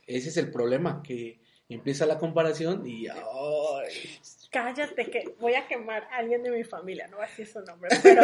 Ese 0.08 0.30
es 0.30 0.38
el 0.38 0.52
problema, 0.52 1.02
que 1.04 1.40
empieza 1.68 2.06
la 2.06 2.20
comparación 2.20 2.86
y 2.86 3.08
¡ay! 3.08 4.20
cállate 4.52 5.10
que 5.10 5.36
voy 5.40 5.56
a 5.56 5.68
quemar 5.68 6.04
a 6.12 6.18
alguien 6.18 6.42
de 6.44 6.50
mi 6.52 6.64
familia, 6.64 7.08
no 7.08 7.18
voy 7.18 7.26
a 7.26 7.30
decir 7.30 7.48
su 7.48 7.60
nombre, 7.62 7.90
pero, 8.04 8.22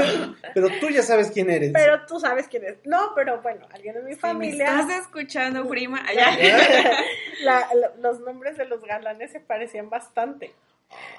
Pero 0.54 0.68
tú 0.80 0.90
ya 0.90 1.02
sabes 1.02 1.30
quién 1.32 1.50
eres. 1.50 1.72
pero 1.74 2.06
tú 2.06 2.20
sabes 2.20 2.48
quién 2.48 2.64
es. 2.66 2.78
No, 2.86 3.14
pero 3.16 3.42
bueno, 3.42 3.68
alguien 3.72 3.96
de 3.96 4.02
mi 4.04 4.12
Si 4.12 4.16
me 4.16 4.22
familia. 4.22 4.66
estás 4.82 5.02
escuchando, 5.02 5.68
prima. 5.70 6.06
Allá. 6.08 6.28
la- 7.42 7.68
la- 7.74 7.92
los 7.98 8.20
nombres 8.22 8.58
de 8.58 8.66
los 8.66 8.82
galanes 8.84 9.32
se 9.32 9.40
parecían 9.42 9.90
bastante. 9.90 10.54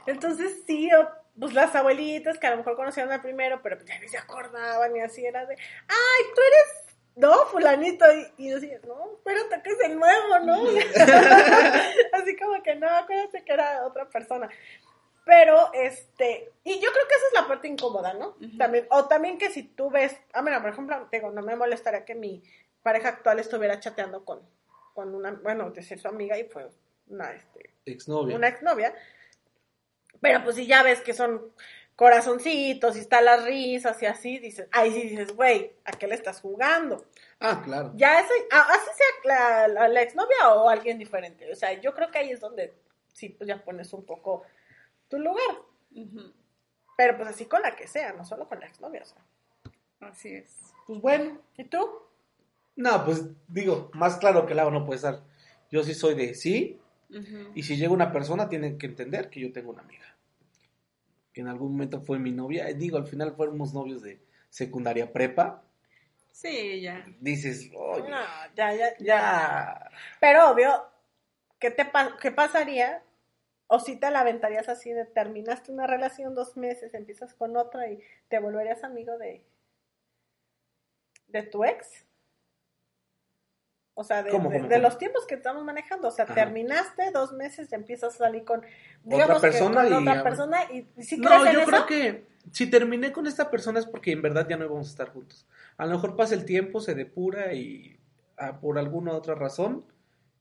Entonces 0.07 0.63
sí, 0.67 0.89
o- 0.95 1.09
pues 1.39 1.53
las 1.55 1.75
abuelitas 1.75 2.39
que 2.39 2.47
a 2.47 2.51
lo 2.53 2.59
mejor 2.59 2.77
conocían 2.77 3.11
al 3.11 3.21
primero, 3.21 3.61
pero 3.63 3.77
pues 3.77 3.89
ya 3.89 3.99
ni 3.99 4.09
se 4.09 4.19
acordaban 4.19 4.95
y 4.97 5.01
así 5.01 5.25
era 5.27 5.45
de, 5.47 5.55
ay, 5.57 6.25
tú 6.35 6.41
eres, 6.41 6.92
no, 7.17 7.47
fulanito, 7.47 8.05
y, 8.15 8.45
y 8.45 8.51
yo 8.51 8.61
decía, 8.61 8.81
no, 8.87 9.13
espérate 9.17 9.63
que 9.63 9.71
es 9.71 9.81
el 9.85 9.99
nuevo, 9.99 10.39
¿no? 10.41 10.63
así 12.13 12.37
como 12.37 12.63
que 12.63 12.75
no, 12.77 12.89
acuérdate 12.89 13.45
que 13.45 13.53
era 13.53 13.87
otra 13.87 14.09
persona. 14.09 14.49
Pero, 15.25 15.73
este, 15.73 16.51
y 16.65 16.81
yo 16.81 16.91
creo 16.91 17.09
que 17.09 17.15
esa 17.15 17.27
es 17.29 17.35
la 17.35 17.47
parte 17.47 17.69
incómoda, 17.69 18.15
¿no? 18.15 18.37
También, 18.59 18.87
o 18.91 19.07
también 19.07 19.39
que 19.39 19.51
si 19.51 19.63
tú 19.63 19.91
ves, 19.91 20.17
ah, 20.33 20.43
mira, 20.43 20.61
por 20.61 20.71
ejemplo, 20.71 21.09
digo, 21.13 21.31
no 21.31 21.43
me 21.43 21.55
molestaría 21.55 22.05
que 22.05 22.15
mi 22.15 22.43
pareja 22.83 23.11
actual 23.11 23.39
estuviera 23.39 23.79
chateando 23.79 24.25
con, 24.25 24.41
con 24.95 25.15
una, 25.15 25.31
bueno, 25.33 25.71
decir 25.71 26.01
su 26.01 26.09
amiga 26.09 26.37
y 26.39 26.45
fue 26.45 26.69
una, 27.07 27.33
este, 27.33 27.71
Exnovia. 27.87 28.37
una 28.37 28.49
exnovia. 28.49 28.95
Pero 30.21 30.43
pues 30.45 30.57
si 30.57 30.67
ya 30.67 30.83
ves 30.83 31.01
que 31.01 31.15
son 31.15 31.53
corazoncitos 31.97 32.97
y 32.97 33.01
están 33.01 33.25
las 33.25 33.45
risas 33.45 34.03
y 34.03 34.07
así, 34.07 34.39
dices, 34.39 34.69
ahí 34.73 34.93
sí 34.93 35.03
dices, 35.09 35.37
güey, 35.37 35.73
¿a 35.85 35.93
qué 35.93 36.07
le 36.07 36.15
estás 36.15 36.41
jugando? 36.41 37.05
Ah, 37.41 37.61
claro. 37.65 37.93
Ya 37.97 38.21
eso, 38.21 38.33
así 38.51 38.91
sea 38.97 39.07
la, 39.25 39.69
la, 39.69 39.89
la 39.89 40.03
exnovia 40.03 40.55
o 40.55 40.69
alguien 40.69 40.99
diferente. 40.99 41.51
O 41.51 41.55
sea, 41.55 41.73
yo 41.81 41.95
creo 41.95 42.11
que 42.11 42.19
ahí 42.19 42.31
es 42.31 42.41
donde 42.41 42.75
sí, 43.13 43.29
pues 43.29 43.49
ya 43.49 43.63
pones 43.63 43.93
un 43.93 44.05
poco 44.05 44.43
tu 45.09 45.19
lugar. 45.19 45.59
Pero 46.97 47.17
pues 47.17 47.29
así 47.29 47.47
con 47.47 47.63
la 47.63 47.77
que 47.77 47.87
sea, 47.87 48.13
no 48.13 48.25
solo 48.25 48.49
con 48.49 48.61
la 48.61 48.67
exnovia. 48.67 49.03
O 49.03 49.07
sea. 49.07 49.25
Así 50.01 50.35
es. 50.35 50.73
Pues 50.87 51.01
bueno. 51.01 51.41
¿Y 51.57 51.65
tú? 51.65 51.89
No, 52.77 53.05
pues 53.05 53.25
digo, 53.49 53.91
más 53.95 54.17
claro 54.17 54.47
que 54.47 54.53
el 54.55 54.59
agua 54.59 54.73
no 54.73 54.85
puede 54.85 54.97
estar. 54.97 55.23
Yo 55.71 55.83
sí 55.83 55.95
soy 55.95 56.15
de 56.15 56.35
sí, 56.35 56.79
y 57.55 57.63
si 57.63 57.77
llega 57.77 57.93
una 57.93 58.11
persona, 58.11 58.49
tiene 58.49 58.79
que 58.79 58.87
entender 58.87 59.29
que 59.29 59.41
yo 59.41 59.53
tengo 59.53 59.71
una 59.71 59.83
amiga. 59.83 60.12
Que 61.33 61.41
en 61.41 61.49
algún 61.49 61.73
momento 61.73 62.01
fue 62.01 62.19
mi 62.19 62.31
novia. 62.31 62.69
Eh, 62.69 62.75
Digo, 62.75 62.97
al 62.99 63.07
final 63.07 63.35
fuéramos 63.35 63.73
novios 63.75 64.03
de 64.03 64.21
secundaria 64.51 65.13
prepa. 65.13 65.63
Sí, 66.31 66.81
ya. 66.81 67.07
Dices, 67.21 67.71
oye, 67.77 68.09
No, 68.09 68.19
ya, 68.57 68.75
ya, 68.75 68.97
ya. 68.99 69.91
Pero 70.21 70.51
obvio, 70.51 70.85
¿qué, 71.59 71.71
te 71.71 71.85
pa- 71.85 72.17
¿qué 72.21 72.31
pasaría? 72.33 73.03
O 73.67 73.81
si 73.81 73.97
te 73.97 74.11
la 74.11 74.21
aventarías 74.21 74.69
así 74.69 74.93
de 74.93 75.07
terminaste 75.07 75.73
una 75.73 75.87
relación 75.87 76.35
dos 76.35 76.57
meses, 76.57 76.93
empiezas 76.95 77.33
con 77.35 77.57
otra 77.57 77.89
y 77.91 78.01
te 78.29 78.39
volverías 78.39 78.85
amigo 78.85 79.17
de, 79.19 79.43
de 81.29 81.43
tu 81.45 81.65
ex. 81.65 82.05
O 83.95 84.05
sea, 84.05 84.23
de, 84.23 84.31
¿Cómo, 84.31 84.49
de- 84.49 84.57
cómo, 84.57 84.69
de 84.69 84.75
cómo? 84.77 84.89
los 84.89 84.99
tiempos 84.99 85.27
que 85.27 85.35
estamos 85.35 85.65
manejando. 85.65 86.09
O 86.09 86.11
sea, 86.11 86.25
Ajá. 86.25 86.35
terminaste 86.35 87.11
dos 87.13 87.33
meses 87.33 87.69
y 87.71 87.75
empiezas 87.75 88.15
a 88.15 88.19
salir 88.19 88.45
con 88.45 88.63
Otra 89.05 89.35
que 89.35 89.41
persona 89.41 89.83
con 89.85 89.93
y 89.93 90.09
otra 90.09 90.23
persona 90.23 90.59
y, 90.73 90.87
y 90.97 91.03
si 91.03 91.19
No, 91.19 91.45
yo 91.53 91.61
eso, 91.61 91.71
creo 91.71 91.87
que 91.87 92.25
si 92.51 92.71
terminé 92.71 93.13
con 93.13 93.27
esta 93.27 93.51
persona 93.51 93.79
es 93.79 93.87
porque 93.87 94.13
en 94.13 94.23
verdad 94.23 94.47
ya 94.49 94.57
no 94.57 94.65
íbamos 94.65 94.87
a 94.89 94.91
estar 94.91 95.11
juntos. 95.11 95.47
A 95.77 95.87
lo 95.87 95.93
mejor 95.93 96.17
pasa 96.17 96.35
el 96.35 96.45
tiempo, 96.45 96.81
se 96.81 96.95
depura 96.95 97.53
y 97.55 97.99
ah, 98.39 98.59
por 98.61 98.79
alguna 98.79 99.13
otra 99.13 99.35
razón 99.35 99.85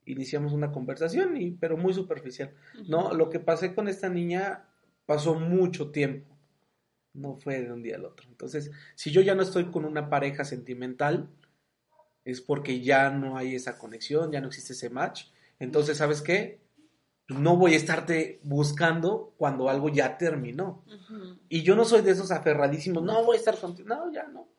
iniciamos 0.06 0.52
una 0.54 0.72
conversación, 0.72 1.38
y, 1.38 1.52
pero 1.52 1.78
muy 1.78 1.94
superficial. 1.94 2.52
No, 2.88 3.14
lo 3.14 3.30
que 3.30 3.40
pasé 3.40 3.76
con 3.76 3.88
esta 3.88 4.10
niña 4.10 4.66
pasó 5.06 5.36
mucho 5.36 5.92
tiempo. 5.92 6.36
No 7.14 7.36
fue 7.36 7.62
de 7.62 7.72
un 7.72 7.84
día 7.84 7.98
al 7.98 8.06
otro. 8.06 8.28
Entonces, 8.30 8.72
si 8.96 9.12
yo 9.12 9.22
ya 9.22 9.36
no 9.36 9.44
estoy 9.44 9.66
con 9.66 9.86
una 9.86 10.10
pareja 10.10 10.44
sentimental, 10.46 11.30
es 12.26 12.42
porque 12.42 12.82
ya 12.82 13.10
no 13.10 13.38
hay 13.38 13.56
esa 13.56 13.78
conexión, 13.78 14.32
ya 14.32 14.42
no 14.42 14.48
existe 14.48 14.74
ese 14.74 14.90
match. 14.90 15.26
Entonces, 15.60 15.98
¿sabes 15.98 16.22
qué? 16.22 16.62
No 17.28 17.56
voy 17.56 17.74
a 17.74 17.78
estarte 17.78 18.40
buscando 18.44 19.34
cuando 19.38 19.70
algo 19.70 19.90
ya 19.90 20.18
terminó. 20.18 20.84
Y 21.50 21.64
yo 21.64 21.76
no 21.76 21.86
soy 21.86 22.02
de 22.02 22.12
esos 22.12 22.32
aferradísimos, 22.32 23.04
no 23.04 23.24
voy 23.24 23.38
a 23.38 23.40
estar 23.40 23.58
contigo. 23.58 23.88
No, 23.88 24.12
ya 24.12 24.28
no. 24.28 24.51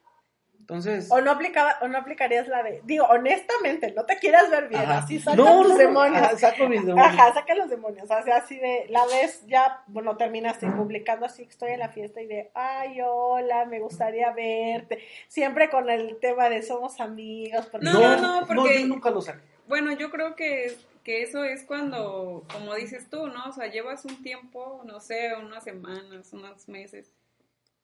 Entonces. 0.74 1.10
o 1.10 1.20
no 1.20 1.30
aplicaba, 1.30 1.76
o 1.82 1.88
no 1.88 1.98
aplicarías 1.98 2.48
la 2.48 2.62
de, 2.62 2.80
digo, 2.84 3.04
honestamente, 3.06 3.92
no 3.92 4.04
te 4.04 4.18
quieras 4.18 4.50
ver 4.50 4.68
bien, 4.68 4.82
ajá. 4.82 4.98
así 4.98 5.18
saca 5.18 5.36
no, 5.36 5.44
tus 5.62 5.68
no, 5.68 5.74
no, 5.74 5.76
demonios. 5.78 6.40
saco 6.40 6.68
mis 6.68 6.84
demonios. 6.86 7.06
Ajá, 7.18 7.34
saca 7.34 7.54
los 7.54 7.68
demonios. 7.70 8.04
O 8.10 8.22
sea, 8.22 8.36
así 8.36 8.58
de, 8.58 8.86
la 8.88 9.04
vez 9.06 9.44
ya, 9.46 9.82
bueno, 9.86 10.16
terminaste 10.16 10.66
publicando 10.68 11.26
así, 11.26 11.42
estoy 11.42 11.70
en 11.72 11.80
la 11.80 11.88
fiesta 11.90 12.20
y 12.20 12.26
de, 12.26 12.50
ay, 12.54 13.00
hola, 13.04 13.64
me 13.66 13.80
gustaría 13.80 14.32
verte. 14.32 14.98
Siempre 15.28 15.70
con 15.70 15.90
el 15.90 16.18
tema 16.18 16.48
de 16.48 16.62
somos 16.62 17.00
amigos. 17.00 17.66
Porque 17.66 17.86
No, 17.86 18.16
no, 18.16 18.40
no, 18.40 18.46
porque- 18.46 18.80
yo 18.82 18.86
nunca 18.88 19.10
lo 19.10 19.20
saqué. 19.20 19.40
Bueno, 19.68 19.92
yo 19.92 20.10
creo 20.10 20.34
que, 20.36 20.76
que 21.04 21.22
eso 21.22 21.44
es 21.44 21.64
cuando, 21.64 22.44
como 22.52 22.74
dices 22.74 23.08
tú, 23.08 23.28
¿no? 23.28 23.46
O 23.48 23.52
sea, 23.52 23.68
llevas 23.68 24.04
un 24.04 24.22
tiempo, 24.22 24.82
no 24.84 25.00
sé, 25.00 25.32
unas 25.34 25.64
semanas, 25.64 26.32
unos 26.32 26.68
meses 26.68 27.12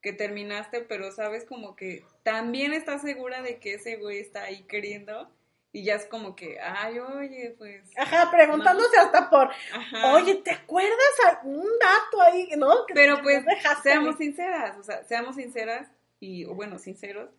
que 0.01 0.13
terminaste, 0.13 0.81
pero 0.81 1.11
sabes 1.13 1.45
como 1.45 1.75
que 1.77 2.05
también 2.23 2.73
estás 2.73 3.03
segura 3.03 3.43
de 3.43 3.59
que 3.59 3.75
ese 3.75 3.97
güey 3.97 4.19
está 4.19 4.45
ahí 4.45 4.63
queriendo 4.65 5.31
y 5.73 5.85
ya 5.85 5.97
es 5.97 6.07
como 6.07 6.35
que, 6.35 6.59
ay, 6.61 6.99
oye, 6.99 7.55
pues... 7.59 7.91
Ajá, 7.97 8.31
preguntándose 8.31 8.97
hasta 8.97 9.29
por, 9.29 9.51
Ajá. 9.73 10.15
oye, 10.15 10.37
¿te 10.37 10.51
acuerdas 10.51 11.21
a 11.27 11.41
un 11.45 11.67
dato 11.79 12.23
ahí, 12.23 12.51
no? 12.57 12.87
Que 12.87 12.95
pero 12.95 13.21
pues 13.23 13.45
seamos 13.83 14.17
sinceras, 14.17 14.79
o 14.79 14.83
sea, 14.83 15.05
seamos 15.05 15.37
sinceras 15.37 15.91
y, 16.21 16.45
o 16.47 16.55
bueno, 16.55 16.79
sinceros, 16.79 17.31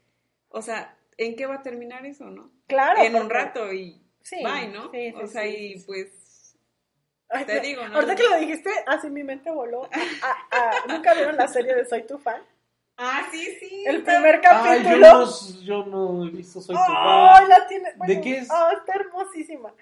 o 0.49 0.61
sea, 0.61 0.95
¿en 1.17 1.35
qué 1.35 1.45
va 1.45 1.55
a 1.55 1.63
terminar 1.63 2.05
eso, 2.05 2.25
no? 2.25 2.51
Claro. 2.67 3.01
en 3.01 3.15
un 3.15 3.29
rato 3.29 3.73
y 3.73 4.01
Sí, 4.21 4.43
bye, 4.43 4.67
¿no? 4.67 4.91
sí, 4.91 5.11
sí, 5.11 5.15
o 5.15 5.27
sea, 5.27 5.43
sí, 5.43 5.73
y 5.75 5.79
pues 5.83 6.18
Ay, 7.29 7.45
te 7.45 7.59
digo, 7.59 7.87
¿no? 7.87 7.95
Ahorita 7.95 8.15
que 8.15 8.23
lo 8.23 8.35
dijiste, 8.37 8.71
así 8.87 9.09
mi 9.09 9.23
mente 9.23 9.51
voló. 9.51 9.87
a- 10.21 10.57
a- 10.57 10.87
¿Nunca 10.87 11.13
vieron 11.13 11.37
la 11.37 11.47
serie 11.47 11.75
de 11.75 11.85
Soy 11.85 12.03
tu 12.07 12.17
fan? 12.17 12.41
Ah, 13.01 13.25
sí, 13.31 13.55
sí. 13.59 13.83
El 13.87 14.03
primer 14.03 14.41
Ay, 14.45 14.83
yo 14.83 14.89
capítulo. 14.89 15.07
no, 15.25 15.61
yo 15.61 15.85
no 15.85 16.25
he 16.27 16.31
visto 16.31 16.59
Soy 16.59 16.75
tu 16.75 16.81
¡Oh, 16.81 16.85
fan. 17.35 17.47
la 17.47 17.65
tiene! 17.67 17.93
bueno, 17.95 18.13
¿De 18.13 18.19
qué 18.21 18.37
es? 18.39 18.49
Oh, 18.51 18.69
está 18.71 18.93
hermosísima. 18.95 19.73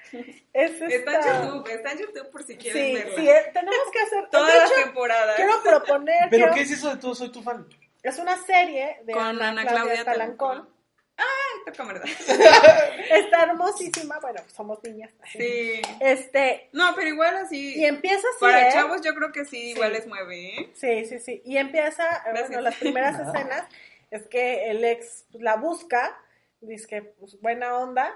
Es 0.53 0.79
Está 0.81 1.13
en 1.15 1.47
YouTube, 1.47 1.67
está 1.69 1.91
en 1.93 1.97
YouTube 1.97 2.29
por 2.29 2.43
si 2.43 2.57
quieren 2.57 2.85
Sí, 2.85 2.93
verla. 2.93 3.15
sí, 3.15 3.29
eh, 3.29 3.51
tenemos 3.53 3.91
que 3.91 3.99
hacer. 4.01 4.27
Todas 4.31 4.53
las 4.55 4.73
temporadas. 4.83 5.35
quiero 5.35 5.63
proponer. 5.63 6.27
¿Pero 6.29 6.43
quiero- 6.43 6.53
qué 6.53 6.61
es 6.61 6.71
eso 6.71 6.89
de 6.91 6.97
tú 6.97 7.15
Soy 7.15 7.29
tu 7.31 7.41
fan? 7.41 7.65
Es 8.03 8.19
una 8.19 8.37
serie 8.45 8.99
de 9.03 9.13
Con 9.13 9.23
Ana, 9.23 9.47
Ana 9.49 9.61
Claudia, 9.63 9.81
Claudia 9.83 10.05
Talancón. 10.05 10.49
Talancón. 10.57 10.77
Ay, 11.17 11.73
toca, 11.73 11.83
¿verdad? 11.85 12.05
Está 13.19 13.43
hermosísima. 13.43 14.19
Bueno, 14.19 14.41
somos 14.53 14.81
niñas. 14.83 15.11
Sí. 15.31 15.81
Este, 15.99 16.69
No, 16.73 16.93
pero 16.95 17.07
igual 17.09 17.35
así. 17.37 17.75
y 17.77 17.85
empieza 17.85 18.27
así. 18.29 18.37
para 18.41 18.69
¿eh? 18.69 18.71
chavos 18.73 19.01
yo 19.01 19.13
creo 19.15 19.31
que 19.31 19.45
sí, 19.45 19.71
igual 19.71 19.93
les 19.93 20.07
mueve, 20.07 20.59
¿eh? 20.59 20.69
Sí, 20.73 21.05
sí, 21.05 21.19
sí. 21.19 21.41
Y 21.45 21.57
empieza, 21.57 22.03
eh, 22.03 22.19
Gracias. 22.25 22.47
bueno, 22.49 22.61
las 22.61 22.75
primeras 22.75 23.19
escenas 23.27 23.65
es 24.11 24.27
que 24.27 24.69
el 24.71 24.83
ex 24.85 25.25
pues, 25.31 25.43
la 25.43 25.55
busca, 25.55 26.17
dice 26.61 26.87
que 26.87 27.01
pues, 27.01 27.39
buena 27.41 27.77
onda, 27.77 28.13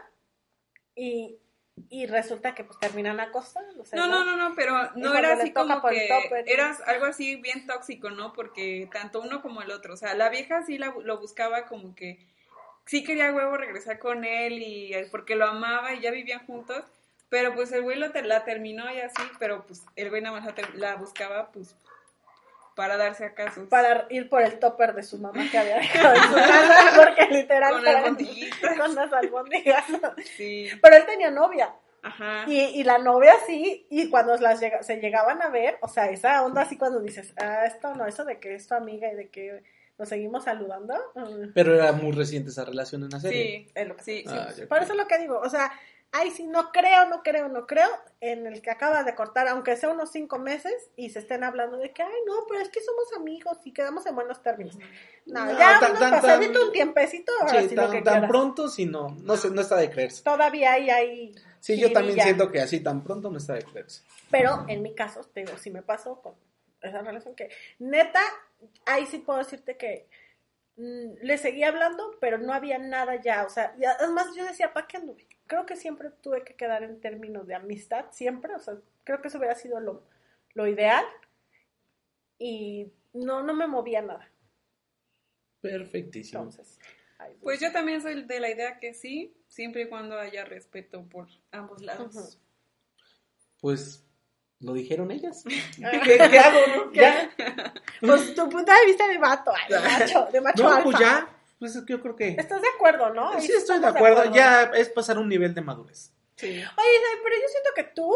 y, 0.95 1.37
y 1.89 2.05
resulta 2.05 2.53
que 2.53 2.63
pues 2.63 2.77
terminan 2.79 3.19
acostados. 3.19 3.91
No, 3.93 4.07
no, 4.07 4.23
no, 4.25 4.35
no, 4.35 4.55
pero 4.55 4.91
no 4.95 5.15
era 5.15 5.33
así 5.33 5.51
como 5.51 5.81
que 5.87 6.07
topper, 6.07 6.45
¿no? 6.45 6.51
eras 6.51 6.81
algo 6.85 7.05
así 7.05 7.37
bien 7.37 7.65
tóxico, 7.65 8.09
¿no? 8.09 8.33
Porque 8.33 8.89
tanto 8.91 9.21
uno 9.21 9.41
como 9.41 9.61
el 9.61 9.71
otro, 9.71 9.93
o 9.93 9.97
sea, 9.97 10.13
la 10.15 10.29
vieja 10.29 10.63
sí 10.65 10.77
la- 10.77 10.93
lo 11.03 11.19
buscaba 11.19 11.65
como 11.65 11.95
que 11.95 12.19
sí 12.85 13.03
quería 13.03 13.31
huevo 13.33 13.57
regresar 13.57 13.99
con 13.99 14.25
él 14.25 14.61
y 14.61 14.93
porque 15.11 15.35
lo 15.35 15.45
amaba 15.47 15.93
y 15.93 16.01
ya 16.01 16.11
vivían 16.11 16.45
juntos, 16.45 16.83
pero 17.29 17.53
pues 17.55 17.71
el 17.71 17.81
güey 17.83 17.97
lo 17.97 18.11
te- 18.11 18.23
la 18.23 18.43
terminó 18.43 18.91
y 18.91 18.99
así, 18.99 19.21
pero 19.39 19.63
pues 19.65 19.83
el 19.95 20.09
güey 20.09 20.21
nada 20.21 20.39
más 20.39 20.53
la, 20.75 20.95
buscaba 20.95 21.51
pues 21.51 21.75
para 22.75 22.97
darse 22.97 23.25
acá 23.25 23.51
sus 23.51 23.67
Para 23.67 24.07
ir 24.09 24.29
por 24.29 24.41
el 24.41 24.57
topper 24.57 24.93
de 24.93 25.03
su 25.03 25.17
mamá 25.17 25.45
que 25.51 25.57
había 25.57 25.75
dejado 25.77 26.15
en 26.15 26.21
su 26.23 26.33
casa, 26.35 26.91
porque 26.97 27.27
literal 27.33 27.73
con 27.75 27.87
albondiguitas. 27.87 28.77
con 28.77 28.95
las 28.95 29.13
albóndigas. 29.13 29.85
Sí, 30.37 30.69
Pero 30.81 30.95
él 30.95 31.05
tenía 31.05 31.29
novia. 31.31 31.73
ajá. 32.01 32.45
Y, 32.47 32.59
y 32.61 32.83
la 32.83 32.97
novia 32.97 33.33
sí, 33.45 33.85
y 33.89 34.09
cuando 34.09 34.35
las 34.37 34.59
llega- 34.61 34.83
se 34.83 34.97
llegaban 34.97 35.41
a 35.41 35.49
ver, 35.49 35.77
o 35.81 35.87
sea, 35.89 36.09
esa 36.09 36.43
onda 36.43 36.61
así 36.61 36.77
cuando 36.77 37.01
dices, 37.01 37.33
ah, 37.37 37.65
esto 37.65 37.93
no, 37.93 38.05
eso 38.07 38.23
de 38.23 38.39
que 38.39 38.55
es 38.55 38.67
tu 38.67 38.73
amiga 38.73 39.11
y 39.11 39.15
de 39.15 39.27
que 39.29 39.63
nos 39.97 40.09
seguimos 40.09 40.43
saludando, 40.45 40.93
Pero 41.53 41.75
era 41.75 41.91
muy 41.91 42.11
reciente 42.11 42.49
esa 42.49 42.65
relación 42.65 43.03
en 43.03 43.09
la 43.11 43.19
serie. 43.19 43.65
Sí, 43.67 43.71
es 43.75 43.87
lo 43.87 43.95
que 43.95 44.03
sí, 44.03 44.17
sí. 44.27 44.35
Ah, 44.35 44.49
ya. 44.57 44.67
Por 44.67 44.79
eso 44.81 44.93
es 44.93 44.97
lo 44.97 45.07
que 45.07 45.17
digo, 45.19 45.39
o 45.39 45.49
sea, 45.49 45.71
ay, 46.11 46.31
sí, 46.31 46.45
no 46.47 46.71
creo, 46.71 47.07
no 47.07 47.21
creo, 47.23 47.47
no 47.49 47.65
creo, 47.67 47.87
en 48.19 48.45
el 48.47 48.61
que 48.61 48.69
acabas 48.71 49.05
de 49.05 49.15
cortar, 49.15 49.47
aunque 49.47 49.75
sea 49.77 49.89
unos 49.89 50.11
cinco 50.11 50.39
meses, 50.39 50.73
y 50.95 51.09
se 51.09 51.19
estén 51.19 51.43
hablando 51.43 51.77
de 51.77 51.91
que, 51.93 52.01
ay, 52.03 52.11
no, 52.25 52.33
pero 52.49 52.61
es 52.61 52.69
que 52.69 52.81
somos 52.81 53.05
amigos 53.15 53.57
y 53.63 53.71
quedamos 53.73 54.05
en 54.05 54.15
buenos 54.15 54.41
términos. 54.41 54.75
No, 55.25 55.45
No, 55.45 55.51
ya 55.57 55.79
tan- 55.79 55.97
tan- 55.99 56.11
pasadito 56.11 56.53
tan- 56.59 56.67
un 56.67 56.73
tiempecito, 56.73 57.31
ahora 57.41 57.61
Sí, 57.61 57.69
sí, 57.69 57.75
lo 57.75 57.83
tan, 57.83 57.91
que 57.91 58.01
tan 58.01 58.27
pronto, 58.27 58.67
si 58.69 58.85
no, 58.85 59.15
no, 59.23 59.37
se, 59.37 59.49
no 59.51 59.61
está 59.61 59.77
de 59.77 59.89
creerse. 59.89 60.23
Todavía 60.23 60.73
hay 60.73 60.89
ahí. 60.89 61.35
Sí, 61.59 61.79
yo 61.79 61.93
también 61.93 62.19
siento 62.19 62.51
que 62.51 62.59
así 62.59 62.79
tan 62.79 63.03
pronto 63.03 63.29
no 63.29 63.37
está 63.37 63.53
de 63.53 63.63
creerse. 63.63 64.01
Pero 64.31 64.65
en 64.67 64.81
mi 64.81 64.95
caso, 64.95 65.21
te 65.33 65.41
digo, 65.41 65.53
sí 65.57 65.69
me 65.69 65.81
pasó 65.83 66.19
con 66.21 66.33
esa 66.81 67.01
relación 67.01 67.35
que, 67.35 67.49
neta, 67.79 68.21
ahí 68.85 69.05
sí 69.05 69.19
puedo 69.19 69.39
decirte 69.39 69.77
que 69.77 70.07
mm, 70.77 71.13
le 71.21 71.37
seguía 71.37 71.69
hablando, 71.69 72.17
pero 72.19 72.37
no 72.37 72.53
había 72.53 72.77
nada 72.77 73.21
ya, 73.21 73.45
o 73.45 73.49
sea, 73.49 73.75
y 73.79 73.85
además 73.85 74.27
yo 74.35 74.45
decía, 74.45 74.73
¿para 74.73 74.87
qué 74.87 74.97
anduve? 74.97 75.27
Creo 75.47 75.65
que 75.65 75.75
siempre 75.75 76.09
tuve 76.21 76.43
que 76.43 76.55
quedar 76.55 76.83
en 76.83 76.99
términos 77.01 77.47
de 77.47 77.55
amistad, 77.55 78.05
siempre, 78.11 78.55
o 78.55 78.59
sea, 78.59 78.75
creo 79.03 79.21
que 79.21 79.27
eso 79.27 79.37
hubiera 79.37 79.55
sido 79.55 79.79
lo, 79.79 80.03
lo 80.53 80.67
ideal 80.67 81.05
y 82.37 82.91
no, 83.13 83.43
no 83.43 83.53
me 83.53 83.67
movía 83.67 84.01
nada. 84.01 84.31
Perfectísimo. 85.61 86.43
Entonces. 86.43 86.79
Pues 87.41 87.59
yo 87.59 87.71
también 87.71 88.01
soy 88.01 88.23
de 88.23 88.39
la 88.39 88.49
idea 88.49 88.79
que 88.79 88.93
sí, 88.93 89.35
siempre 89.47 89.83
y 89.83 89.89
cuando 89.89 90.17
haya 90.17 90.43
respeto 90.43 91.07
por 91.07 91.27
ambos 91.51 91.81
lados. 91.81 92.39
Pues 93.59 94.03
lo 94.61 94.73
dijeron 94.73 95.11
ellas. 95.11 95.43
¿Qué, 96.03 96.17
qué 96.29 96.39
hago, 96.39 96.59
no? 96.75 96.91
¿Qué? 96.91 96.99
¿Ya? 97.01 97.31
Pues 98.01 98.33
tu 98.33 98.49
punto 98.49 98.71
de 98.71 98.85
vista 98.87 99.07
de 99.07 99.19
vato, 99.19 99.51
ay, 99.55 99.69
de 99.69 99.79
macho, 99.79 100.27
de 100.31 100.41
macho 100.41 100.63
No, 100.63 100.69
alfa. 100.69 100.83
pues 100.83 100.99
ya. 100.99 101.27
Pues 101.59 101.75
es 101.75 101.83
que 101.85 101.93
yo 101.93 102.01
creo 102.01 102.15
que. 102.15 102.29
¿Estás 102.29 102.59
de 102.59 102.67
acuerdo, 102.75 103.13
no? 103.13 103.39
Sí, 103.39 103.51
estoy 103.55 103.79
de 103.79 103.85
acuerdo. 103.85 104.33
Ya 104.33 104.63
es 104.73 104.89
pasar 104.89 105.19
un 105.19 105.29
nivel 105.29 105.53
de 105.53 105.61
madurez. 105.61 106.11
Sí. 106.35 106.47
Oye, 106.47 106.99
pero 107.23 107.35
yo 107.35 107.47
siento 107.47 107.69
que 107.75 107.83
tú 107.83 108.11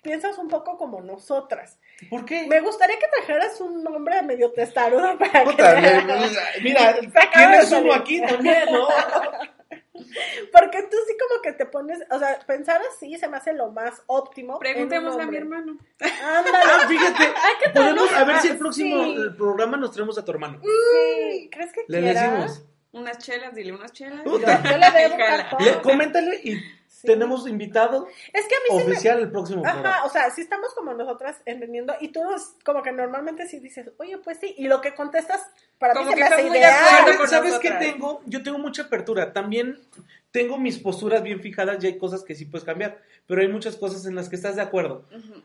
piensas 0.00 0.38
un 0.38 0.46
poco 0.46 0.78
como 0.78 1.00
nosotras. 1.00 1.80
¿Por 2.08 2.24
qué? 2.24 2.46
Me 2.46 2.60
gustaría 2.60 2.96
que 2.96 3.08
trajeras 3.08 3.60
un 3.60 3.82
nombre 3.82 4.22
medio 4.22 4.52
testarudo 4.52 5.18
para 5.18 5.42
Puta, 5.42 5.74
que... 5.80 6.60
mira, 6.62 6.90
acaba 6.90 7.30
tienes 7.32 7.72
uno 7.72 7.92
aquí 7.92 8.20
también, 8.20 8.66
¿no? 8.70 8.86
Porque 10.52 10.82
tú 10.82 10.96
sí 11.06 11.14
como 11.18 11.42
que 11.42 11.52
te 11.52 11.66
pones, 11.66 11.98
o 12.10 12.18
sea, 12.18 12.38
pensar 12.46 12.80
así 12.94 13.16
se 13.18 13.28
me 13.28 13.36
hace 13.36 13.52
lo 13.52 13.70
más 13.70 14.02
óptimo. 14.06 14.58
Preguntémosle 14.58 15.22
a 15.22 15.26
mi 15.26 15.36
hermano. 15.36 15.76
Ándale. 16.00 16.56
Ah, 16.64 16.86
fíjate, 16.88 17.24
podemos, 17.74 18.12
a 18.12 18.24
ver 18.24 18.38
si 18.40 18.48
el 18.48 18.58
próximo 18.58 19.04
sí. 19.04 19.14
el 19.14 19.34
programa 19.36 19.76
nos 19.76 19.92
traemos 19.92 20.16
a 20.18 20.24
tu 20.24 20.30
hermano. 20.32 20.60
Sí, 20.62 21.48
¿crees 21.52 21.72
que 21.72 21.82
Le 21.88 22.00
quiera? 22.00 22.22
decimos, 22.22 22.64
Unas 22.92 23.18
chelas, 23.18 23.54
dile 23.54 23.72
unas 23.72 23.92
chelas. 23.92 24.22
Yo, 24.24 24.38
le 24.38 24.46
debo 24.46 25.14
un 25.14 25.20
Jala. 25.20 25.26
cartón. 25.50 25.64
le- 25.64 25.80
coméntale 25.82 26.40
y. 26.44 26.60
tenemos 27.06 27.48
invitado 27.48 28.06
Es 28.32 28.46
que 28.46 28.54
a 28.54 28.58
mí 28.58 28.68
sí 28.80 28.86
me... 28.86 28.92
oficial 28.92 29.18
el 29.20 29.30
próximo 29.30 29.62
Ajá, 29.64 29.72
programa. 29.74 30.04
o 30.04 30.10
sea, 30.10 30.30
si 30.30 30.42
estamos 30.42 30.74
como 30.74 30.92
nosotras 30.94 31.36
entendiendo 31.46 31.94
y 32.00 32.08
tú 32.08 32.22
nos- 32.22 32.54
como 32.64 32.82
que 32.82 32.92
normalmente 32.92 33.46
sí 33.48 33.58
dices, 33.60 33.90
oye, 33.98 34.18
pues 34.18 34.38
sí, 34.40 34.54
y 34.58 34.68
lo 34.68 34.80
que 34.80 34.94
contestas 34.94 35.40
para 35.78 35.94
Como 35.94 36.06
mí 36.06 36.10
se 36.12 36.14
que 36.16 36.20
me 36.20 36.26
hace 36.26 36.34
estás 36.34 36.50
muy 36.50 36.52
de 36.52 36.58
ideal. 36.60 36.74
acuerdo 36.74 36.98
¿Sabes, 37.06 37.16
con 37.16 37.28
¿sabes 37.28 37.58
qué 37.60 37.70
tengo? 37.72 38.20
Yo 38.26 38.42
tengo 38.42 38.58
mucha 38.58 38.82
apertura. 38.82 39.32
También 39.32 39.78
tengo 40.30 40.58
mis 40.58 40.78
posturas 40.78 41.22
bien 41.22 41.40
fijadas 41.40 41.82
y 41.82 41.86
hay 41.86 41.98
cosas 41.98 42.22
que 42.24 42.34
sí 42.34 42.44
puedes 42.46 42.64
cambiar. 42.64 42.98
Pero 43.26 43.40
hay 43.40 43.48
muchas 43.48 43.76
cosas 43.76 44.06
en 44.06 44.14
las 44.14 44.28
que 44.28 44.36
estás 44.36 44.56
de 44.56 44.62
acuerdo. 44.62 45.04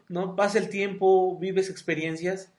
¿No? 0.10 0.36
Pasa 0.36 0.58
el 0.58 0.70
tiempo, 0.70 1.38
vives 1.40 1.70
experiencias. 1.70 2.50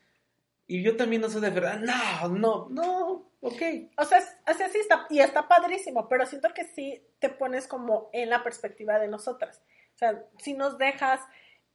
Y 0.73 0.83
yo 0.83 0.97
también 0.97 1.21
no 1.21 1.29
soy 1.29 1.41
de 1.43 1.51
verdad. 1.51 1.79
No, 1.81 2.29
no, 2.29 2.69
no. 2.71 3.31
Ok. 3.41 3.63
O 3.99 4.05
sea, 4.05 4.21
o 4.51 4.55
sea, 4.55 4.69
sí 4.71 4.79
está, 4.79 5.07
y 5.11 5.19
está 5.21 5.47
padrísimo, 5.49 6.09
pero 6.09 6.25
siento 6.27 6.49
que 6.55 6.65
sí 6.65 7.03
te 7.19 7.29
pones 7.29 7.67
como 7.67 8.09
en 8.13 8.31
la 8.31 8.43
perspectiva 8.43 8.99
de 8.99 9.09
nosotras. 9.09 9.61
O 9.95 9.99
sea, 9.99 10.25
si 10.39 10.55
nos 10.55 10.79
dejas, 10.79 11.21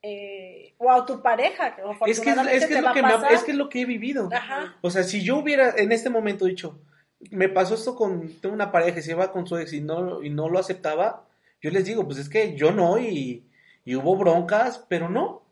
eh, 0.02 0.74
o 0.80 0.89
a 0.91 1.06
tu 1.06 1.22
pareja, 1.22 1.76
que 1.76 1.82
Es 2.10 2.20
que, 2.20 2.30
es, 2.32 2.66
que 2.66 2.74
es 2.76 2.82
lo 2.82 2.93
que 2.93 3.00
a 3.00 3.04
me 3.04 3.08
ha- 3.10 3.16
pasar. 3.18 3.32
es 3.34 3.43
que 3.43 3.52
es 3.52 3.58
lo 3.58 3.70
que 3.70 3.82
he 3.82 3.86
vivido. 3.86 4.30
Ajá. 4.34 4.78
O 4.82 4.89
sea, 4.89 5.04
si 5.04 5.22
yo 5.24 5.38
hubiera 5.38 5.76
en 5.78 5.91
este 5.91 6.10
momento 6.10 6.45
dicho, 6.45 6.80
me 7.32 7.50
pasó 7.50 7.76
esto 7.76 7.95
con, 7.95 8.30
tengo 8.41 8.56
una 8.56 8.72
pareja 8.72 9.00
y 9.00 9.04
se 9.04 9.14
va 9.14 9.32
con 9.32 9.45
su 9.45 9.58
ex 9.58 9.74
y 9.74 9.82
no, 9.82 10.24
y 10.24 10.30
no 10.32 10.50
lo 10.50 10.58
aceptaba, 10.60 11.28
yo 11.62 11.70
les 11.70 11.86
digo, 11.86 12.06
pues 12.06 12.18
es 12.18 12.30
que 12.30 12.56
yo 12.56 12.72
no 12.72 12.98
y, 12.98 13.45
y 13.86 13.95
hubo 13.95 14.16
broncas, 14.16 14.84
pero 14.89 15.08
no. 15.10 15.43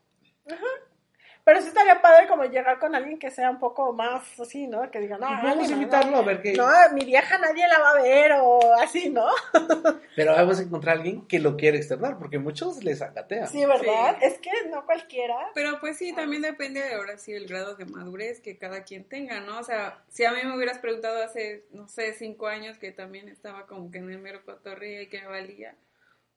Pero 1.46 1.60
sí 1.60 1.68
estaría 1.68 2.02
padre 2.02 2.26
como 2.26 2.42
llegar 2.42 2.80
con 2.80 2.96
alguien 2.96 3.20
que 3.20 3.30
sea 3.30 3.48
un 3.50 3.60
poco 3.60 3.92
más 3.92 4.40
así, 4.40 4.66
¿no? 4.66 4.90
Que 4.90 4.98
diga, 4.98 5.16
no, 5.16 5.28
vamos 5.28 5.68
a 5.68 5.70
no, 5.70 5.76
invitarlo 5.76 6.16
a 6.16 6.22
ver 6.22 6.42
qué. 6.42 6.54
No, 6.54 6.66
mi 6.92 7.04
vieja 7.04 7.38
nadie 7.38 7.68
la 7.68 7.78
va 7.78 7.90
a 7.90 8.02
ver 8.02 8.32
o 8.40 8.74
así, 8.82 9.10
¿no? 9.10 9.28
Pero 10.16 10.32
vamos 10.32 10.58
a 10.58 10.64
encontrar 10.64 10.96
a 10.96 10.98
alguien 10.98 11.24
que 11.28 11.38
lo 11.38 11.56
quiere 11.56 11.76
externar, 11.76 12.18
porque 12.18 12.40
muchos 12.40 12.82
les 12.82 13.00
agatea. 13.00 13.46
Sí, 13.46 13.64
¿verdad? 13.64 14.16
Sí. 14.18 14.26
Es 14.26 14.38
que 14.40 14.50
no 14.72 14.84
cualquiera. 14.86 15.36
Pero 15.54 15.78
pues 15.78 15.98
sí, 15.98 16.12
también 16.12 16.42
depende 16.42 16.82
de 16.82 16.94
ahora 16.94 17.16
sí 17.16 17.32
el 17.32 17.46
grado 17.46 17.76
de 17.76 17.84
madurez 17.84 18.40
que 18.40 18.58
cada 18.58 18.82
quien 18.82 19.04
tenga, 19.04 19.38
¿no? 19.38 19.60
O 19.60 19.62
sea, 19.62 20.02
si 20.08 20.24
a 20.24 20.32
mí 20.32 20.40
me 20.42 20.56
hubieras 20.56 20.78
preguntado 20.80 21.22
hace, 21.22 21.66
no 21.70 21.86
sé, 21.86 22.12
cinco 22.14 22.48
años 22.48 22.76
que 22.76 22.90
también 22.90 23.28
estaba 23.28 23.68
como 23.68 23.92
que 23.92 23.98
en 23.98 24.10
el 24.10 24.18
mero 24.18 24.44
cotorreo 24.44 25.02
y 25.02 25.06
que 25.06 25.20
me 25.20 25.28
valía, 25.28 25.76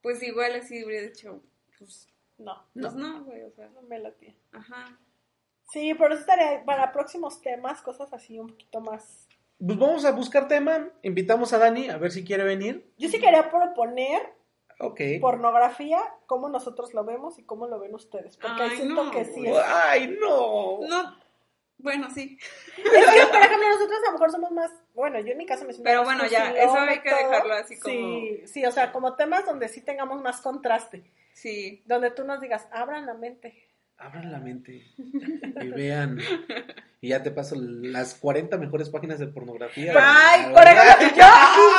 pues 0.04 0.22
igual 0.22 0.54
así 0.54 0.86
hubiera 0.86 1.08
dicho, 1.08 1.42
pues, 1.80 2.08
No, 2.40 2.66
pues 2.74 2.94
no, 2.96 3.24
güey, 3.26 3.44
o 3.44 3.52
sea, 3.52 3.70
no 3.70 3.82
me 3.84 4.00
latía. 4.00 4.34
ajá. 4.52 4.98
Sí, 5.72 5.94
pero 5.94 6.14
eso 6.16 6.22
estaría 6.22 6.66
para 6.66 6.92
próximos 6.92 7.42
temas, 7.42 7.82
cosas 7.84 8.12
así 8.12 8.40
un 8.40 8.48
poquito 8.48 8.82
más. 8.82 9.28
Pues 9.64 9.78
vamos 9.78 10.04
a 10.04 10.12
buscar 10.12 10.48
tema, 10.48 10.90
invitamos 11.04 11.54
a 11.54 11.60
Dani 11.60 11.90
a 11.90 11.98
ver 11.98 12.12
si 12.12 12.24
quiere 12.24 12.44
venir. 12.44 12.92
Yo 12.98 13.08
sí 13.10 13.20
quería 13.20 13.52
proponer 13.52 14.34
Ok. 14.80 15.02
pornografía, 15.22 16.02
cómo 16.26 16.50
nosotros 16.50 16.94
lo 16.96 17.04
vemos 17.04 17.38
y 17.38 17.44
cómo 17.44 17.68
lo 17.68 17.80
ven 17.80 17.94
ustedes. 17.94 18.38
Porque 18.38 18.64
Ay, 18.64 18.78
siento 18.78 19.04
no, 19.04 19.12
que 19.12 19.26
sí 19.26 19.46
es. 19.46 19.58
Ay, 19.64 20.18
no. 20.20 20.80
No, 20.88 21.16
bueno, 21.80 22.10
sí. 22.14 22.38
Es 22.78 22.84
que, 22.84 23.26
por 23.28 23.42
ejemplo, 23.42 23.68
nosotros 23.70 24.00
a 24.04 24.06
lo 24.08 24.12
mejor 24.14 24.32
somos 24.32 24.52
más. 24.52 24.72
Bueno, 24.94 25.20
yo 25.20 25.32
en 25.32 25.38
mi 25.38 25.46
caso 25.46 25.66
me 25.66 25.74
siento 25.74 25.90
Pero 25.90 26.04
bueno, 26.04 26.26
ya, 26.28 26.52
eso 26.52 26.78
hay 26.78 27.00
que 27.00 27.10
dejarlo 27.14 27.54
así 27.56 27.80
como- 27.80 27.94
Sí, 27.96 28.42
sí, 28.46 28.66
o 28.66 28.72
sea, 28.72 28.92
como 28.92 29.16
temas 29.16 29.46
donde 29.46 29.68
sí 29.70 29.82
tengamos 29.82 30.22
más 30.22 30.42
contraste. 30.42 31.04
Sí, 31.34 31.84
Donde 31.86 32.12
tú 32.12 32.24
nos 32.26 32.42
digas, 32.42 32.68
abran 32.72 33.06
la 33.06 33.14
mente. 33.14 33.66
Abran 33.98 34.32
la 34.32 34.40
mente 34.40 34.82
y 34.98 35.68
vean. 35.70 36.20
Y 37.02 37.10
ya 37.10 37.22
te 37.24 37.32
paso 37.32 37.56
las 37.58 38.16
40 38.16 38.58
mejores 38.58 38.90
páginas 38.90 39.20
de 39.20 39.28
pornografía. 39.28 39.94
Ay, 39.98 40.54
por 40.54 40.64
ejemplo, 40.64 41.08
yo 41.18 41.26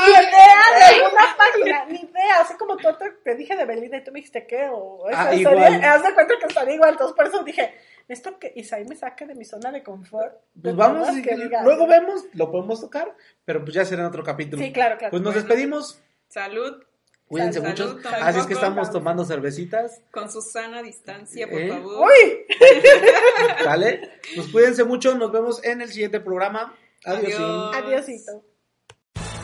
ni 0.07 0.13
idea 0.13 0.91
de 0.91 1.01
una 1.01 1.37
página, 1.37 1.85
ni 1.87 2.01
idea. 2.11 2.41
Así 2.41 2.55
como 2.59 2.77
tú 2.77 2.89
te, 3.25 3.35
dije 3.37 3.57
de 3.57 3.65
Belinda 3.65 3.99
y 3.99 4.05
tú 4.05 4.13
me 4.13 4.19
dijiste 4.19 4.47
qué, 4.47 4.69
o 4.71 5.07
Ah, 5.13 5.31
estaría- 5.33 5.93
haz 5.93 6.03
de 6.03 6.15
cuenta 6.15 6.35
que 6.41 6.47
estaría 6.47 6.75
igual. 6.75 6.91
Entonces, 6.93 7.17
por 7.17 7.27
eso 7.27 7.43
dije, 7.43 7.75
esto 8.13 8.39
que 8.39 8.53
Isaí 8.57 8.85
me 8.85 8.97
saque 8.97 9.27
de 9.27 9.35
mi 9.35 9.45
zona 9.45 9.71
de 9.73 9.83
confort. 9.83 10.35
Pues 10.53 10.63
de 10.65 10.73
vamos, 10.73 11.09
y 11.17 11.23
diga- 11.23 11.63
luego 11.65 11.87
vemos, 11.87 12.25
lo 12.35 12.51
podemos 12.51 12.81
tocar, 12.81 13.15
pero 13.45 13.63
pues 13.63 13.75
ya 13.75 13.85
será 13.85 14.03
en 14.03 14.09
otro 14.09 14.23
capítulo. 14.23 14.63
Sí, 14.63 14.73
claro, 14.73 14.99
claro. 14.99 15.11
Pues 15.11 15.23
nos 15.23 15.33
Bueno. 15.35 15.49
despedimos. 15.49 16.01
salud 16.29 16.83
Cuídense 17.27 17.61
Salud, 17.61 17.69
mucho. 17.71 17.99
Así 18.23 18.41
es 18.41 18.47
que 18.47 18.55
estamos 18.55 18.91
tomando 18.91 19.25
cervecitas. 19.25 20.01
con 20.11 20.29
su 20.29 20.43
sana 20.43 20.83
distancia, 20.83 21.49
por 21.49 21.61
¿Eh? 21.61 21.69
favor. 21.69 22.09
¡Uy! 22.09 22.45
¿Vale? 23.65 24.11
Pues 24.35 24.49
cuídense 24.49 24.83
mucho. 24.83 25.15
Nos 25.15 25.31
vemos 25.31 25.63
en 25.65 25.81
el 25.81 25.91
siguiente 25.91 26.19
programa. 26.19 26.75
Adiós. 27.05 27.35
Adiós. 27.35 27.77
Adiósito. 27.77 28.45